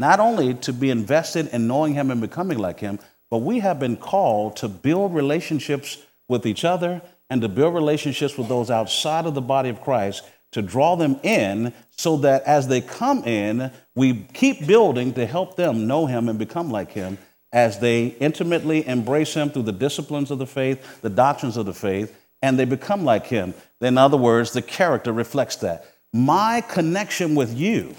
not 0.00 0.18
only 0.18 0.54
to 0.54 0.72
be 0.72 0.90
invested 0.90 1.48
in 1.48 1.66
knowing 1.66 1.92
Him 1.92 2.10
and 2.10 2.20
becoming 2.20 2.58
like 2.58 2.80
Him, 2.80 2.98
but 3.28 3.38
we 3.38 3.60
have 3.60 3.78
been 3.78 3.96
called 3.96 4.56
to 4.56 4.68
build 4.68 5.14
relationships 5.14 5.98
with 6.26 6.46
each 6.46 6.64
other 6.64 7.02
and 7.28 7.42
to 7.42 7.48
build 7.48 7.74
relationships 7.74 8.36
with 8.36 8.48
those 8.48 8.70
outside 8.70 9.26
of 9.26 9.34
the 9.34 9.42
body 9.42 9.68
of 9.68 9.82
Christ 9.82 10.24
to 10.52 10.62
draw 10.62 10.96
them 10.96 11.18
in 11.22 11.72
so 11.90 12.16
that 12.18 12.42
as 12.44 12.68
they 12.68 12.80
come 12.80 13.24
in, 13.24 13.70
we 13.94 14.14
keep 14.32 14.66
building 14.66 15.12
to 15.14 15.26
help 15.26 15.56
them 15.56 15.86
know 15.86 16.06
Him 16.06 16.28
and 16.28 16.38
become 16.38 16.70
like 16.70 16.92
Him 16.92 17.18
as 17.52 17.78
they 17.80 18.06
intimately 18.06 18.86
embrace 18.86 19.34
him 19.34 19.50
through 19.50 19.62
the 19.62 19.72
disciplines 19.72 20.30
of 20.30 20.38
the 20.38 20.46
faith, 20.46 21.00
the 21.00 21.10
doctrines 21.10 21.56
of 21.56 21.66
the 21.66 21.74
faith, 21.74 22.16
and 22.42 22.58
they 22.58 22.64
become 22.64 23.04
like 23.04 23.26
him. 23.26 23.54
In 23.80 23.98
other 23.98 24.16
words, 24.16 24.52
the 24.52 24.62
character 24.62 25.12
reflects 25.12 25.56
that. 25.56 25.84
My 26.12 26.62
connection 26.68 27.34
with 27.34 27.56
you 27.56 27.94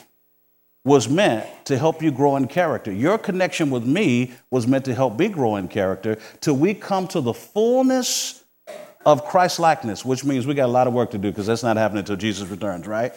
was 0.83 1.07
meant 1.07 1.47
to 1.65 1.77
help 1.77 2.01
you 2.01 2.11
grow 2.11 2.37
in 2.37 2.47
character. 2.47 2.91
Your 2.91 3.17
connection 3.17 3.69
with 3.69 3.85
me 3.85 4.31
was 4.49 4.65
meant 4.65 4.85
to 4.85 4.95
help 4.95 5.19
me 5.19 5.27
grow 5.27 5.57
in 5.57 5.67
character 5.67 6.17
till 6.39 6.55
we 6.55 6.73
come 6.73 7.07
to 7.09 7.21
the 7.21 7.33
fullness 7.33 8.40
of 9.05 9.25
Christ 9.25 9.59
likeness, 9.59 10.05
which 10.05 10.23
means 10.23 10.45
we 10.45 10.53
got 10.53 10.65
a 10.65 10.71
lot 10.71 10.87
of 10.87 10.93
work 10.93 11.11
to 11.11 11.17
do 11.17 11.29
because 11.29 11.47
that's 11.47 11.63
not 11.63 11.77
happening 11.77 11.99
until 11.99 12.15
Jesus 12.15 12.47
returns, 12.49 12.87
right? 12.87 13.13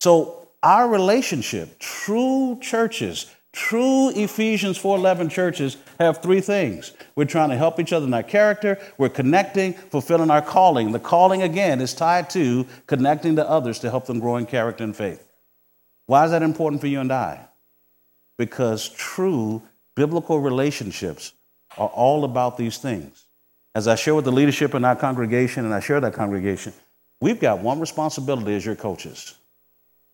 So, 0.00 0.48
our 0.62 0.88
relationship, 0.88 1.78
true 1.78 2.58
churches, 2.60 3.26
True 3.56 4.10
Ephesians 4.10 4.76
4:11 4.76 5.30
churches 5.30 5.78
have 5.98 6.18
three 6.18 6.42
things. 6.42 6.92
We're 7.14 7.24
trying 7.24 7.48
to 7.48 7.56
help 7.56 7.80
each 7.80 7.90
other 7.90 8.04
in 8.04 8.12
our 8.12 8.22
character, 8.22 8.78
we're 8.98 9.08
connecting, 9.08 9.72
fulfilling 9.72 10.30
our 10.30 10.42
calling. 10.42 10.92
The 10.92 10.98
calling 10.98 11.40
again 11.40 11.80
is 11.80 11.94
tied 11.94 12.28
to 12.30 12.66
connecting 12.86 13.36
to 13.36 13.48
others 13.48 13.78
to 13.78 13.88
help 13.88 14.04
them 14.04 14.20
grow 14.20 14.36
in 14.36 14.44
character 14.44 14.84
and 14.84 14.94
faith. 14.94 15.26
Why 16.04 16.26
is 16.26 16.32
that 16.32 16.42
important 16.42 16.82
for 16.82 16.86
you 16.86 17.00
and 17.00 17.10
I? 17.10 17.48
Because 18.36 18.90
true 18.90 19.62
biblical 19.94 20.38
relationships 20.38 21.32
are 21.78 21.88
all 21.88 22.24
about 22.24 22.58
these 22.58 22.76
things. 22.76 23.25
As 23.76 23.86
I 23.86 23.94
share 23.94 24.14
with 24.14 24.24
the 24.24 24.32
leadership 24.32 24.74
in 24.74 24.86
our 24.86 24.96
congregation 24.96 25.66
and 25.66 25.74
I 25.74 25.80
share 25.80 26.00
that 26.00 26.14
congregation, 26.14 26.72
we've 27.20 27.38
got 27.38 27.58
one 27.58 27.78
responsibility 27.78 28.56
as 28.56 28.64
your 28.64 28.74
coaches. 28.74 29.34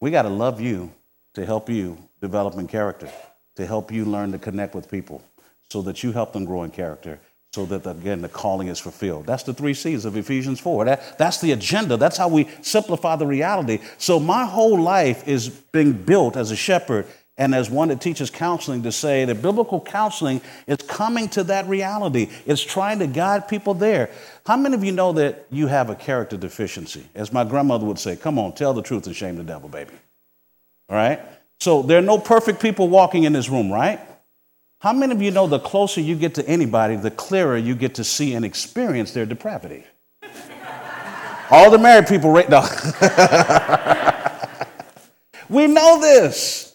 We 0.00 0.10
got 0.10 0.22
to 0.22 0.30
love 0.30 0.60
you 0.60 0.90
to 1.34 1.46
help 1.46 1.70
you 1.70 1.96
develop 2.20 2.54
in 2.54 2.66
character 2.66 3.08
to 3.54 3.64
help 3.64 3.92
you 3.92 4.04
learn 4.04 4.32
to 4.32 4.38
connect 4.38 4.74
with 4.74 4.90
people 4.90 5.22
so 5.70 5.80
that 5.82 6.02
you 6.02 6.10
help 6.10 6.32
them 6.32 6.44
grow 6.44 6.64
in 6.64 6.72
character 6.72 7.20
so 7.52 7.64
that 7.66 7.88
again 7.88 8.20
the 8.20 8.28
calling 8.28 8.66
is 8.66 8.80
fulfilled. 8.80 9.26
That's 9.26 9.44
the 9.44 9.54
three 9.54 9.74
c's 9.74 10.06
of 10.06 10.16
ephesians 10.16 10.58
4 10.58 10.86
that, 10.86 11.16
that's 11.16 11.40
the 11.40 11.52
agenda. 11.52 11.96
That's 11.96 12.16
how 12.16 12.26
we 12.26 12.48
simplify 12.62 13.14
the 13.14 13.28
reality. 13.28 13.78
So 13.96 14.18
my 14.18 14.44
whole 14.44 14.80
life 14.80 15.28
is 15.28 15.50
being 15.50 15.92
built 15.92 16.36
as 16.36 16.50
a 16.50 16.56
shepherd 16.56 17.06
and 17.38 17.54
as 17.54 17.70
one 17.70 17.88
that 17.88 18.00
teaches 18.00 18.30
counseling 18.30 18.82
to 18.82 18.92
say 18.92 19.24
that 19.24 19.42
biblical 19.42 19.80
counseling 19.80 20.40
is 20.66 20.78
coming 20.86 21.28
to 21.28 21.42
that 21.44 21.66
reality 21.66 22.28
it's 22.46 22.62
trying 22.62 22.98
to 22.98 23.06
guide 23.06 23.48
people 23.48 23.74
there 23.74 24.10
how 24.46 24.56
many 24.56 24.74
of 24.74 24.84
you 24.84 24.92
know 24.92 25.12
that 25.12 25.46
you 25.50 25.66
have 25.66 25.90
a 25.90 25.94
character 25.94 26.36
deficiency 26.36 27.04
as 27.14 27.32
my 27.32 27.44
grandmother 27.44 27.86
would 27.86 27.98
say 27.98 28.16
come 28.16 28.38
on 28.38 28.52
tell 28.52 28.74
the 28.74 28.82
truth 28.82 29.06
and 29.06 29.16
shame 29.16 29.36
the 29.36 29.44
devil 29.44 29.68
baby 29.68 29.94
all 30.88 30.96
right 30.96 31.20
so 31.62 31.80
there 31.80 31.96
are 31.96 32.02
no 32.02 32.18
perfect 32.18 32.60
people 32.60 32.88
walking 32.88 33.22
in 33.22 33.32
this 33.32 33.48
room, 33.48 33.70
right? 33.70 34.00
How 34.80 34.92
many 34.92 35.12
of 35.12 35.22
you 35.22 35.30
know 35.30 35.46
the 35.46 35.60
closer 35.60 36.00
you 36.00 36.16
get 36.16 36.34
to 36.34 36.48
anybody, 36.48 36.96
the 36.96 37.12
clearer 37.12 37.56
you 37.56 37.76
get 37.76 37.94
to 37.94 38.02
see 38.02 38.34
and 38.34 38.44
experience 38.44 39.12
their 39.12 39.24
depravity? 39.24 39.84
All 41.52 41.70
the 41.70 41.78
married 41.78 42.08
people 42.08 42.32
right 42.32 42.50
now. 42.50 42.62
we 45.48 45.68
know 45.68 46.00
this. 46.00 46.71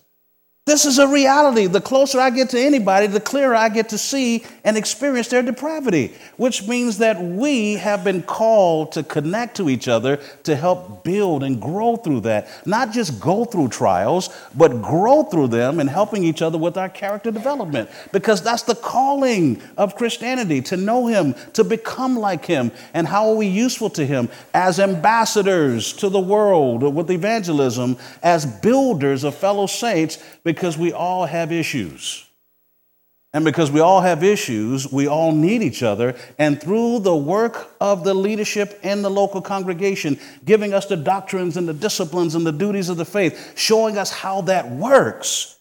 This 0.68 0.84
is 0.84 1.00
a 1.00 1.08
reality. 1.08 1.66
The 1.68 1.80
closer 1.80 2.20
I 2.20 2.30
get 2.30 2.50
to 2.50 2.60
anybody, 2.60 3.08
the 3.08 3.22
clearer 3.22 3.56
I 3.56 3.70
get 3.70 3.88
to 3.90 3.98
see 3.98 4.44
and 4.66 4.76
experience 4.76 5.30
their 5.30 5.42
depravity, 5.42 6.14
which 6.36 6.68
means 6.68 6.98
that 6.98 7.24
we 7.24 7.76
have 7.76 8.04
been 8.04 8.22
called 8.22 8.92
to 8.92 9.04
connect 9.04 9.56
to 9.58 9.70
each 9.70 9.88
other 9.88 10.18
to 10.44 10.58
help 10.58 11.06
build 11.06 11.44
and 11.44 11.62
grow 11.62 11.96
through 11.96 12.20
that. 12.20 12.50
Not 12.68 12.92
just 12.92 13.22
go 13.22 13.46
through 13.46 13.70
trials, 13.70 14.30
but 14.56 14.82
grow 14.82 15.24
through 15.24 15.48
them 15.48 15.80
and 15.80 15.90
helping 15.90 16.26
each 16.26 16.42
other 16.42 16.58
with 16.58 16.76
our 16.76 16.90
character 16.90 17.32
development. 17.32 17.90
Because 18.12 18.42
that's 18.42 18.64
the 18.64 18.76
calling 18.76 19.62
of 19.78 19.96
Christianity 19.96 20.62
to 20.64 20.76
know 20.76 21.08
Him, 21.08 21.34
to 21.54 21.64
become 21.64 22.18
like 22.18 22.44
Him. 22.44 22.74
And 22.94 23.08
how 23.08 23.30
are 23.30 23.36
we 23.36 23.48
useful 23.48 23.90
to 23.92 24.06
Him? 24.06 24.28
As 24.54 24.82
ambassadors 24.82 25.94
to 25.94 26.10
the 26.10 26.20
world 26.20 26.84
with 26.84 27.10
evangelism, 27.10 27.96
as 28.22 28.46
builders 28.46 29.24
of 29.24 29.34
fellow 29.34 29.66
saints 29.66 30.22
because 30.58 30.78
we 30.78 30.92
all 30.92 31.26
have 31.26 31.52
issues. 31.52 32.26
And 33.32 33.46
because 33.46 33.70
we 33.70 33.82
all 33.82 34.02
have 34.02 34.24
issues, 34.24 34.92
we 34.92 35.06
all 35.06 35.32
need 35.32 35.62
each 35.62 35.84
other. 35.84 36.16
And 36.40 36.60
through 36.60 37.00
the 37.00 37.16
work 37.16 37.76
of 37.80 38.04
the 38.04 38.16
leadership 38.16 38.80
in 38.82 39.04
the 39.04 39.12
local 39.12 39.42
congregation, 39.42 40.20
giving 40.44 40.74
us 40.74 40.88
the 40.88 40.98
doctrines 40.98 41.56
and 41.56 41.68
the 41.68 41.74
disciplines 41.74 42.34
and 42.34 42.48
the 42.48 42.52
duties 42.52 42.90
of 42.90 42.98
the 42.98 43.06
faith, 43.06 43.54
showing 43.56 43.96
us 43.96 44.12
how 44.12 44.42
that 44.42 44.72
works, 44.72 45.60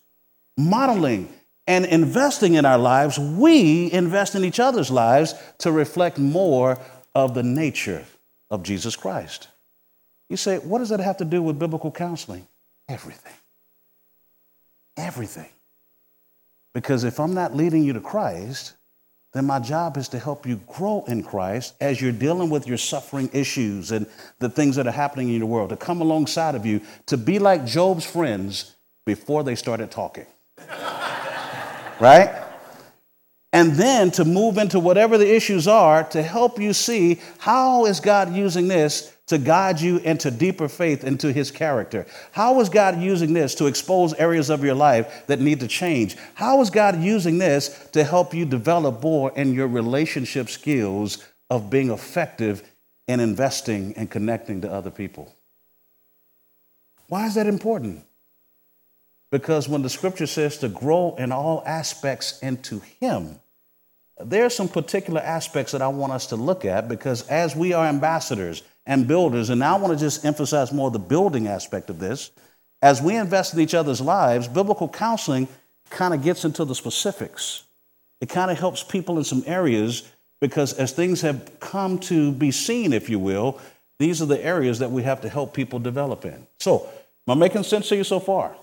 modeling 0.57 1.29
and 1.67 1.85
investing 1.85 2.55
in 2.55 2.65
our 2.65 2.79
lives, 2.79 3.19
we 3.19 3.93
invest 3.93 4.35
in 4.35 4.45
each 4.45 4.61
other's 4.61 4.91
lives 4.91 5.35
to 5.59 5.71
reflect 5.71 6.17
more 6.19 6.79
of 7.15 7.35
the 7.35 7.43
nature 7.43 8.07
of 8.51 8.63
Jesus 8.63 8.97
Christ. 8.97 9.49
You 10.31 10.39
say, 10.39 10.57
what 10.59 10.79
does 10.79 10.89
that 10.89 11.01
have 11.01 11.19
to 11.19 11.27
do 11.27 11.43
with 11.43 11.59
biblical 11.59 11.91
counseling? 11.91 12.47
Everything. 12.89 13.35
Everything. 14.97 15.49
Because 16.73 17.05
if 17.05 17.19
I'm 17.19 17.35
not 17.35 17.55
leading 17.55 17.85
you 17.85 17.93
to 17.95 18.01
Christ, 18.01 18.75
then 19.33 19.45
my 19.45 19.59
job 19.59 19.97
is 19.97 20.09
to 20.09 20.19
help 20.19 20.47
you 20.47 20.57
grow 20.67 21.05
in 21.09 21.23
Christ 21.23 21.75
as 21.81 22.01
you're 22.01 22.13
dealing 22.13 22.51
with 22.51 22.67
your 22.67 22.79
suffering 22.79 23.29
issues 23.33 23.93
and 23.93 24.07
the 24.39 24.49
things 24.49 24.77
that 24.77 24.87
are 24.87 24.93
happening 24.93 25.29
in 25.29 25.37
your 25.37 25.47
world, 25.47 25.71
to 25.71 25.77
come 25.77 26.01
alongside 26.01 26.55
of 26.55 26.65
you, 26.65 26.81
to 27.07 27.17
be 27.17 27.39
like 27.39 27.65
Job's 27.67 28.05
friends 28.05 28.77
before 29.05 29.43
they 29.45 29.55
started 29.55 29.91
talking. 29.91 30.27
right? 32.01 32.43
And 33.53 33.73
then 33.73 34.11
to 34.13 34.25
move 34.25 34.59
into 34.59 34.79
whatever 34.79 35.17
the 35.17 35.35
issues 35.35 35.67
are 35.67 36.05
to 36.05 36.23
help 36.23 36.59
you 36.59 36.73
see 36.75 37.21
how 37.39 37.87
is 37.87 38.01
God 38.01 38.35
using 38.35 38.69
this 38.69 39.16
to 39.27 39.39
guide 39.39 39.81
you 39.81 39.99
into 39.99 40.31
deeper 40.31 40.69
faith 40.69 41.05
into 41.05 41.33
his 41.33 41.51
character? 41.51 42.07
How 42.33 42.61
is 42.61 42.69
God 42.69 43.01
using 43.01 43.33
this 43.33 43.55
to 43.57 43.67
expose 43.67 44.15
areas 44.15 44.51
of 44.51 44.63
your 44.63 44.75
life 44.75 45.27
that 45.27 45.41
need 45.41 45.61
to 45.61 45.69
change? 45.69 46.17
How 46.35 46.61
is 46.61 46.71
God 46.71 47.01
using 47.01 47.39
this 47.39 47.89
to 47.93 48.05
help 48.05 48.35
you 48.35 48.45
develop 48.45 49.03
more 49.03 49.33
in 49.33 49.53
your 49.53 49.69
relationship 49.69 50.49
skills 50.49 51.25
of 51.51 51.71
being 51.71 51.91
effective 51.91 52.63
in 53.09 53.21
investing 53.21 53.95
and 53.97 54.11
connecting 54.11 54.61
to 54.63 54.73
other 54.73 54.91
people? 54.91 55.33
Why 57.09 57.27
is 57.27 57.35
that 57.35 57.47
important? 57.47 58.05
Because 59.31 59.69
when 59.69 59.83
the 59.83 59.91
scripture 59.91 60.27
says 60.27 60.59
to 60.59 60.69
grow 60.69 61.15
in 61.17 61.33
all 61.33 61.63
aspects 61.67 62.39
into 62.41 62.81
Him, 63.01 63.41
there 64.19 64.47
are 64.47 64.51
some 64.51 64.69
particular 64.69 65.21
aspects 65.21 65.73
that 65.73 65.83
I 65.83 65.89
want 65.89 66.13
us 66.13 66.27
to 66.29 66.37
look 66.37 66.65
at 66.65 66.89
because 66.89 67.27
as 67.29 67.55
we 67.55 67.73
are 67.73 67.87
ambassadors, 67.87 68.63
and 68.87 69.09
builders. 69.09 69.51
And 69.51 69.61
now 69.61 69.77
I 69.77 69.81
want 69.81 69.93
to 69.93 70.05
just 70.05 70.25
emphasize 70.25 70.73
more 70.73 70.91
the 70.91 70.99
building 70.99 71.49
aspect 71.49 71.91
of 71.91 71.99
this. 71.99 72.31
As 72.83 73.03
we 73.03 73.17
invest 73.17 73.55
in 73.55 73.61
each 73.61 73.75
other's 73.75 74.01
lives, 74.01 74.49
biblical 74.49 74.89
counseling 74.89 75.49
kind 75.91 76.15
of 76.15 76.23
gets 76.23 76.45
into 76.45 76.65
the 76.65 76.75
specifics. 76.75 77.65
It 78.21 78.29
kind 78.29 78.51
of 78.51 78.59
helps 78.59 78.83
people 78.83 79.19
in 79.19 79.25
some 79.25 79.43
areas 79.47 80.11
because 80.41 80.73
as 80.75 80.93
things 80.93 81.21
have 81.23 81.59
come 81.61 81.99
to 82.01 82.33
be 82.33 82.51
seen, 82.51 82.93
if 82.93 83.09
you 83.09 83.19
will, 83.19 83.61
these 83.99 84.21
are 84.21 84.27
the 84.27 84.43
areas 84.45 84.79
that 84.79 84.91
we 84.91 85.03
have 85.03 85.23
to 85.23 85.29
help 85.29 85.55
people 85.55 85.79
develop 85.79 86.25
in. 86.25 86.47
So, 86.61 86.87
am 87.27 87.33
I 87.33 87.35
making 87.35 87.63
sense 87.63 87.89
to 87.89 87.97
you 87.97 88.05
so 88.05 88.21
far? 88.21 88.55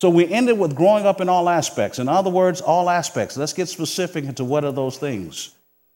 So 0.00 0.10
we 0.10 0.32
ended 0.32 0.58
with 0.58 0.76
growing 0.76 1.06
up 1.06 1.20
in 1.20 1.28
all 1.28 1.48
aspects. 1.48 1.98
In 1.98 2.08
other 2.08 2.30
words, 2.30 2.60
all 2.60 2.88
aspects. 2.88 3.36
Let's 3.36 3.52
get 3.52 3.68
specific 3.68 4.24
into 4.24 4.44
what 4.44 4.64
are 4.64 4.70
those 4.70 4.96
things. 4.96 5.50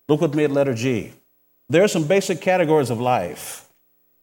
Look 0.08 0.20
with 0.20 0.34
me 0.34 0.44
at 0.44 0.50
letter 0.50 0.74
G. 0.74 1.12
There 1.68 1.82
are 1.82 1.88
some 1.88 2.06
basic 2.06 2.40
categories 2.40 2.90
of 2.90 3.00
life 3.00 3.68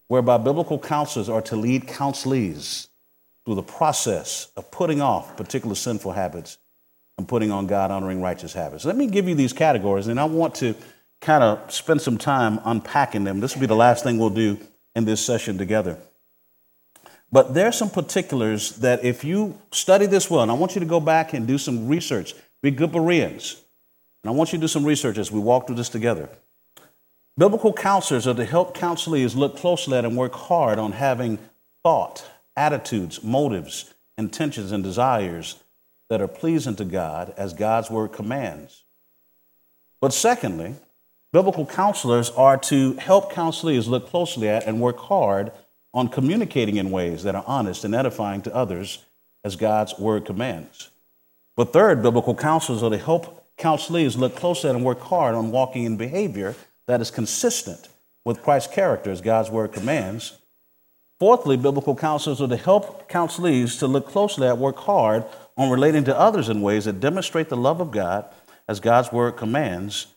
whereby 0.08 0.38
biblical 0.38 0.80
counselors 0.80 1.30
are 1.30 1.42
to 1.44 1.56
lead 1.56 1.88
counselees 1.88 2.88
through 3.46 3.56
the 3.56 3.64
process 3.64 4.52
of 4.58 4.70
putting 4.72 5.02
off 5.02 5.38
particular 5.38 5.76
sinful 5.76 6.12
habits 6.12 6.58
and 7.18 7.28
putting 7.28 7.52
on 7.52 7.68
God 7.68 7.92
honoring 7.92 8.22
righteous 8.22 8.54
habits. 8.54 8.86
Let 8.86 8.96
me 8.96 9.08
give 9.08 9.28
you 9.28 9.36
these 9.36 9.54
categories, 9.54 10.08
and 10.08 10.20
I 10.20 10.26
want 10.26 10.56
to 10.56 10.76
kind 11.22 11.44
of 11.44 11.72
spend 11.72 12.02
some 12.02 12.18
time 12.18 12.60
unpacking 12.64 13.24
them. 13.24 13.40
This 13.40 13.56
will 13.56 13.62
be 13.62 13.68
the 13.68 13.76
last 13.76 14.04
thing 14.04 14.18
we'll 14.18 14.30
do 14.30 14.58
in 14.96 15.06
this 15.06 15.24
session 15.26 15.58
together. 15.58 15.98
But 17.32 17.54
there 17.54 17.68
are 17.68 17.72
some 17.72 17.90
particulars 17.90 18.78
that 18.78 19.04
if 19.04 19.24
you 19.24 19.60
study 19.72 20.06
this 20.06 20.30
well, 20.30 20.42
and 20.42 20.52
I 20.52 20.56
want 20.56 20.76
you 20.76 20.80
to 20.80 20.86
go 20.86 21.00
back 21.00 21.34
and 21.34 21.46
do 21.46 21.58
some 21.58 21.88
research, 21.88 22.34
be 22.62 22.72
good 22.72 22.92
Bereans. 22.92 23.62
And 24.24 24.32
I 24.32 24.34
want 24.34 24.52
you 24.52 24.58
to 24.58 24.62
do 24.62 24.68
some 24.68 24.86
research 24.86 25.18
as 25.18 25.32
we 25.32 25.40
walk 25.40 25.68
through 25.68 25.76
this 25.76 25.90
together. 25.90 26.30
Biblical 27.40 27.72
counselors 27.72 28.28
are 28.28 28.34
to 28.34 28.44
help 28.44 28.76
counselees 28.76 29.34
look 29.34 29.56
closely 29.56 29.98
at 29.98 30.04
and 30.04 30.18
work 30.18 30.34
hard 30.34 30.78
on 30.78 30.92
having 30.92 31.40
thought, 31.84 32.30
attitudes, 32.58 33.24
motives, 33.24 33.94
intentions, 34.18 34.74
and 34.74 34.84
desires 34.84 35.64
that 36.10 36.20
are 36.20 36.28
pleasing 36.28 36.76
to 36.76 36.84
God 36.84 37.34
as 37.38 37.54
God's 37.54 37.90
word 37.90 38.12
commands. 38.12 38.84
But 40.02 40.12
secondly, 40.12 40.76
biblical 41.32 41.66
counselors 41.66 42.30
are 42.32 42.58
to 42.58 42.96
help 42.96 43.32
counselees 43.32 43.88
look 43.88 44.08
closely 44.08 44.50
at 44.50 44.68
and 44.68 44.82
work 44.82 44.98
hard 44.98 45.54
on 45.94 46.10
communicating 46.10 46.76
in 46.76 46.92
ways 46.92 47.24
that 47.24 47.36
are 47.36 47.46
honest 47.48 47.86
and 47.86 47.96
edifying 47.96 48.42
to 48.42 48.54
others 48.54 49.06
as 49.46 49.56
God's 49.56 49.98
word 49.98 50.26
commands. 50.26 50.90
But 51.56 51.72
third, 51.72 52.04
biblical 52.04 52.36
counselors 52.36 52.84
are 52.84 52.90
to 52.90 52.98
help 52.98 53.46
counselees 53.56 54.18
look 54.18 54.36
closely 54.36 54.70
at 54.70 54.76
and 54.76 54.84
work 54.84 55.00
hard 55.00 55.36
on 55.36 55.52
walking 55.52 55.86
in 55.86 55.96
behavior 55.96 56.54
that 56.90 57.02
is 57.02 57.12
consistent 57.12 57.88
with 58.26 58.42
Christ's 58.42 58.74
character 58.74 59.12
as 59.12 59.22
God's 59.22 59.52
word 59.52 59.74
commands. 59.74 60.40
Fourthly, 61.20 61.56
biblical 61.56 61.96
counselors 61.96 62.42
are 62.42 62.48
to 62.48 62.58
help 62.58 63.08
counselees 63.08 63.78
to 63.78 63.86
look 63.86 64.08
closely 64.08 64.48
at, 64.48 64.58
work 64.58 64.78
hard 64.78 65.24
on 65.56 65.70
relating 65.70 66.04
to 66.06 66.18
others 66.18 66.50
in 66.50 66.64
ways 66.64 66.86
that 66.86 67.00
demonstrate 67.00 67.50
the 67.50 67.56
love 67.56 67.80
of 67.80 67.92
God 67.92 68.26
as 68.68 68.80
God's 68.80 69.12
word 69.12 69.34
commands. 69.34 70.08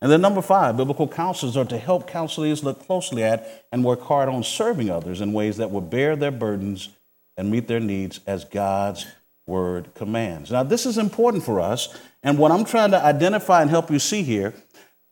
And 0.00 0.10
then 0.10 0.22
number 0.22 0.40
five, 0.40 0.78
biblical 0.78 1.06
counselors 1.06 1.54
are 1.54 1.66
to 1.66 1.76
help 1.76 2.08
counselees 2.08 2.62
look 2.62 2.86
closely 2.86 3.22
at 3.22 3.66
and 3.70 3.84
work 3.84 4.00
hard 4.00 4.30
on 4.30 4.42
serving 4.42 4.88
others 4.88 5.20
in 5.20 5.34
ways 5.34 5.58
that 5.58 5.70
will 5.70 5.82
bear 5.82 6.16
their 6.16 6.30
burdens 6.30 6.88
and 7.36 7.50
meet 7.50 7.68
their 7.68 7.78
needs 7.78 8.20
as 8.26 8.46
God's 8.46 9.06
word 9.46 9.94
commands. 9.94 10.50
Now, 10.50 10.62
this 10.62 10.86
is 10.86 10.96
important 10.96 11.44
for 11.44 11.60
us. 11.60 11.94
And 12.22 12.38
what 12.38 12.52
I'm 12.52 12.64
trying 12.64 12.92
to 12.92 13.04
identify 13.04 13.60
and 13.60 13.68
help 13.68 13.90
you 13.90 13.98
see 13.98 14.22
here 14.22 14.54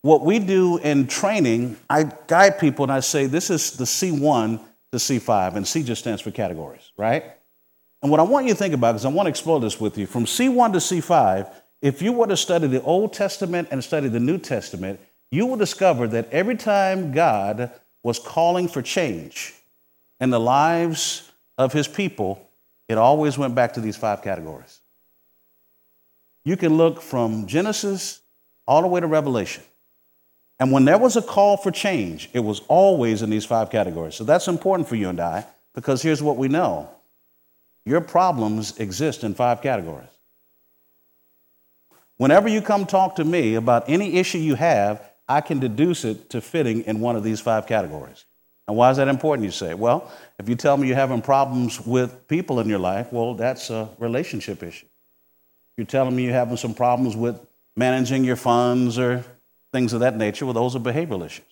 what 0.02 0.24
we 0.24 0.38
do 0.38 0.78
in 0.78 1.06
training, 1.06 1.76
I 1.88 2.04
guide 2.26 2.58
people 2.58 2.84
and 2.84 2.92
I 2.92 3.00
say, 3.00 3.26
this 3.26 3.50
is 3.50 3.72
the 3.72 3.84
C1 3.84 4.60
to 4.92 4.98
C5, 4.98 5.56
and 5.56 5.66
C 5.66 5.82
just 5.82 6.00
stands 6.00 6.22
for 6.22 6.30
categories, 6.30 6.90
right? 6.96 7.24
And 8.02 8.10
what 8.10 8.18
I 8.18 8.22
want 8.22 8.46
you 8.46 8.52
to 8.52 8.58
think 8.58 8.74
about 8.74 8.94
is 8.94 9.04
I 9.04 9.08
want 9.08 9.26
to 9.26 9.30
explore 9.30 9.60
this 9.60 9.78
with 9.78 9.98
you. 9.98 10.06
From 10.06 10.24
C1 10.24 10.72
to 10.72 10.78
C5, 10.78 11.52
if 11.82 12.00
you 12.02 12.12
were 12.12 12.26
to 12.26 12.36
study 12.36 12.66
the 12.66 12.82
Old 12.82 13.12
Testament 13.12 13.68
and 13.70 13.84
study 13.84 14.08
the 14.08 14.20
New 14.20 14.38
Testament, 14.38 15.00
you 15.30 15.46
will 15.46 15.56
discover 15.56 16.08
that 16.08 16.30
every 16.30 16.56
time 16.56 17.12
God 17.12 17.70
was 18.02 18.18
calling 18.18 18.68
for 18.68 18.82
change 18.82 19.54
in 20.18 20.30
the 20.30 20.40
lives 20.40 21.30
of 21.58 21.72
his 21.72 21.86
people, 21.86 22.48
it 22.88 22.98
always 22.98 23.38
went 23.38 23.54
back 23.54 23.74
to 23.74 23.80
these 23.80 23.96
five 23.96 24.22
categories. 24.22 24.80
You 26.44 26.56
can 26.56 26.76
look 26.76 27.02
from 27.02 27.46
Genesis 27.46 28.22
all 28.66 28.82
the 28.82 28.88
way 28.88 29.00
to 29.00 29.06
Revelation. 29.06 29.62
And 30.60 30.70
when 30.70 30.84
there 30.84 30.98
was 30.98 31.16
a 31.16 31.22
call 31.22 31.56
for 31.56 31.70
change, 31.70 32.28
it 32.34 32.40
was 32.40 32.60
always 32.68 33.22
in 33.22 33.30
these 33.30 33.46
five 33.46 33.70
categories. 33.70 34.14
So 34.14 34.24
that's 34.24 34.46
important 34.46 34.88
for 34.88 34.94
you 34.94 35.08
and 35.08 35.18
I 35.18 35.46
because 35.74 36.02
here's 36.02 36.22
what 36.22 36.36
we 36.36 36.48
know 36.48 36.88
your 37.86 38.02
problems 38.02 38.78
exist 38.78 39.24
in 39.24 39.34
five 39.34 39.62
categories. 39.62 40.06
Whenever 42.18 42.46
you 42.46 42.60
come 42.60 42.84
talk 42.84 43.16
to 43.16 43.24
me 43.24 43.54
about 43.54 43.88
any 43.88 44.18
issue 44.18 44.36
you 44.36 44.54
have, 44.54 45.02
I 45.26 45.40
can 45.40 45.58
deduce 45.58 46.04
it 46.04 46.28
to 46.30 46.42
fitting 46.42 46.82
in 46.82 47.00
one 47.00 47.16
of 47.16 47.24
these 47.24 47.40
five 47.40 47.66
categories. 47.66 48.26
And 48.68 48.76
why 48.76 48.90
is 48.90 48.98
that 48.98 49.08
important, 49.08 49.46
you 49.46 49.50
say? 49.50 49.72
Well, 49.72 50.12
if 50.38 50.46
you 50.46 50.56
tell 50.56 50.76
me 50.76 50.86
you're 50.86 50.96
having 50.96 51.22
problems 51.22 51.80
with 51.80 52.28
people 52.28 52.60
in 52.60 52.68
your 52.68 52.78
life, 52.78 53.10
well, 53.10 53.34
that's 53.34 53.70
a 53.70 53.88
relationship 53.98 54.62
issue. 54.62 54.86
You're 55.78 55.86
telling 55.86 56.14
me 56.14 56.24
you're 56.24 56.34
having 56.34 56.58
some 56.58 56.74
problems 56.74 57.16
with 57.16 57.40
managing 57.76 58.24
your 58.24 58.36
funds 58.36 58.98
or 58.98 59.24
things 59.72 59.92
of 59.92 60.00
that 60.00 60.16
nature. 60.16 60.44
Well, 60.44 60.54
those 60.54 60.76
are 60.76 60.80
behavioral 60.80 61.24
issues. 61.24 61.46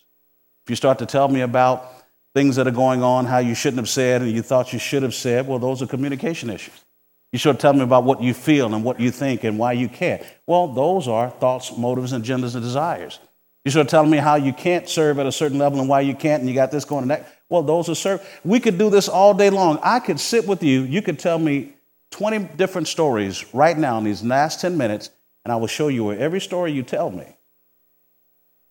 If 0.65 0.71
you 0.71 0.77
start 0.77 0.99
to 0.99 1.07
tell 1.07 1.29
me 1.29 1.41
about 1.41 1.93
things 2.35 2.57
that 2.57 2.67
are 2.67 2.73
going 2.73 3.03
on, 3.03 3.25
how 3.25 3.39
you 3.39 3.55
shouldn't 3.55 3.79
have 3.79 3.89
said 3.89 4.23
and 4.23 4.31
you 4.31 4.43
thought 4.43 4.73
you 4.73 4.79
should 4.79 5.03
have 5.03 5.15
said, 5.15 5.47
well, 5.47 5.59
those 5.59 5.83
are 5.83 5.87
communication 5.87 6.51
issues. 6.51 6.85
You 7.33 7.39
start 7.39 7.59
telling 7.61 7.79
me 7.79 7.85
about 7.85 8.05
what 8.05 8.23
you 8.23 8.33
feel 8.33 8.75
and 8.75 8.85
what 8.85 9.01
you 9.01 9.11
think 9.11 9.45
and 9.45 9.59
why 9.59 9.73
you 9.73 9.89
can't. 9.89 10.23
Well, 10.47 10.69
those 10.69 11.09
are 11.09 11.31
thoughts, 11.31 11.77
motives, 11.77 12.13
agendas, 12.13 12.55
and 12.55 12.65
desires. 12.65 13.19
You 13.65 13.71
start 13.71 13.89
telling 13.89 14.11
me 14.11 14.17
how 14.17 14.37
you 14.37 14.53
can't 14.53 14.89
serve 14.89 15.19
at 15.19 15.27
a 15.27 15.33
certain 15.33 15.59
level 15.59 15.81
and 15.81 15.89
why 15.89 16.01
you 16.01 16.15
can't, 16.15 16.41
and 16.41 16.49
you 16.49 16.55
got 16.55 16.71
this 16.71 16.87
going 16.87 17.03
and 17.03 17.11
that. 17.11 17.29
Well, 17.51 17.63
those 17.63 17.89
are 17.89 17.95
serve. 17.95 18.27
We 18.45 18.61
could 18.61 18.79
do 18.79 18.89
this 18.89 19.09
all 19.09 19.35
day 19.35 19.51
long. 19.51 19.79
I 19.83 20.01
could 20.01 20.21
sit 20.21 20.47
with 20.47 20.63
you. 20.63 20.83
You 20.83 21.03
could 21.03 21.19
tell 21.19 21.39
me 21.39 21.75
20 22.13 22.57
different 22.57 22.89
stories 22.89 23.45
right 23.53 23.77
now 23.77 23.99
in 23.99 24.05
these 24.05 24.23
last 24.23 24.61
10 24.61 24.79
minutes, 24.79 25.11
and 25.45 25.53
I 25.53 25.57
will 25.57 25.67
show 25.67 25.89
you 25.89 26.05
where 26.05 26.19
every 26.19 26.41
story 26.41 26.73
you 26.73 26.83
tell 26.83 27.11
me 27.11 27.27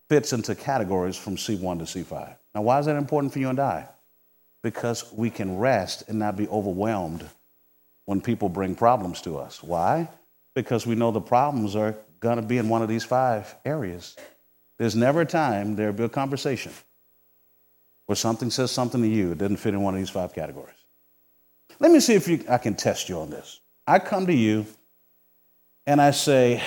fits 0.08 0.32
into 0.32 0.54
categories 0.54 1.16
from 1.16 1.36
C1 1.36 1.78
to 1.78 1.84
C5. 1.84 2.34
Now, 2.54 2.62
why 2.62 2.78
is 2.78 2.86
that 2.86 2.96
important 2.96 3.32
for 3.32 3.38
you 3.38 3.48
and 3.48 3.60
I? 3.60 3.88
Because 4.62 5.12
we 5.12 5.30
can 5.30 5.58
rest 5.58 6.04
and 6.08 6.18
not 6.18 6.36
be 6.36 6.48
overwhelmed 6.48 7.28
when 8.06 8.20
people 8.20 8.48
bring 8.48 8.74
problems 8.74 9.20
to 9.22 9.38
us. 9.38 9.62
Why? 9.62 10.08
Because 10.54 10.86
we 10.86 10.94
know 10.94 11.10
the 11.10 11.20
problems 11.20 11.76
are 11.76 11.94
going 12.20 12.36
to 12.36 12.42
be 12.42 12.58
in 12.58 12.68
one 12.68 12.82
of 12.82 12.88
these 12.88 13.04
five 13.04 13.54
areas. 13.64 14.16
There's 14.78 14.96
never 14.96 15.20
a 15.20 15.26
time 15.26 15.76
there'll 15.76 15.92
be 15.92 16.04
a 16.04 16.08
conversation 16.08 16.72
where 18.06 18.16
something 18.16 18.50
says 18.50 18.70
something 18.70 19.02
to 19.02 19.08
you, 19.08 19.32
it 19.32 19.38
doesn't 19.38 19.58
fit 19.58 19.74
in 19.74 19.82
one 19.82 19.92
of 19.92 20.00
these 20.00 20.08
five 20.08 20.32
categories. 20.32 20.74
Let 21.78 21.92
me 21.92 22.00
see 22.00 22.14
if 22.14 22.26
you, 22.26 22.42
I 22.48 22.56
can 22.56 22.74
test 22.74 23.08
you 23.08 23.20
on 23.20 23.28
this. 23.28 23.60
I 23.86 23.98
come 23.98 24.26
to 24.26 24.34
you 24.34 24.64
and 25.86 26.00
I 26.00 26.12
say, 26.12 26.62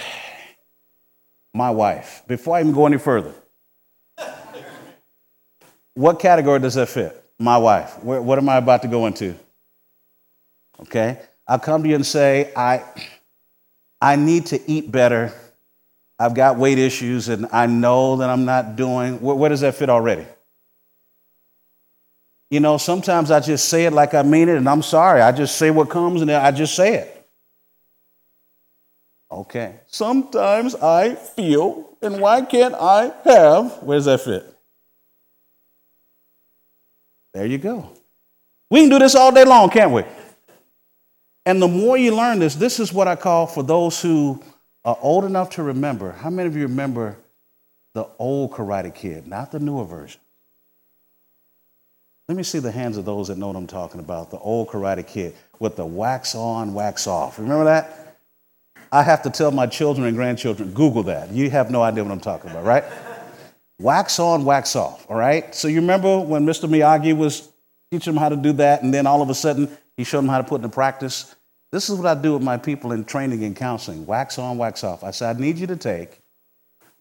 my 1.54 1.70
wife, 1.70 2.24
before 2.28 2.58
I 2.58 2.62
even 2.62 2.74
go 2.74 2.86
any 2.86 2.98
further, 2.98 3.34
what 5.94 6.20
category 6.20 6.60
does 6.60 6.76
that 6.76 6.90
fit? 6.90 7.18
My 7.38 7.58
wife. 7.58 8.02
What 8.04 8.38
am 8.38 8.48
I 8.50 8.58
about 8.58 8.82
to 8.84 8.88
go 8.88 9.08
into? 9.08 9.36
Okay? 10.82 11.20
I'll 11.48 11.60
come 11.60 11.84
to 11.84 11.90
you 11.90 11.96
and 11.96 12.06
say, 12.06 12.52
I, 12.56 12.84
I 14.00 14.16
need 14.16 14.48
to 14.48 14.72
eat 14.72 14.92
better. 14.92 15.34
I've 16.18 16.34
got 16.34 16.58
weight 16.58 16.78
issues 16.78 17.30
and 17.30 17.48
I 17.52 17.66
know 17.66 18.18
that 18.18 18.30
I'm 18.30 18.46
not 18.46 18.76
doing. 18.76 19.20
Where, 19.20 19.36
where, 19.36 19.50
does 19.50 19.62
that 19.62 19.76
fit 19.76 19.90
already? 19.90 20.26
You 22.50 22.60
know, 22.60 22.78
sometimes 22.78 23.32
I 23.32 23.40
just 23.40 23.70
say 23.70 23.86
it 23.86 23.94
like 23.94 24.14
I 24.14 24.22
mean 24.22 24.50
it 24.50 24.56
and 24.56 24.70
I'm 24.70 24.84
sorry. 24.84 25.22
I 25.22 25.32
just 25.32 25.58
say 25.58 25.72
what 25.72 25.90
comes 25.90 26.22
and 26.22 26.32
I 26.32 26.52
just 26.52 26.76
say 26.76 26.96
it. 26.96 27.21
Okay. 29.32 29.80
Sometimes 29.88 30.76
I 30.76 31.16
feel, 31.16 31.98
and 32.02 32.20
why 32.20 32.42
can't 32.42 32.76
I 32.76 33.14
have? 33.24 33.82
Where 33.82 33.98
does 33.98 34.06
that 34.06 34.22
fit? 34.22 34.46
There 37.34 37.46
you 37.46 37.58
go. 37.58 37.90
We 38.70 38.82
can 38.82 38.90
do 38.90 39.00
this 39.00 39.16
all 39.16 39.32
day 39.32 39.46
long, 39.46 39.70
can't 39.70 39.92
we? 39.92 40.04
And 41.46 41.62
the 41.62 41.68
more 41.68 41.98
you 41.98 42.16
learn 42.16 42.40
this, 42.40 42.56
this 42.56 42.80
is 42.80 42.92
what 42.92 43.08
I 43.08 43.16
call 43.16 43.48
for 43.48 43.64
those 43.64 44.02
who 44.02 44.44
are 44.84 44.98
old 45.02 45.26
enough 45.26 45.52
to 45.52 45.64
remember. 45.64 46.12
How 46.12 46.30
many 46.30 46.48
of 46.48 46.56
you 46.56 46.64
remember 46.64 47.18
the 47.94 48.08
old 48.20 48.52
Karate 48.52 48.94
Kid, 48.94 49.28
not 49.28 49.52
the 49.52 49.60
newer 49.60 49.86
version? 49.86 50.20
Let 52.28 52.38
me 52.38 52.44
see 52.44 52.60
the 52.60 52.72
hands 52.72 52.98
of 52.98 53.06
those 53.06 53.30
that 53.30 53.38
know 53.38 53.48
what 53.48 53.56
I'm 53.56 53.68
talking 53.68 54.00
about. 54.00 54.30
The 54.30 54.38
old 54.38 54.70
Karate 54.70 55.06
Kid 55.06 55.36
with 55.60 55.76
the 55.76 55.86
wax 55.86 56.36
on, 56.36 56.74
wax 56.74 57.08
off. 57.08 57.40
Remember 57.40 57.66
that? 57.66 58.01
I 58.92 59.04
have 59.04 59.22
to 59.24 59.30
tell 59.30 59.52
my 59.52 59.68
children 59.68 60.08
and 60.08 60.16
grandchildren, 60.16 60.74
Google 60.74 61.04
that. 61.04 61.32
You 61.32 61.50
have 61.50 61.72
no 61.72 61.82
idea 61.82 62.04
what 62.04 62.12
I'm 62.12 62.20
talking 62.20 62.52
about, 62.52 62.66
right? 62.66 62.84
wax 63.82 64.20
on, 64.20 64.46
wax 64.46 64.76
off, 64.76 65.10
all 65.10 65.18
right? 65.18 65.54
So 65.56 65.68
you 65.68 65.82
remember 65.82 66.20
when 66.20 66.46
Mr. 66.46 66.70
Miyagi 66.70 67.16
was 67.16 67.50
teaching 67.90 68.14
them 68.14 68.22
how 68.22 68.30
to 68.30 68.36
do 68.36 68.54
that, 68.54 68.84
and 68.84 68.94
then 68.94 69.08
all 69.08 69.22
of 69.22 69.30
a 69.30 69.36
sudden 69.36 69.76
he 69.98 70.04
showed 70.04 70.20
them 70.20 70.30
how 70.30 70.38
to 70.38 70.44
put 70.44 70.58
into 70.58 70.70
practice. 70.70 71.36
This 71.72 71.90
is 71.90 71.98
what 71.98 72.06
I 72.06 72.20
do 72.20 72.34
with 72.34 72.44
my 72.44 72.58
people 72.58 72.92
in 72.92 73.04
training 73.06 73.44
and 73.44 73.56
counseling 73.56 74.06
wax 74.06 74.38
on, 74.38 74.58
wax 74.58 74.84
off. 74.84 75.04
I 75.04 75.12
said, 75.12 75.36
I 75.36 75.40
need 75.40 75.58
you 75.58 75.68
to 75.68 75.78
take 75.78 76.20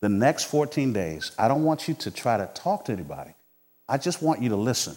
the 0.01 0.09
next 0.09 0.45
14 0.45 0.93
days. 0.93 1.33
I 1.39 1.49
don't 1.49 1.65
want 1.65 1.89
you 1.89 1.95
to 1.95 2.11
try 2.11 2.37
to 2.37 2.49
talk 2.55 2.87
to 2.87 2.93
anybody. 2.93 3.35
I 3.89 3.99
just 3.99 4.23
want 4.23 4.41
you 4.41 4.49
to 4.51 4.57
listen. 4.57 4.97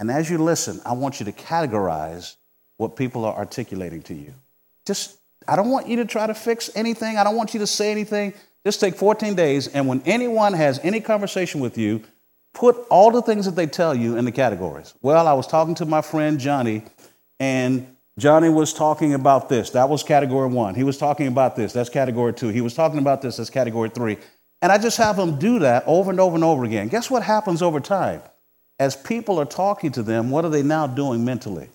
And 0.00 0.10
as 0.10 0.28
you 0.28 0.38
listen, 0.38 0.80
I 0.84 0.92
want 0.92 1.20
you 1.20 1.26
to 1.26 1.32
categorize 1.32 2.36
what 2.76 2.96
people 2.96 3.24
are 3.24 3.34
articulating 3.34 4.02
to 4.02 4.14
you. 4.14 4.34
Just, 4.84 5.18
I 5.46 5.56
don't 5.56 5.70
want 5.70 5.88
you 5.88 5.96
to 5.96 6.04
try 6.04 6.26
to 6.26 6.34
fix 6.34 6.70
anything. 6.74 7.16
I 7.16 7.24
don't 7.24 7.36
want 7.36 7.54
you 7.54 7.60
to 7.60 7.66
say 7.66 7.90
anything. 7.90 8.34
Just 8.64 8.80
take 8.80 8.94
14 8.94 9.34
days, 9.34 9.68
and 9.68 9.86
when 9.86 10.02
anyone 10.06 10.54
has 10.54 10.80
any 10.82 11.00
conversation 11.00 11.60
with 11.60 11.76
you, 11.76 12.02
put 12.54 12.76
all 12.88 13.10
the 13.10 13.20
things 13.20 13.44
that 13.44 13.56
they 13.56 13.66
tell 13.66 13.94
you 13.94 14.16
in 14.16 14.24
the 14.24 14.32
categories. 14.32 14.94
Well, 15.02 15.26
I 15.26 15.34
was 15.34 15.46
talking 15.46 15.74
to 15.76 15.84
my 15.84 16.00
friend 16.00 16.38
Johnny, 16.38 16.84
and 17.38 17.94
Johnny 18.18 18.48
was 18.48 18.72
talking 18.72 19.12
about 19.12 19.48
this. 19.48 19.70
That 19.70 19.88
was 19.88 20.02
category 20.02 20.48
one. 20.48 20.74
He 20.74 20.84
was 20.84 20.96
talking 20.96 21.26
about 21.26 21.56
this. 21.56 21.72
That's 21.72 21.90
category 21.90 22.32
two. 22.32 22.48
He 22.48 22.60
was 22.60 22.72
talking 22.72 22.98
about 22.98 23.20
this. 23.20 23.36
That's 23.36 23.50
category 23.50 23.90
three. 23.90 24.18
And 24.62 24.72
I 24.72 24.78
just 24.78 24.96
have 24.96 25.16
them 25.16 25.38
do 25.38 25.58
that 25.58 25.84
over 25.86 26.10
and 26.10 26.20
over 26.20 26.36
and 26.36 26.44
over 26.44 26.64
again. 26.64 26.88
Guess 26.88 27.10
what 27.10 27.22
happens 27.22 27.60
over 27.60 27.80
time? 27.80 28.22
As 28.78 28.96
people 28.96 29.38
are 29.38 29.44
talking 29.44 29.92
to 29.92 30.02
them, 30.02 30.30
what 30.30 30.44
are 30.44 30.48
they 30.48 30.62
now 30.62 30.86
doing 30.86 31.24
mentally? 31.24 31.68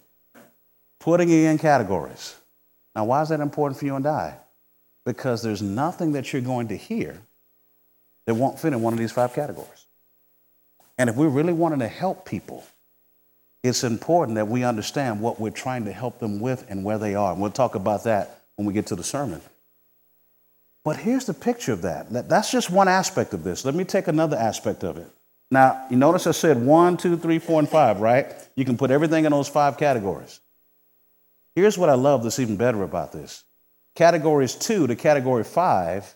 Putting 1.00 1.30
it 1.30 1.44
in 1.44 1.58
categories. 1.58 2.36
Now, 3.00 3.06
why 3.06 3.22
is 3.22 3.30
that 3.30 3.40
important 3.40 3.80
for 3.80 3.86
you 3.86 3.96
and 3.96 4.06
I? 4.06 4.38
because 5.10 5.42
there's 5.42 5.64
nothing 5.64 6.12
that 6.12 6.32
you're 6.32 6.42
going 6.42 6.68
to 6.68 6.78
hear 6.78 7.20
that 8.28 8.36
won't 8.36 8.60
fit 8.60 8.74
in 8.74 8.82
one 8.82 8.94
of 8.94 9.00
these 9.00 9.12
five 9.12 9.34
categories. 9.34 9.88
And 11.00 11.10
if 11.10 11.16
we're 11.16 11.30
really 11.30 11.52
wanting 11.52 11.80
to 11.80 11.88
help 11.88 12.26
people, 12.26 12.64
it's 13.64 13.84
important 13.84 14.36
that 14.36 14.48
we 14.48 14.64
understand 14.64 15.20
what 15.20 15.40
we're 15.40 15.50
trying 15.50 15.86
to 15.86 15.92
help 15.92 16.20
them 16.20 16.40
with 16.40 16.64
and 16.70 16.84
where 16.84 17.00
they 17.00 17.16
are. 17.16 17.32
And 17.32 17.42
we'll 17.42 17.50
talk 17.50 17.74
about 17.74 18.04
that 18.04 18.42
when 18.56 18.68
we 18.68 18.74
get 18.74 18.86
to 18.88 18.96
the 18.96 19.04
sermon. 19.04 19.42
But 20.86 20.98
here's 20.98 21.26
the 21.26 21.34
picture 21.34 21.74
of 21.74 21.82
that. 21.82 22.30
That's 22.30 22.52
just 22.52 22.70
one 22.70 22.88
aspect 22.88 23.34
of 23.34 23.44
this. 23.44 23.66
Let 23.66 23.74
me 23.74 23.86
take 23.86 24.08
another 24.08 24.38
aspect 24.38 24.84
of 24.84 24.98
it. 24.98 25.08
Now, 25.50 25.88
you 25.90 25.98
notice 25.98 26.28
I 26.28 26.32
said 26.32 26.62
one, 26.64 26.98
two, 26.98 27.18
three, 27.18 27.40
four, 27.40 27.58
and 27.60 27.68
five, 27.68 28.00
right? 28.00 28.32
You 28.56 28.64
can 28.64 28.78
put 28.78 28.92
everything 28.92 29.26
in 29.26 29.32
those 29.32 29.50
five 29.50 29.78
categories. 29.78 30.40
Here's 31.56 31.78
what 31.78 31.90
I 31.90 31.96
love 31.96 32.24
that's 32.24 32.40
even 32.40 32.58
better 32.58 32.84
about 32.84 33.12
this 33.12 33.44
Categories 33.96 34.56
two 34.56 34.88
to 34.88 34.96
category 34.96 35.44
five, 35.44 36.16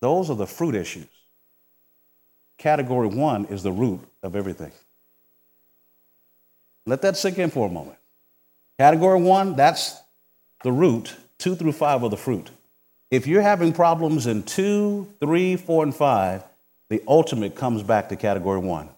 those 0.00 0.30
are 0.30 0.36
the 0.36 0.46
fruit 0.46 0.74
issues. 0.74 1.06
Category 2.58 3.08
one 3.08 3.46
is 3.46 3.62
the 3.62 3.72
root 3.72 4.00
of 4.22 4.36
everything. 4.36 4.72
Let 6.86 7.02
that 7.02 7.16
sink 7.16 7.38
in 7.38 7.50
for 7.50 7.66
a 7.66 7.70
moment. 7.70 7.98
Category 8.78 9.20
one, 9.20 9.54
that's 9.56 10.00
the 10.62 10.72
root. 10.72 11.14
Two 11.38 11.54
through 11.54 11.72
five 11.72 12.02
are 12.02 12.10
the 12.10 12.16
fruit. 12.16 12.50
If 13.10 13.26
you're 13.26 13.42
having 13.42 13.72
problems 13.72 14.26
in 14.26 14.42
two, 14.42 15.12
three, 15.20 15.56
four, 15.56 15.82
and 15.82 15.94
five, 15.94 16.44
the 16.88 17.02
ultimate 17.06 17.54
comes 17.54 17.82
back 17.82 18.08
to 18.08 18.16
category 18.16 18.60
one. 18.60 18.88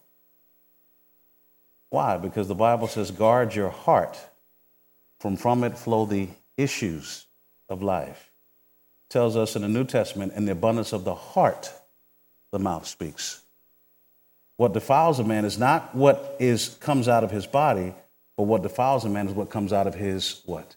Why? 1.90 2.16
Because 2.16 2.48
the 2.48 2.54
Bible 2.54 2.88
says, 2.88 3.10
guard 3.10 3.54
your 3.54 3.70
heart, 3.70 4.18
from 5.22 5.36
from 5.36 5.62
it 5.62 5.78
flow 5.78 6.04
the 6.04 6.26
issues 6.56 7.28
of 7.68 7.80
life. 7.80 8.32
Tells 9.08 9.36
us 9.36 9.54
in 9.54 9.62
the 9.62 9.68
New 9.68 9.84
Testament, 9.84 10.32
in 10.32 10.46
the 10.46 10.50
abundance 10.50 10.92
of 10.92 11.04
the 11.04 11.14
heart, 11.14 11.72
the 12.50 12.58
mouth 12.58 12.88
speaks. 12.88 13.40
What 14.56 14.72
defiles 14.72 15.20
a 15.20 15.24
man 15.24 15.44
is 15.44 15.60
not 15.60 15.94
what 15.94 16.34
is 16.40 16.70
comes 16.80 17.06
out 17.06 17.22
of 17.22 17.30
his 17.30 17.46
body, 17.46 17.94
but 18.36 18.42
what 18.42 18.64
defiles 18.64 19.04
a 19.04 19.08
man 19.08 19.28
is 19.28 19.32
what 19.32 19.48
comes 19.48 19.72
out 19.72 19.86
of 19.86 19.94
his 19.94 20.42
what? 20.44 20.74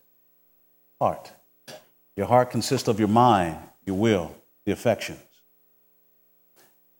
Heart. 1.01 1.31
Your 2.15 2.27
heart 2.27 2.51
consists 2.51 2.87
of 2.87 2.99
your 2.99 3.07
mind, 3.07 3.57
your 3.83 3.97
will, 3.97 4.35
the 4.63 4.71
affections. 4.73 5.19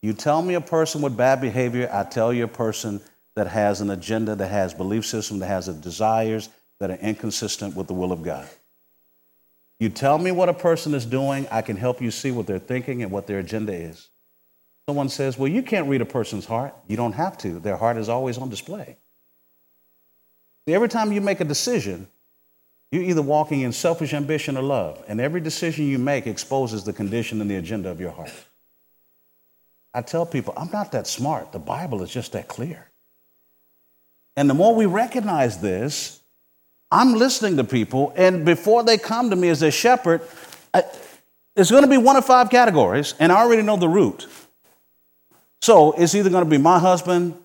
You 0.02 0.14
tell 0.14 0.42
me 0.42 0.56
a 0.56 0.62
person 0.62 1.00
with 1.00 1.16
bad 1.16 1.42
behavior, 1.42 1.92
I 1.94 2.06
tell 2.06 2.34
you 2.34 2.46
a 2.46 2.48
person 2.48 3.02
that 3.36 3.46
has 3.46 3.82
an 3.82 3.92
agenda, 3.92 4.36
that 4.36 4.50
has 4.50 4.74
a 4.74 4.78
belief 4.78 5.06
system, 5.06 5.38
that 5.40 5.48
has 5.48 5.68
desires 5.68 6.50
that 6.86 7.00
are 7.00 7.04
inconsistent 7.04 7.76
with 7.76 7.88
the 7.88 7.94
will 7.96 8.12
of 8.12 8.22
God. 8.22 8.48
You 9.80 9.90
tell 9.90 10.20
me 10.20 10.32
what 10.32 10.50
a 10.50 10.54
person 10.54 10.94
is 10.94 11.04
doing, 11.04 11.48
I 11.50 11.64
can 11.64 11.78
help 11.78 12.00
you 12.00 12.12
see 12.12 12.30
what 12.30 12.46
they're 12.46 12.60
thinking 12.60 13.02
and 13.02 13.12
what 13.12 13.26
their 13.26 13.40
agenda 13.40 13.74
is. 13.74 14.10
Someone 14.88 15.10
says, 15.10 15.36
Well, 15.36 15.48
you 15.52 15.64
can't 15.64 15.88
read 15.88 16.02
a 16.02 16.06
person's 16.06 16.46
heart. 16.46 16.76
You 16.88 16.96
don't 16.96 17.14
have 17.14 17.40
to. 17.40 17.60
Their 17.60 17.76
heart 17.76 17.98
is 17.98 18.08
always 18.08 18.38
on 18.38 18.50
display. 18.50 18.98
Every 20.68 20.88
time 20.88 21.12
you 21.12 21.22
make 21.22 21.40
a 21.40 21.46
decision, 21.46 22.08
you're 22.92 23.04
either 23.04 23.24
walking 23.24 23.62
in 23.62 23.72
selfish 23.72 24.14
ambition 24.14 24.56
or 24.56 24.62
love. 24.62 25.04
And 25.08 25.20
every 25.20 25.42
decision 25.42 25.88
you 25.88 25.98
make 25.98 26.28
exposes 26.28 26.84
the 26.84 26.94
condition 26.94 27.42
and 27.42 27.50
the 27.50 27.56
agenda 27.56 27.90
of 27.90 28.00
your 28.00 28.12
heart. 28.12 28.32
I 29.92 30.04
tell 30.04 30.26
people, 30.26 30.54
I'm 30.56 30.70
not 30.72 30.92
that 30.92 31.08
smart. 31.08 31.52
The 31.52 31.58
Bible 31.58 32.04
is 32.04 32.12
just 32.12 32.34
that 32.34 32.48
clear. 32.48 32.92
And 34.36 34.48
the 34.48 34.54
more 34.54 34.76
we 34.76 34.86
recognize 34.86 35.60
this, 35.60 36.22
I'm 36.92 37.14
listening 37.14 37.58
to 37.58 37.64
people, 37.64 38.14
and 38.16 38.46
before 38.46 38.84
they 38.84 38.98
come 38.98 39.30
to 39.30 39.36
me 39.36 39.50
as 39.50 39.62
a 39.62 39.72
shepherd, 39.72 40.22
it's 41.56 41.72
going 41.72 41.84
to 41.84 41.90
be 41.90 41.98
one 41.98 42.16
of 42.16 42.26
five 42.26 42.50
categories, 42.50 43.16
and 43.20 43.32
I 43.32 43.38
already 43.38 43.62
know 43.62 43.78
the 43.78 43.90
root. 43.90 44.28
So 45.62 45.94
it's 45.94 46.14
either 46.14 46.30
going 46.30 46.44
to 46.44 46.50
be 46.50 46.58
my 46.58 46.80
husband, 46.80 47.36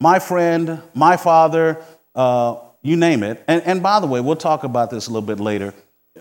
my 0.00 0.18
friend, 0.18 0.82
my 0.94 1.16
father, 1.16 1.82
uh, 2.14 2.56
you 2.82 2.96
name 2.96 3.22
it. 3.22 3.44
And, 3.46 3.62
and 3.64 3.82
by 3.82 4.00
the 4.00 4.06
way, 4.06 4.20
we'll 4.20 4.36
talk 4.36 4.64
about 4.64 4.90
this 4.90 5.06
a 5.06 5.10
little 5.10 5.26
bit 5.26 5.38
later. 5.38 5.74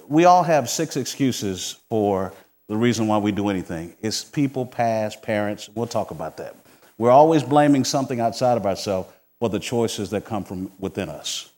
We 0.08 0.26
all 0.26 0.44
have 0.44 0.70
six 0.70 0.98
excuses 0.98 1.78
for 1.90 2.34
the 2.68 2.76
reason 2.76 3.08
why 3.08 3.18
we 3.18 3.32
do 3.32 3.50
anything. 3.50 3.96
It's 4.02 4.24
people, 4.24 4.66
past, 4.66 5.22
parents. 5.22 5.70
We'll 5.74 5.88
talk 5.88 6.12
about 6.12 6.38
that. 6.38 6.56
We're 6.98 7.12
always 7.12 7.44
blaming 7.44 7.86
something 7.86 8.20
outside 8.20 8.58
of 8.58 8.66
ourselves 8.66 9.10
for 9.40 9.50
the 9.50 9.60
choices 9.60 10.10
that 10.12 10.26
come 10.26 10.44
from 10.44 10.72
within 10.80 11.10
us. 11.10 11.52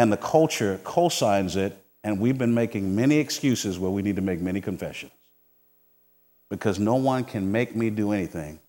And 0.00 0.10
the 0.10 0.16
culture 0.16 0.80
co-signs 0.82 1.56
it, 1.56 1.76
and 2.02 2.18
we've 2.18 2.38
been 2.38 2.54
making 2.54 2.96
many 2.96 3.18
excuses 3.18 3.78
where 3.78 3.90
we 3.90 4.00
need 4.00 4.16
to 4.16 4.22
make 4.22 4.40
many 4.40 4.62
confessions. 4.62 5.12
Because 6.48 6.78
no 6.78 6.94
one 6.94 7.22
can 7.22 7.52
make 7.52 7.76
me 7.76 7.90
do 7.90 8.12
anything. 8.12 8.60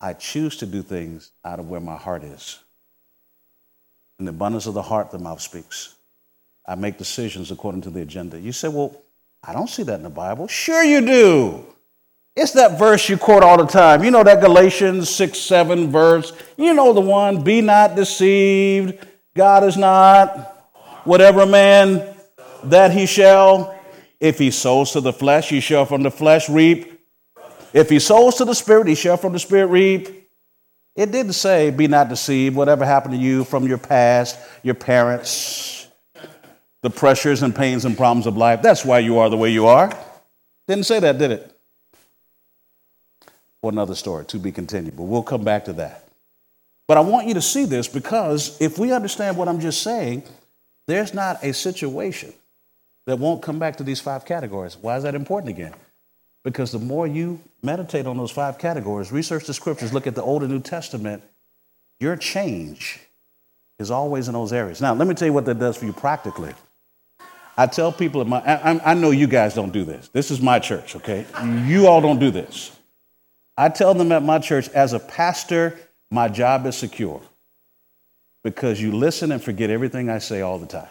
I 0.00 0.12
choose 0.12 0.56
to 0.56 0.66
do 0.66 0.82
things 0.82 1.30
out 1.44 1.60
of 1.60 1.70
where 1.70 1.78
my 1.78 1.94
heart 1.94 2.24
is. 2.24 2.58
In 4.18 4.24
the 4.24 4.30
abundance 4.30 4.66
of 4.66 4.74
the 4.74 4.82
heart, 4.82 5.12
the 5.12 5.20
mouth 5.20 5.40
speaks. 5.40 5.94
I 6.66 6.74
make 6.74 6.98
decisions 6.98 7.52
according 7.52 7.82
to 7.82 7.90
the 7.90 8.00
agenda. 8.00 8.36
You 8.36 8.50
say, 8.50 8.66
well, 8.66 9.04
I 9.44 9.52
don't 9.52 9.70
see 9.70 9.84
that 9.84 9.94
in 9.94 10.02
the 10.02 10.10
Bible. 10.10 10.48
Sure, 10.48 10.82
you 10.82 11.00
do. 11.00 11.64
It's 12.34 12.50
that 12.54 12.76
verse 12.76 13.08
you 13.08 13.18
quote 13.18 13.44
all 13.44 13.56
the 13.56 13.66
time. 13.66 14.02
You 14.02 14.10
know 14.10 14.24
that 14.24 14.40
Galatians 14.40 15.08
6 15.10 15.38
7 15.38 15.92
verse. 15.92 16.32
You 16.56 16.74
know 16.74 16.92
the 16.92 17.00
one 17.00 17.44
be 17.44 17.60
not 17.60 17.94
deceived. 17.94 18.98
God 19.34 19.64
is 19.64 19.76
not 19.76 20.72
whatever 21.04 21.44
man 21.44 22.16
that 22.64 22.92
he 22.92 23.06
shall. 23.06 23.74
If 24.20 24.38
he 24.38 24.50
sows 24.50 24.92
to 24.92 25.00
the 25.00 25.12
flesh, 25.12 25.48
he 25.50 25.60
shall 25.60 25.84
from 25.84 26.02
the 26.02 26.10
flesh 26.10 26.48
reap. 26.48 26.92
If 27.72 27.90
he 27.90 27.98
sows 27.98 28.36
to 28.36 28.44
the 28.44 28.54
spirit, 28.54 28.86
he 28.86 28.94
shall 28.94 29.16
from 29.16 29.32
the 29.32 29.38
spirit 29.38 29.66
reap. 29.66 30.30
It 30.94 31.10
didn't 31.10 31.32
say, 31.32 31.70
be 31.70 31.88
not 31.88 32.08
deceived, 32.08 32.54
whatever 32.54 32.84
happened 32.84 33.14
to 33.14 33.20
you 33.20 33.42
from 33.42 33.66
your 33.66 33.78
past, 33.78 34.38
your 34.62 34.76
parents, 34.76 35.88
the 36.82 36.90
pressures 36.90 37.42
and 37.42 37.54
pains 37.54 37.84
and 37.84 37.96
problems 37.96 38.26
of 38.26 38.36
life. 38.36 38.62
That's 38.62 38.84
why 38.84 39.00
you 39.00 39.18
are 39.18 39.28
the 39.28 39.36
way 39.36 39.50
you 39.50 39.66
are. 39.66 39.90
Didn't 40.68 40.86
say 40.86 41.00
that, 41.00 41.18
did 41.18 41.32
it? 41.32 41.50
For 43.60 43.72
another 43.72 43.96
story, 43.96 44.24
to 44.26 44.38
be 44.38 44.52
continued, 44.52 44.96
but 44.96 45.02
we'll 45.02 45.24
come 45.24 45.42
back 45.42 45.64
to 45.64 45.72
that. 45.74 46.03
But 46.86 46.98
I 46.98 47.00
want 47.00 47.26
you 47.26 47.34
to 47.34 47.42
see 47.42 47.64
this 47.64 47.88
because 47.88 48.60
if 48.60 48.78
we 48.78 48.92
understand 48.92 49.36
what 49.36 49.48
I'm 49.48 49.60
just 49.60 49.82
saying, 49.82 50.24
there's 50.86 51.14
not 51.14 51.42
a 51.42 51.54
situation 51.54 52.32
that 53.06 53.18
won't 53.18 53.42
come 53.42 53.58
back 53.58 53.76
to 53.76 53.84
these 53.84 54.00
five 54.00 54.24
categories. 54.24 54.76
Why 54.76 54.96
is 54.96 55.02
that 55.04 55.14
important 55.14 55.50
again? 55.50 55.74
Because 56.42 56.72
the 56.72 56.78
more 56.78 57.06
you 57.06 57.40
meditate 57.62 58.06
on 58.06 58.18
those 58.18 58.30
five 58.30 58.58
categories, 58.58 59.10
research 59.10 59.46
the 59.46 59.54
scriptures, 59.54 59.94
look 59.94 60.06
at 60.06 60.14
the 60.14 60.22
Old 60.22 60.42
and 60.42 60.52
New 60.52 60.60
Testament, 60.60 61.22
your 62.00 62.16
change 62.16 63.00
is 63.78 63.90
always 63.90 64.28
in 64.28 64.34
those 64.34 64.52
areas. 64.52 64.80
Now, 64.80 64.94
let 64.94 65.08
me 65.08 65.14
tell 65.14 65.26
you 65.26 65.32
what 65.32 65.46
that 65.46 65.58
does 65.58 65.78
for 65.78 65.86
you 65.86 65.92
practically. 65.92 66.52
I 67.56 67.66
tell 67.66 67.92
people, 67.92 68.20
at 68.20 68.26
my, 68.26 68.40
I, 68.40 68.90
I 68.90 68.94
know 68.94 69.10
you 69.10 69.26
guys 69.26 69.54
don't 69.54 69.72
do 69.72 69.84
this. 69.84 70.08
This 70.08 70.30
is 70.30 70.40
my 70.40 70.58
church, 70.58 70.96
okay? 70.96 71.24
You 71.66 71.86
all 71.86 72.00
don't 72.00 72.18
do 72.18 72.30
this. 72.30 72.76
I 73.56 73.68
tell 73.68 73.94
them 73.94 74.12
at 74.12 74.22
my 74.22 74.38
church, 74.38 74.68
as 74.70 74.92
a 74.92 74.98
pastor, 74.98 75.78
my 76.10 76.28
job 76.28 76.66
is 76.66 76.76
secure 76.76 77.20
because 78.42 78.80
you 78.80 78.92
listen 78.92 79.32
and 79.32 79.42
forget 79.42 79.70
everything 79.70 80.10
I 80.10 80.18
say 80.18 80.42
all 80.42 80.58
the 80.58 80.66
time. 80.66 80.88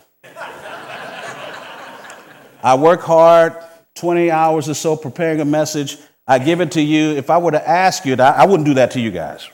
I 2.63 2.75
work 2.75 3.01
hard, 3.01 3.55
20 3.95 4.31
hours 4.31 4.69
or 4.69 4.73
so 4.73 4.95
preparing 4.95 5.41
a 5.41 5.45
message. 5.45 5.97
I 6.25 6.39
give 6.39 6.61
it 6.61 6.71
to 6.71 6.81
you. 6.81 7.11
If 7.11 7.29
I 7.29 7.37
were 7.37 7.51
to 7.51 7.69
ask 7.69 8.05
you, 8.05 8.15
I 8.15 8.45
wouldn't 8.45 8.65
do 8.65 8.73
that 8.75 8.91
to 8.91 8.99
you 8.99 9.11
guys. 9.11 9.49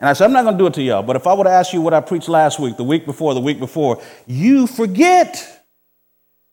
And 0.00 0.08
I 0.08 0.12
said, 0.12 0.26
I'm 0.26 0.32
not 0.32 0.42
going 0.42 0.56
to 0.56 0.58
do 0.58 0.66
it 0.66 0.74
to 0.74 0.82
y'all, 0.82 1.02
but 1.02 1.16
if 1.16 1.26
I 1.26 1.34
were 1.34 1.44
to 1.44 1.50
ask 1.50 1.72
you 1.72 1.80
what 1.80 1.94
I 1.94 2.00
preached 2.00 2.28
last 2.28 2.60
week, 2.60 2.76
the 2.76 2.84
week 2.84 3.04
before, 3.06 3.34
the 3.34 3.40
week 3.40 3.58
before, 3.58 4.00
you 4.26 4.66
forget. 4.66 5.57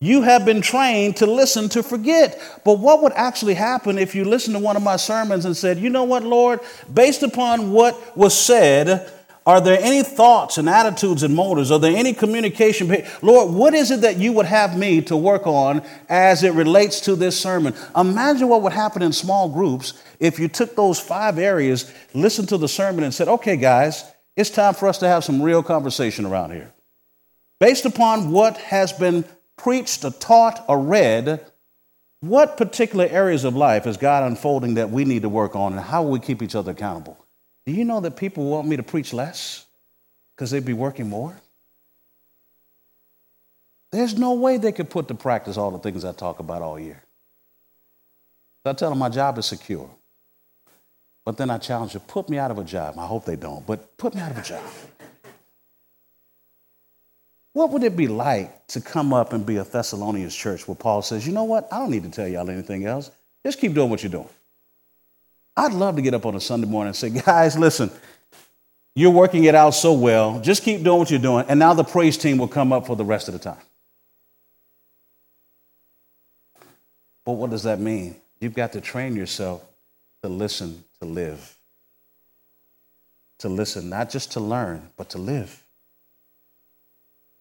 You 0.05 0.21
have 0.21 0.45
been 0.45 0.61
trained 0.61 1.17
to 1.17 1.25
listen 1.25 1.67
to 1.69 1.81
forget. 1.81 2.39
But 2.63 2.77
what 2.77 3.01
would 3.01 3.13
actually 3.13 3.55
happen 3.55 3.97
if 3.97 4.13
you 4.13 4.23
listened 4.23 4.55
to 4.55 4.61
one 4.61 4.77
of 4.77 4.83
my 4.83 4.97
sermons 4.97 5.45
and 5.45 5.57
said, 5.57 5.79
you 5.79 5.89
know 5.89 6.03
what, 6.03 6.23
Lord, 6.23 6.59
based 6.93 7.23
upon 7.23 7.71
what 7.71 8.15
was 8.15 8.37
said, 8.37 9.11
are 9.47 9.59
there 9.59 9.79
any 9.81 10.03
thoughts 10.03 10.59
and 10.59 10.69
attitudes 10.69 11.23
and 11.23 11.35
motives? 11.35 11.71
Are 11.71 11.79
there 11.79 11.97
any 11.97 12.13
communication? 12.13 12.95
Lord, 13.23 13.51
what 13.51 13.73
is 13.73 13.89
it 13.89 14.01
that 14.01 14.17
you 14.17 14.31
would 14.33 14.45
have 14.45 14.77
me 14.77 15.01
to 15.01 15.17
work 15.17 15.47
on 15.47 15.81
as 16.07 16.43
it 16.43 16.53
relates 16.53 16.99
to 17.01 17.15
this 17.15 17.39
sermon? 17.39 17.73
Imagine 17.95 18.47
what 18.47 18.61
would 18.61 18.73
happen 18.73 19.01
in 19.01 19.11
small 19.11 19.49
groups 19.49 20.03
if 20.19 20.37
you 20.37 20.47
took 20.47 20.75
those 20.75 20.99
five 20.99 21.39
areas, 21.39 21.91
listened 22.13 22.49
to 22.49 22.59
the 22.59 22.67
sermon, 22.67 23.03
and 23.03 23.13
said, 23.13 23.27
okay, 23.27 23.57
guys, 23.57 24.03
it's 24.35 24.51
time 24.51 24.75
for 24.75 24.87
us 24.87 24.99
to 24.99 25.07
have 25.07 25.23
some 25.23 25.41
real 25.41 25.63
conversation 25.63 26.27
around 26.27 26.51
here. 26.51 26.71
Based 27.59 27.85
upon 27.85 28.31
what 28.31 28.57
has 28.57 28.93
been 28.93 29.25
preached 29.57 30.03
or 30.05 30.11
taught 30.11 30.63
or 30.67 30.79
read, 30.79 31.45
what 32.21 32.57
particular 32.57 33.05
areas 33.05 33.43
of 33.43 33.55
life 33.55 33.85
is 33.85 33.97
God 33.97 34.23
unfolding 34.23 34.75
that 34.75 34.89
we 34.89 35.05
need 35.05 35.21
to 35.21 35.29
work 35.29 35.55
on, 35.55 35.73
and 35.73 35.81
how 35.81 36.03
will 36.03 36.11
we 36.11 36.19
keep 36.19 36.41
each 36.41 36.55
other 36.55 36.71
accountable? 36.71 37.17
Do 37.65 37.71
you 37.71 37.85
know 37.85 37.99
that 37.99 38.17
people 38.17 38.45
want 38.45 38.67
me 38.67 38.77
to 38.77 38.83
preach 38.83 39.13
less 39.13 39.65
because 40.35 40.51
they'd 40.51 40.65
be 40.65 40.73
working 40.73 41.09
more? 41.09 41.35
There's 43.91 44.17
no 44.17 44.33
way 44.33 44.57
they 44.57 44.71
could 44.71 44.89
put 44.89 45.07
to 45.07 45.15
practice 45.15 45.57
all 45.57 45.71
the 45.71 45.79
things 45.79 46.03
I 46.03 46.11
talk 46.11 46.39
about 46.39 46.61
all 46.61 46.79
year. 46.79 47.01
I 48.65 48.73
tell 48.73 48.89
them 48.89 48.99
my 48.99 49.09
job 49.09 49.37
is 49.37 49.45
secure. 49.45 49.89
But 51.23 51.37
then 51.37 51.49
I 51.49 51.57
challenge 51.57 51.93
them, 51.93 52.01
put 52.07 52.29
me 52.29 52.37
out 52.37 52.51
of 52.51 52.57
a 52.57 52.63
job. 52.63 52.99
I 52.99 53.05
hope 53.05 53.25
they 53.25 53.35
don't, 53.35 53.65
but 53.65 53.97
put 53.97 54.13
me 54.13 54.21
out 54.21 54.31
of 54.31 54.37
a 54.37 54.41
job. 54.41 54.63
What 57.55 57.71
would 57.71 57.83
it 57.83 57.95
be 57.95 58.09
like 58.09 58.67
to 58.67 58.81
come 58.81 59.13
up 59.13 59.31
and 59.31 59.45
be 59.45 59.55
a 59.55 59.63
Thessalonians 59.63 60.35
church 60.35 60.67
where 60.67 60.75
Paul 60.75 61.01
says, 61.01 61.25
you 61.25 61.31
know 61.31 61.45
what? 61.45 61.69
I 61.71 61.79
don't 61.79 61.89
need 61.89 62.03
to 62.03 62.09
tell 62.09 62.27
y'all 62.27 62.49
anything 62.49 62.85
else. 62.85 63.09
Just 63.45 63.61
keep 63.61 63.73
doing 63.73 63.89
what 63.89 64.03
you're 64.03 64.11
doing. 64.11 64.27
I'd 65.55 65.71
love 65.71 65.95
to 65.95 66.01
get 66.01 66.13
up 66.13 66.25
on 66.25 66.35
a 66.35 66.41
Sunday 66.41 66.67
morning 66.67 66.89
and 66.89 66.97
say, 66.97 67.09
guys, 67.11 67.57
listen, 67.57 67.91
you're 68.93 69.09
working 69.09 69.45
it 69.45 69.55
out 69.55 69.69
so 69.69 69.93
well. 69.93 70.41
Just 70.41 70.63
keep 70.63 70.83
doing 70.83 70.99
what 70.99 71.09
you're 71.09 71.17
doing. 71.17 71.45
And 71.47 71.57
now 71.57 71.73
the 71.73 71.85
praise 71.85 72.17
team 72.17 72.39
will 72.39 72.49
come 72.49 72.73
up 72.73 72.87
for 72.87 72.97
the 72.97 73.05
rest 73.05 73.29
of 73.29 73.33
the 73.33 73.39
time. 73.39 73.63
But 77.23 77.31
what 77.31 77.51
does 77.51 77.63
that 77.63 77.79
mean? 77.79 78.17
You've 78.41 78.53
got 78.53 78.73
to 78.73 78.81
train 78.81 79.15
yourself 79.15 79.63
to 80.23 80.27
listen, 80.27 80.83
to 80.99 81.07
live. 81.07 81.57
To 83.39 83.47
listen, 83.47 83.89
not 83.89 84.09
just 84.09 84.33
to 84.33 84.41
learn, 84.41 84.89
but 84.97 85.11
to 85.11 85.19
live. 85.19 85.64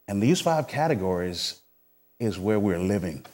And 0.07 0.23
these 0.23 0.41
five 0.41 0.69
categories 0.69 1.61
is 2.21 2.39
where 2.39 2.61
we're 2.61 2.79
living. 2.79 3.25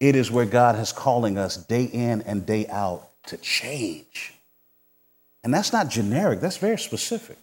It 0.00 0.16
is 0.16 0.30
where 0.30 0.46
God 0.46 0.78
is 0.78 0.92
calling 0.92 1.38
us 1.38 1.56
day 1.56 1.84
in 1.84 2.22
and 2.22 2.44
day 2.44 2.66
out 2.68 3.08
to 3.28 3.36
change. 3.38 4.34
And 5.42 5.52
that's 5.52 5.72
not 5.72 5.88
generic, 5.88 6.40
that's 6.40 6.56
very 6.56 6.78
specific. 6.78 7.38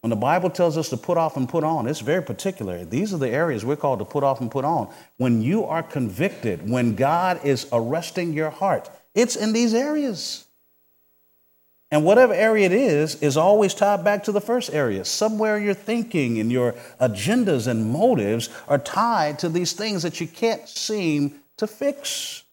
When 0.00 0.10
the 0.10 0.16
Bible 0.16 0.48
tells 0.48 0.78
us 0.78 0.88
to 0.90 0.96
put 0.96 1.18
off 1.18 1.36
and 1.36 1.48
put 1.48 1.62
on, 1.62 1.86
it's 1.86 2.00
very 2.00 2.22
particular. 2.22 2.84
These 2.84 3.12
are 3.12 3.18
the 3.18 3.28
areas 3.28 3.64
we're 3.64 3.76
called 3.76 3.98
to 3.98 4.04
put 4.04 4.24
off 4.24 4.40
and 4.40 4.50
put 4.50 4.64
on. 4.64 4.92
When 5.18 5.42
you 5.42 5.64
are 5.66 5.82
convicted, 5.82 6.68
when 6.68 6.94
God 6.94 7.44
is 7.44 7.66
arresting 7.70 8.32
your 8.32 8.48
heart, 8.48 8.88
it's 9.14 9.36
in 9.36 9.52
these 9.52 9.74
areas. 9.74 10.46
And 11.90 12.04
whatever 12.04 12.32
area 12.32 12.66
it 12.66 12.72
is, 12.72 13.16
is 13.16 13.36
always 13.36 13.74
tied 13.74 14.04
back 14.04 14.24
to 14.24 14.32
the 14.32 14.40
first 14.40 14.72
area. 14.72 15.04
Somewhere 15.04 15.58
your 15.58 15.74
thinking 15.74 16.38
and 16.38 16.50
your 16.50 16.74
agendas 17.00 17.66
and 17.66 17.90
motives 17.90 18.48
are 18.68 18.78
tied 18.78 19.40
to 19.40 19.48
these 19.48 19.72
things 19.72 20.04
that 20.04 20.20
you 20.20 20.28
can't 20.28 20.68
seem 20.68 21.40
to 21.56 21.66
fix. 21.66 22.44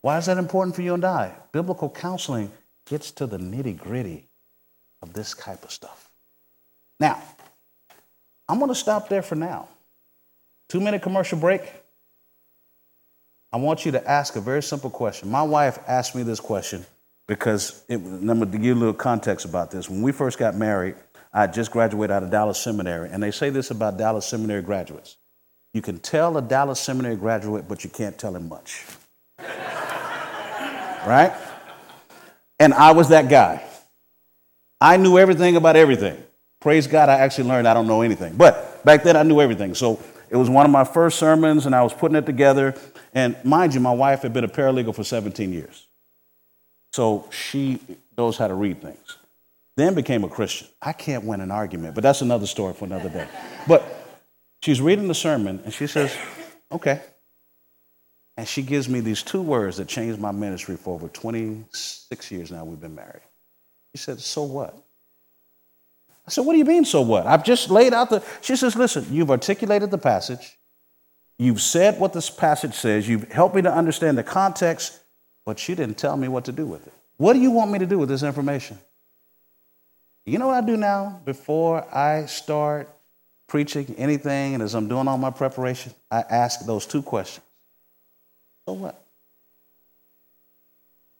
Why 0.00 0.16
is 0.16 0.26
that 0.26 0.38
important 0.38 0.76
for 0.76 0.82
you 0.82 0.94
and 0.94 1.04
I? 1.04 1.34
Biblical 1.52 1.90
counseling 1.90 2.50
gets 2.86 3.10
to 3.12 3.26
the 3.26 3.38
nitty 3.38 3.76
gritty 3.76 4.28
of 5.02 5.12
this 5.12 5.34
type 5.34 5.62
of 5.62 5.70
stuff. 5.70 6.10
Now, 6.98 7.22
I'm 8.48 8.58
going 8.58 8.70
to 8.70 8.74
stop 8.74 9.08
there 9.08 9.22
for 9.22 9.34
now. 9.34 9.68
Two 10.68 10.80
minute 10.80 11.02
commercial 11.02 11.38
break. 11.38 11.62
I 13.52 13.58
want 13.58 13.84
you 13.84 13.92
to 13.92 14.10
ask 14.10 14.36
a 14.36 14.40
very 14.40 14.62
simple 14.62 14.90
question. 14.90 15.30
My 15.30 15.42
wife 15.42 15.78
asked 15.86 16.14
me 16.14 16.22
this 16.22 16.40
question 16.40 16.86
because, 17.26 17.84
it, 17.88 17.96
I'm 17.96 18.26
going 18.26 18.40
to 18.40 18.46
give 18.46 18.64
you 18.64 18.74
a 18.74 18.76
little 18.76 18.94
context 18.94 19.44
about 19.44 19.70
this. 19.70 19.90
When 19.90 20.02
we 20.02 20.12
first 20.12 20.38
got 20.38 20.54
married, 20.54 20.94
I 21.32 21.46
just 21.46 21.70
graduated 21.70 22.10
out 22.10 22.22
of 22.22 22.30
Dallas 22.30 22.58
Seminary, 22.58 23.10
and 23.10 23.22
they 23.22 23.30
say 23.30 23.50
this 23.50 23.70
about 23.70 23.98
Dallas 23.98 24.26
Seminary 24.26 24.62
graduates. 24.62 25.16
You 25.74 25.82
can 25.82 25.98
tell 25.98 26.36
a 26.38 26.42
Dallas 26.42 26.80
Seminary 26.80 27.16
graduate, 27.16 27.68
but 27.68 27.84
you 27.84 27.90
can't 27.90 28.16
tell 28.18 28.34
him 28.34 28.48
much 28.48 28.86
right? 31.06 31.32
And 32.58 32.74
I 32.74 32.92
was 32.92 33.10
that 33.10 33.28
guy. 33.28 33.62
I 34.80 34.96
knew 34.96 35.18
everything 35.18 35.56
about 35.56 35.76
everything. 35.76 36.22
Praise 36.60 36.86
God, 36.86 37.08
I 37.08 37.14
actually 37.18 37.48
learned 37.48 37.68
I 37.68 37.74
don't 37.74 37.86
know 37.86 38.02
anything. 38.02 38.36
But 38.36 38.84
back 38.84 39.02
then 39.02 39.16
I 39.16 39.22
knew 39.22 39.40
everything. 39.40 39.74
So 39.74 40.00
it 40.28 40.36
was 40.36 40.50
one 40.50 40.66
of 40.66 40.72
my 40.72 40.84
first 40.84 41.18
sermons, 41.18 41.66
and 41.66 41.74
I 41.74 41.82
was 41.82 41.92
putting 41.92 42.16
it 42.16 42.26
together. 42.26 42.74
And 43.14 43.36
mind 43.44 43.74
you, 43.74 43.80
my 43.80 43.92
wife 43.92 44.22
had 44.22 44.32
been 44.32 44.44
a 44.44 44.48
paralegal 44.48 44.94
for 44.94 45.04
17 45.04 45.52
years. 45.52 45.85
So 46.96 47.28
she 47.30 47.78
knows 48.16 48.38
how 48.38 48.48
to 48.48 48.54
read 48.54 48.80
things. 48.80 49.18
Then 49.76 49.92
became 49.92 50.24
a 50.24 50.30
Christian. 50.30 50.66
I 50.80 50.94
can't 50.94 51.24
win 51.24 51.42
an 51.42 51.50
argument, 51.50 51.94
but 51.94 52.00
that's 52.00 52.22
another 52.22 52.46
story 52.46 52.72
for 52.72 52.86
another 52.86 53.10
day. 53.10 53.28
But 53.68 53.84
she's 54.62 54.80
reading 54.80 55.06
the 55.06 55.14
sermon, 55.14 55.60
and 55.62 55.74
she 55.74 55.86
says, 55.86 56.16
Okay. 56.72 57.02
And 58.38 58.48
she 58.48 58.62
gives 58.62 58.88
me 58.88 59.00
these 59.00 59.22
two 59.22 59.42
words 59.42 59.76
that 59.76 59.88
changed 59.88 60.18
my 60.18 60.30
ministry 60.30 60.78
for 60.78 60.94
over 60.94 61.08
26 61.08 62.30
years 62.30 62.50
now. 62.50 62.64
We've 62.64 62.80
been 62.80 62.94
married. 62.94 63.20
She 63.94 63.98
said, 63.98 64.18
So 64.18 64.44
what? 64.44 64.74
I 66.26 66.30
said, 66.30 66.46
What 66.46 66.54
do 66.54 66.58
you 66.58 66.64
mean, 66.64 66.86
so 66.86 67.02
what? 67.02 67.26
I've 67.26 67.44
just 67.44 67.68
laid 67.68 67.92
out 67.92 68.08
the. 68.08 68.22
She 68.40 68.56
says, 68.56 68.74
Listen, 68.74 69.04
you've 69.10 69.30
articulated 69.30 69.90
the 69.90 69.98
passage. 69.98 70.56
You've 71.38 71.60
said 71.60 72.00
what 72.00 72.14
this 72.14 72.30
passage 72.30 72.72
says. 72.72 73.06
You've 73.06 73.30
helped 73.30 73.54
me 73.54 73.60
to 73.60 73.70
understand 73.70 74.16
the 74.16 74.24
context, 74.24 74.98
but 75.46 75.66
you 75.68 75.76
didn't 75.76 75.96
tell 75.96 76.16
me 76.16 76.28
what 76.28 76.44
to 76.44 76.52
do 76.52 76.66
with 76.66 76.86
it. 76.86 76.92
What 77.16 77.32
do 77.32 77.38
you 77.38 77.52
want 77.52 77.70
me 77.70 77.78
to 77.78 77.86
do 77.86 77.98
with 77.98 78.10
this 78.10 78.22
information? 78.22 78.78
You 80.26 80.38
know 80.38 80.48
what 80.48 80.62
I 80.62 80.66
do 80.66 80.76
now 80.76 81.20
before 81.24 81.86
I 81.94 82.26
start 82.26 82.90
preaching 83.46 83.94
anything 83.96 84.54
and 84.54 84.62
as 84.62 84.74
I'm 84.74 84.88
doing 84.88 85.06
all 85.06 85.16
my 85.16 85.30
preparation? 85.30 85.94
I 86.10 86.24
ask 86.28 86.66
those 86.66 86.84
two 86.84 87.00
questions. 87.00 87.46
So 88.66 88.74
what? 88.74 89.00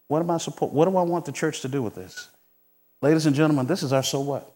What 0.08 0.20
am 0.20 0.30
I 0.30 0.38
support? 0.38 0.72
What 0.72 0.86
do 0.86 0.96
I 0.96 1.02
want 1.02 1.24
the 1.24 1.32
church 1.32 1.60
to 1.60 1.68
do 1.68 1.80
with 1.80 1.94
this? 1.94 2.28
Ladies 3.00 3.26
and 3.26 3.36
gentlemen, 3.36 3.66
this 3.66 3.84
is 3.84 3.92
our 3.92 4.02
so 4.02 4.20
what. 4.20 4.52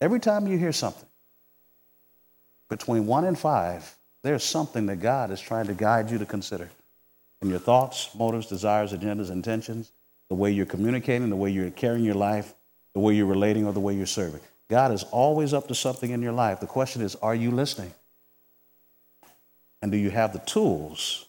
Every 0.00 0.20
time 0.20 0.46
you 0.46 0.56
hear 0.56 0.72
something 0.72 1.08
between 2.68 3.06
one 3.06 3.24
and 3.24 3.36
five, 3.36 3.92
there's 4.22 4.44
something 4.44 4.86
that 4.86 4.96
God 5.00 5.32
is 5.32 5.40
trying 5.40 5.66
to 5.66 5.74
guide 5.74 6.10
you 6.10 6.18
to 6.18 6.26
consider 6.26 6.70
in 7.42 7.48
your 7.48 7.58
thoughts, 7.58 8.10
motives, 8.14 8.46
desires, 8.46 8.92
agendas, 8.92 9.30
intentions, 9.30 9.92
the 10.28 10.34
way 10.34 10.50
you're 10.50 10.66
communicating, 10.66 11.30
the 11.30 11.36
way 11.36 11.50
you're 11.50 11.70
carrying 11.70 12.04
your 12.04 12.14
life, 12.14 12.54
the 12.94 13.00
way 13.00 13.14
you're 13.14 13.26
relating, 13.26 13.66
or 13.66 13.72
the 13.72 13.80
way 13.80 13.94
you're 13.94 14.06
serving. 14.06 14.40
God 14.68 14.92
is 14.92 15.02
always 15.04 15.52
up 15.52 15.68
to 15.68 15.74
something 15.74 16.10
in 16.10 16.22
your 16.22 16.32
life. 16.32 16.60
The 16.60 16.66
question 16.66 17.02
is, 17.02 17.16
are 17.16 17.34
you 17.34 17.50
listening? 17.50 17.92
And 19.82 19.90
do 19.90 19.98
you 19.98 20.10
have 20.10 20.32
the 20.32 20.38
tools 20.40 21.26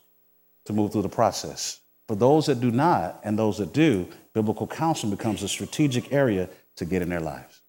to 0.66 0.74
move 0.74 0.92
through 0.92 1.04
the 1.04 1.10
process? 1.10 1.80
For 2.08 2.16
those 2.16 2.48
that 2.48 2.60
do 2.60 2.72
not 2.72 3.20
and 3.24 3.40
those 3.40 3.58
that 3.58 3.74
do, 3.74 4.08
biblical 4.34 4.68
counseling 4.68 5.16
becomes 5.16 5.44
a 5.44 5.48
strategic 5.48 6.12
area 6.12 6.50
to 6.76 6.86
get 6.86 7.02
in 7.02 7.10
their 7.10 7.20
lives. 7.20 7.62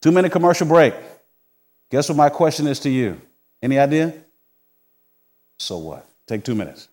Two 0.00 0.12
minute 0.12 0.32
commercial 0.32 0.66
break. 0.66 0.94
Guess 1.90 2.08
what 2.08 2.16
my 2.16 2.28
question 2.28 2.66
is 2.66 2.80
to 2.80 2.90
you? 2.90 3.20
Any 3.62 3.78
idea? 3.78 4.14
So 5.58 5.78
what? 5.78 6.08
Take 6.26 6.44
two 6.44 6.54
minutes. 6.54 6.88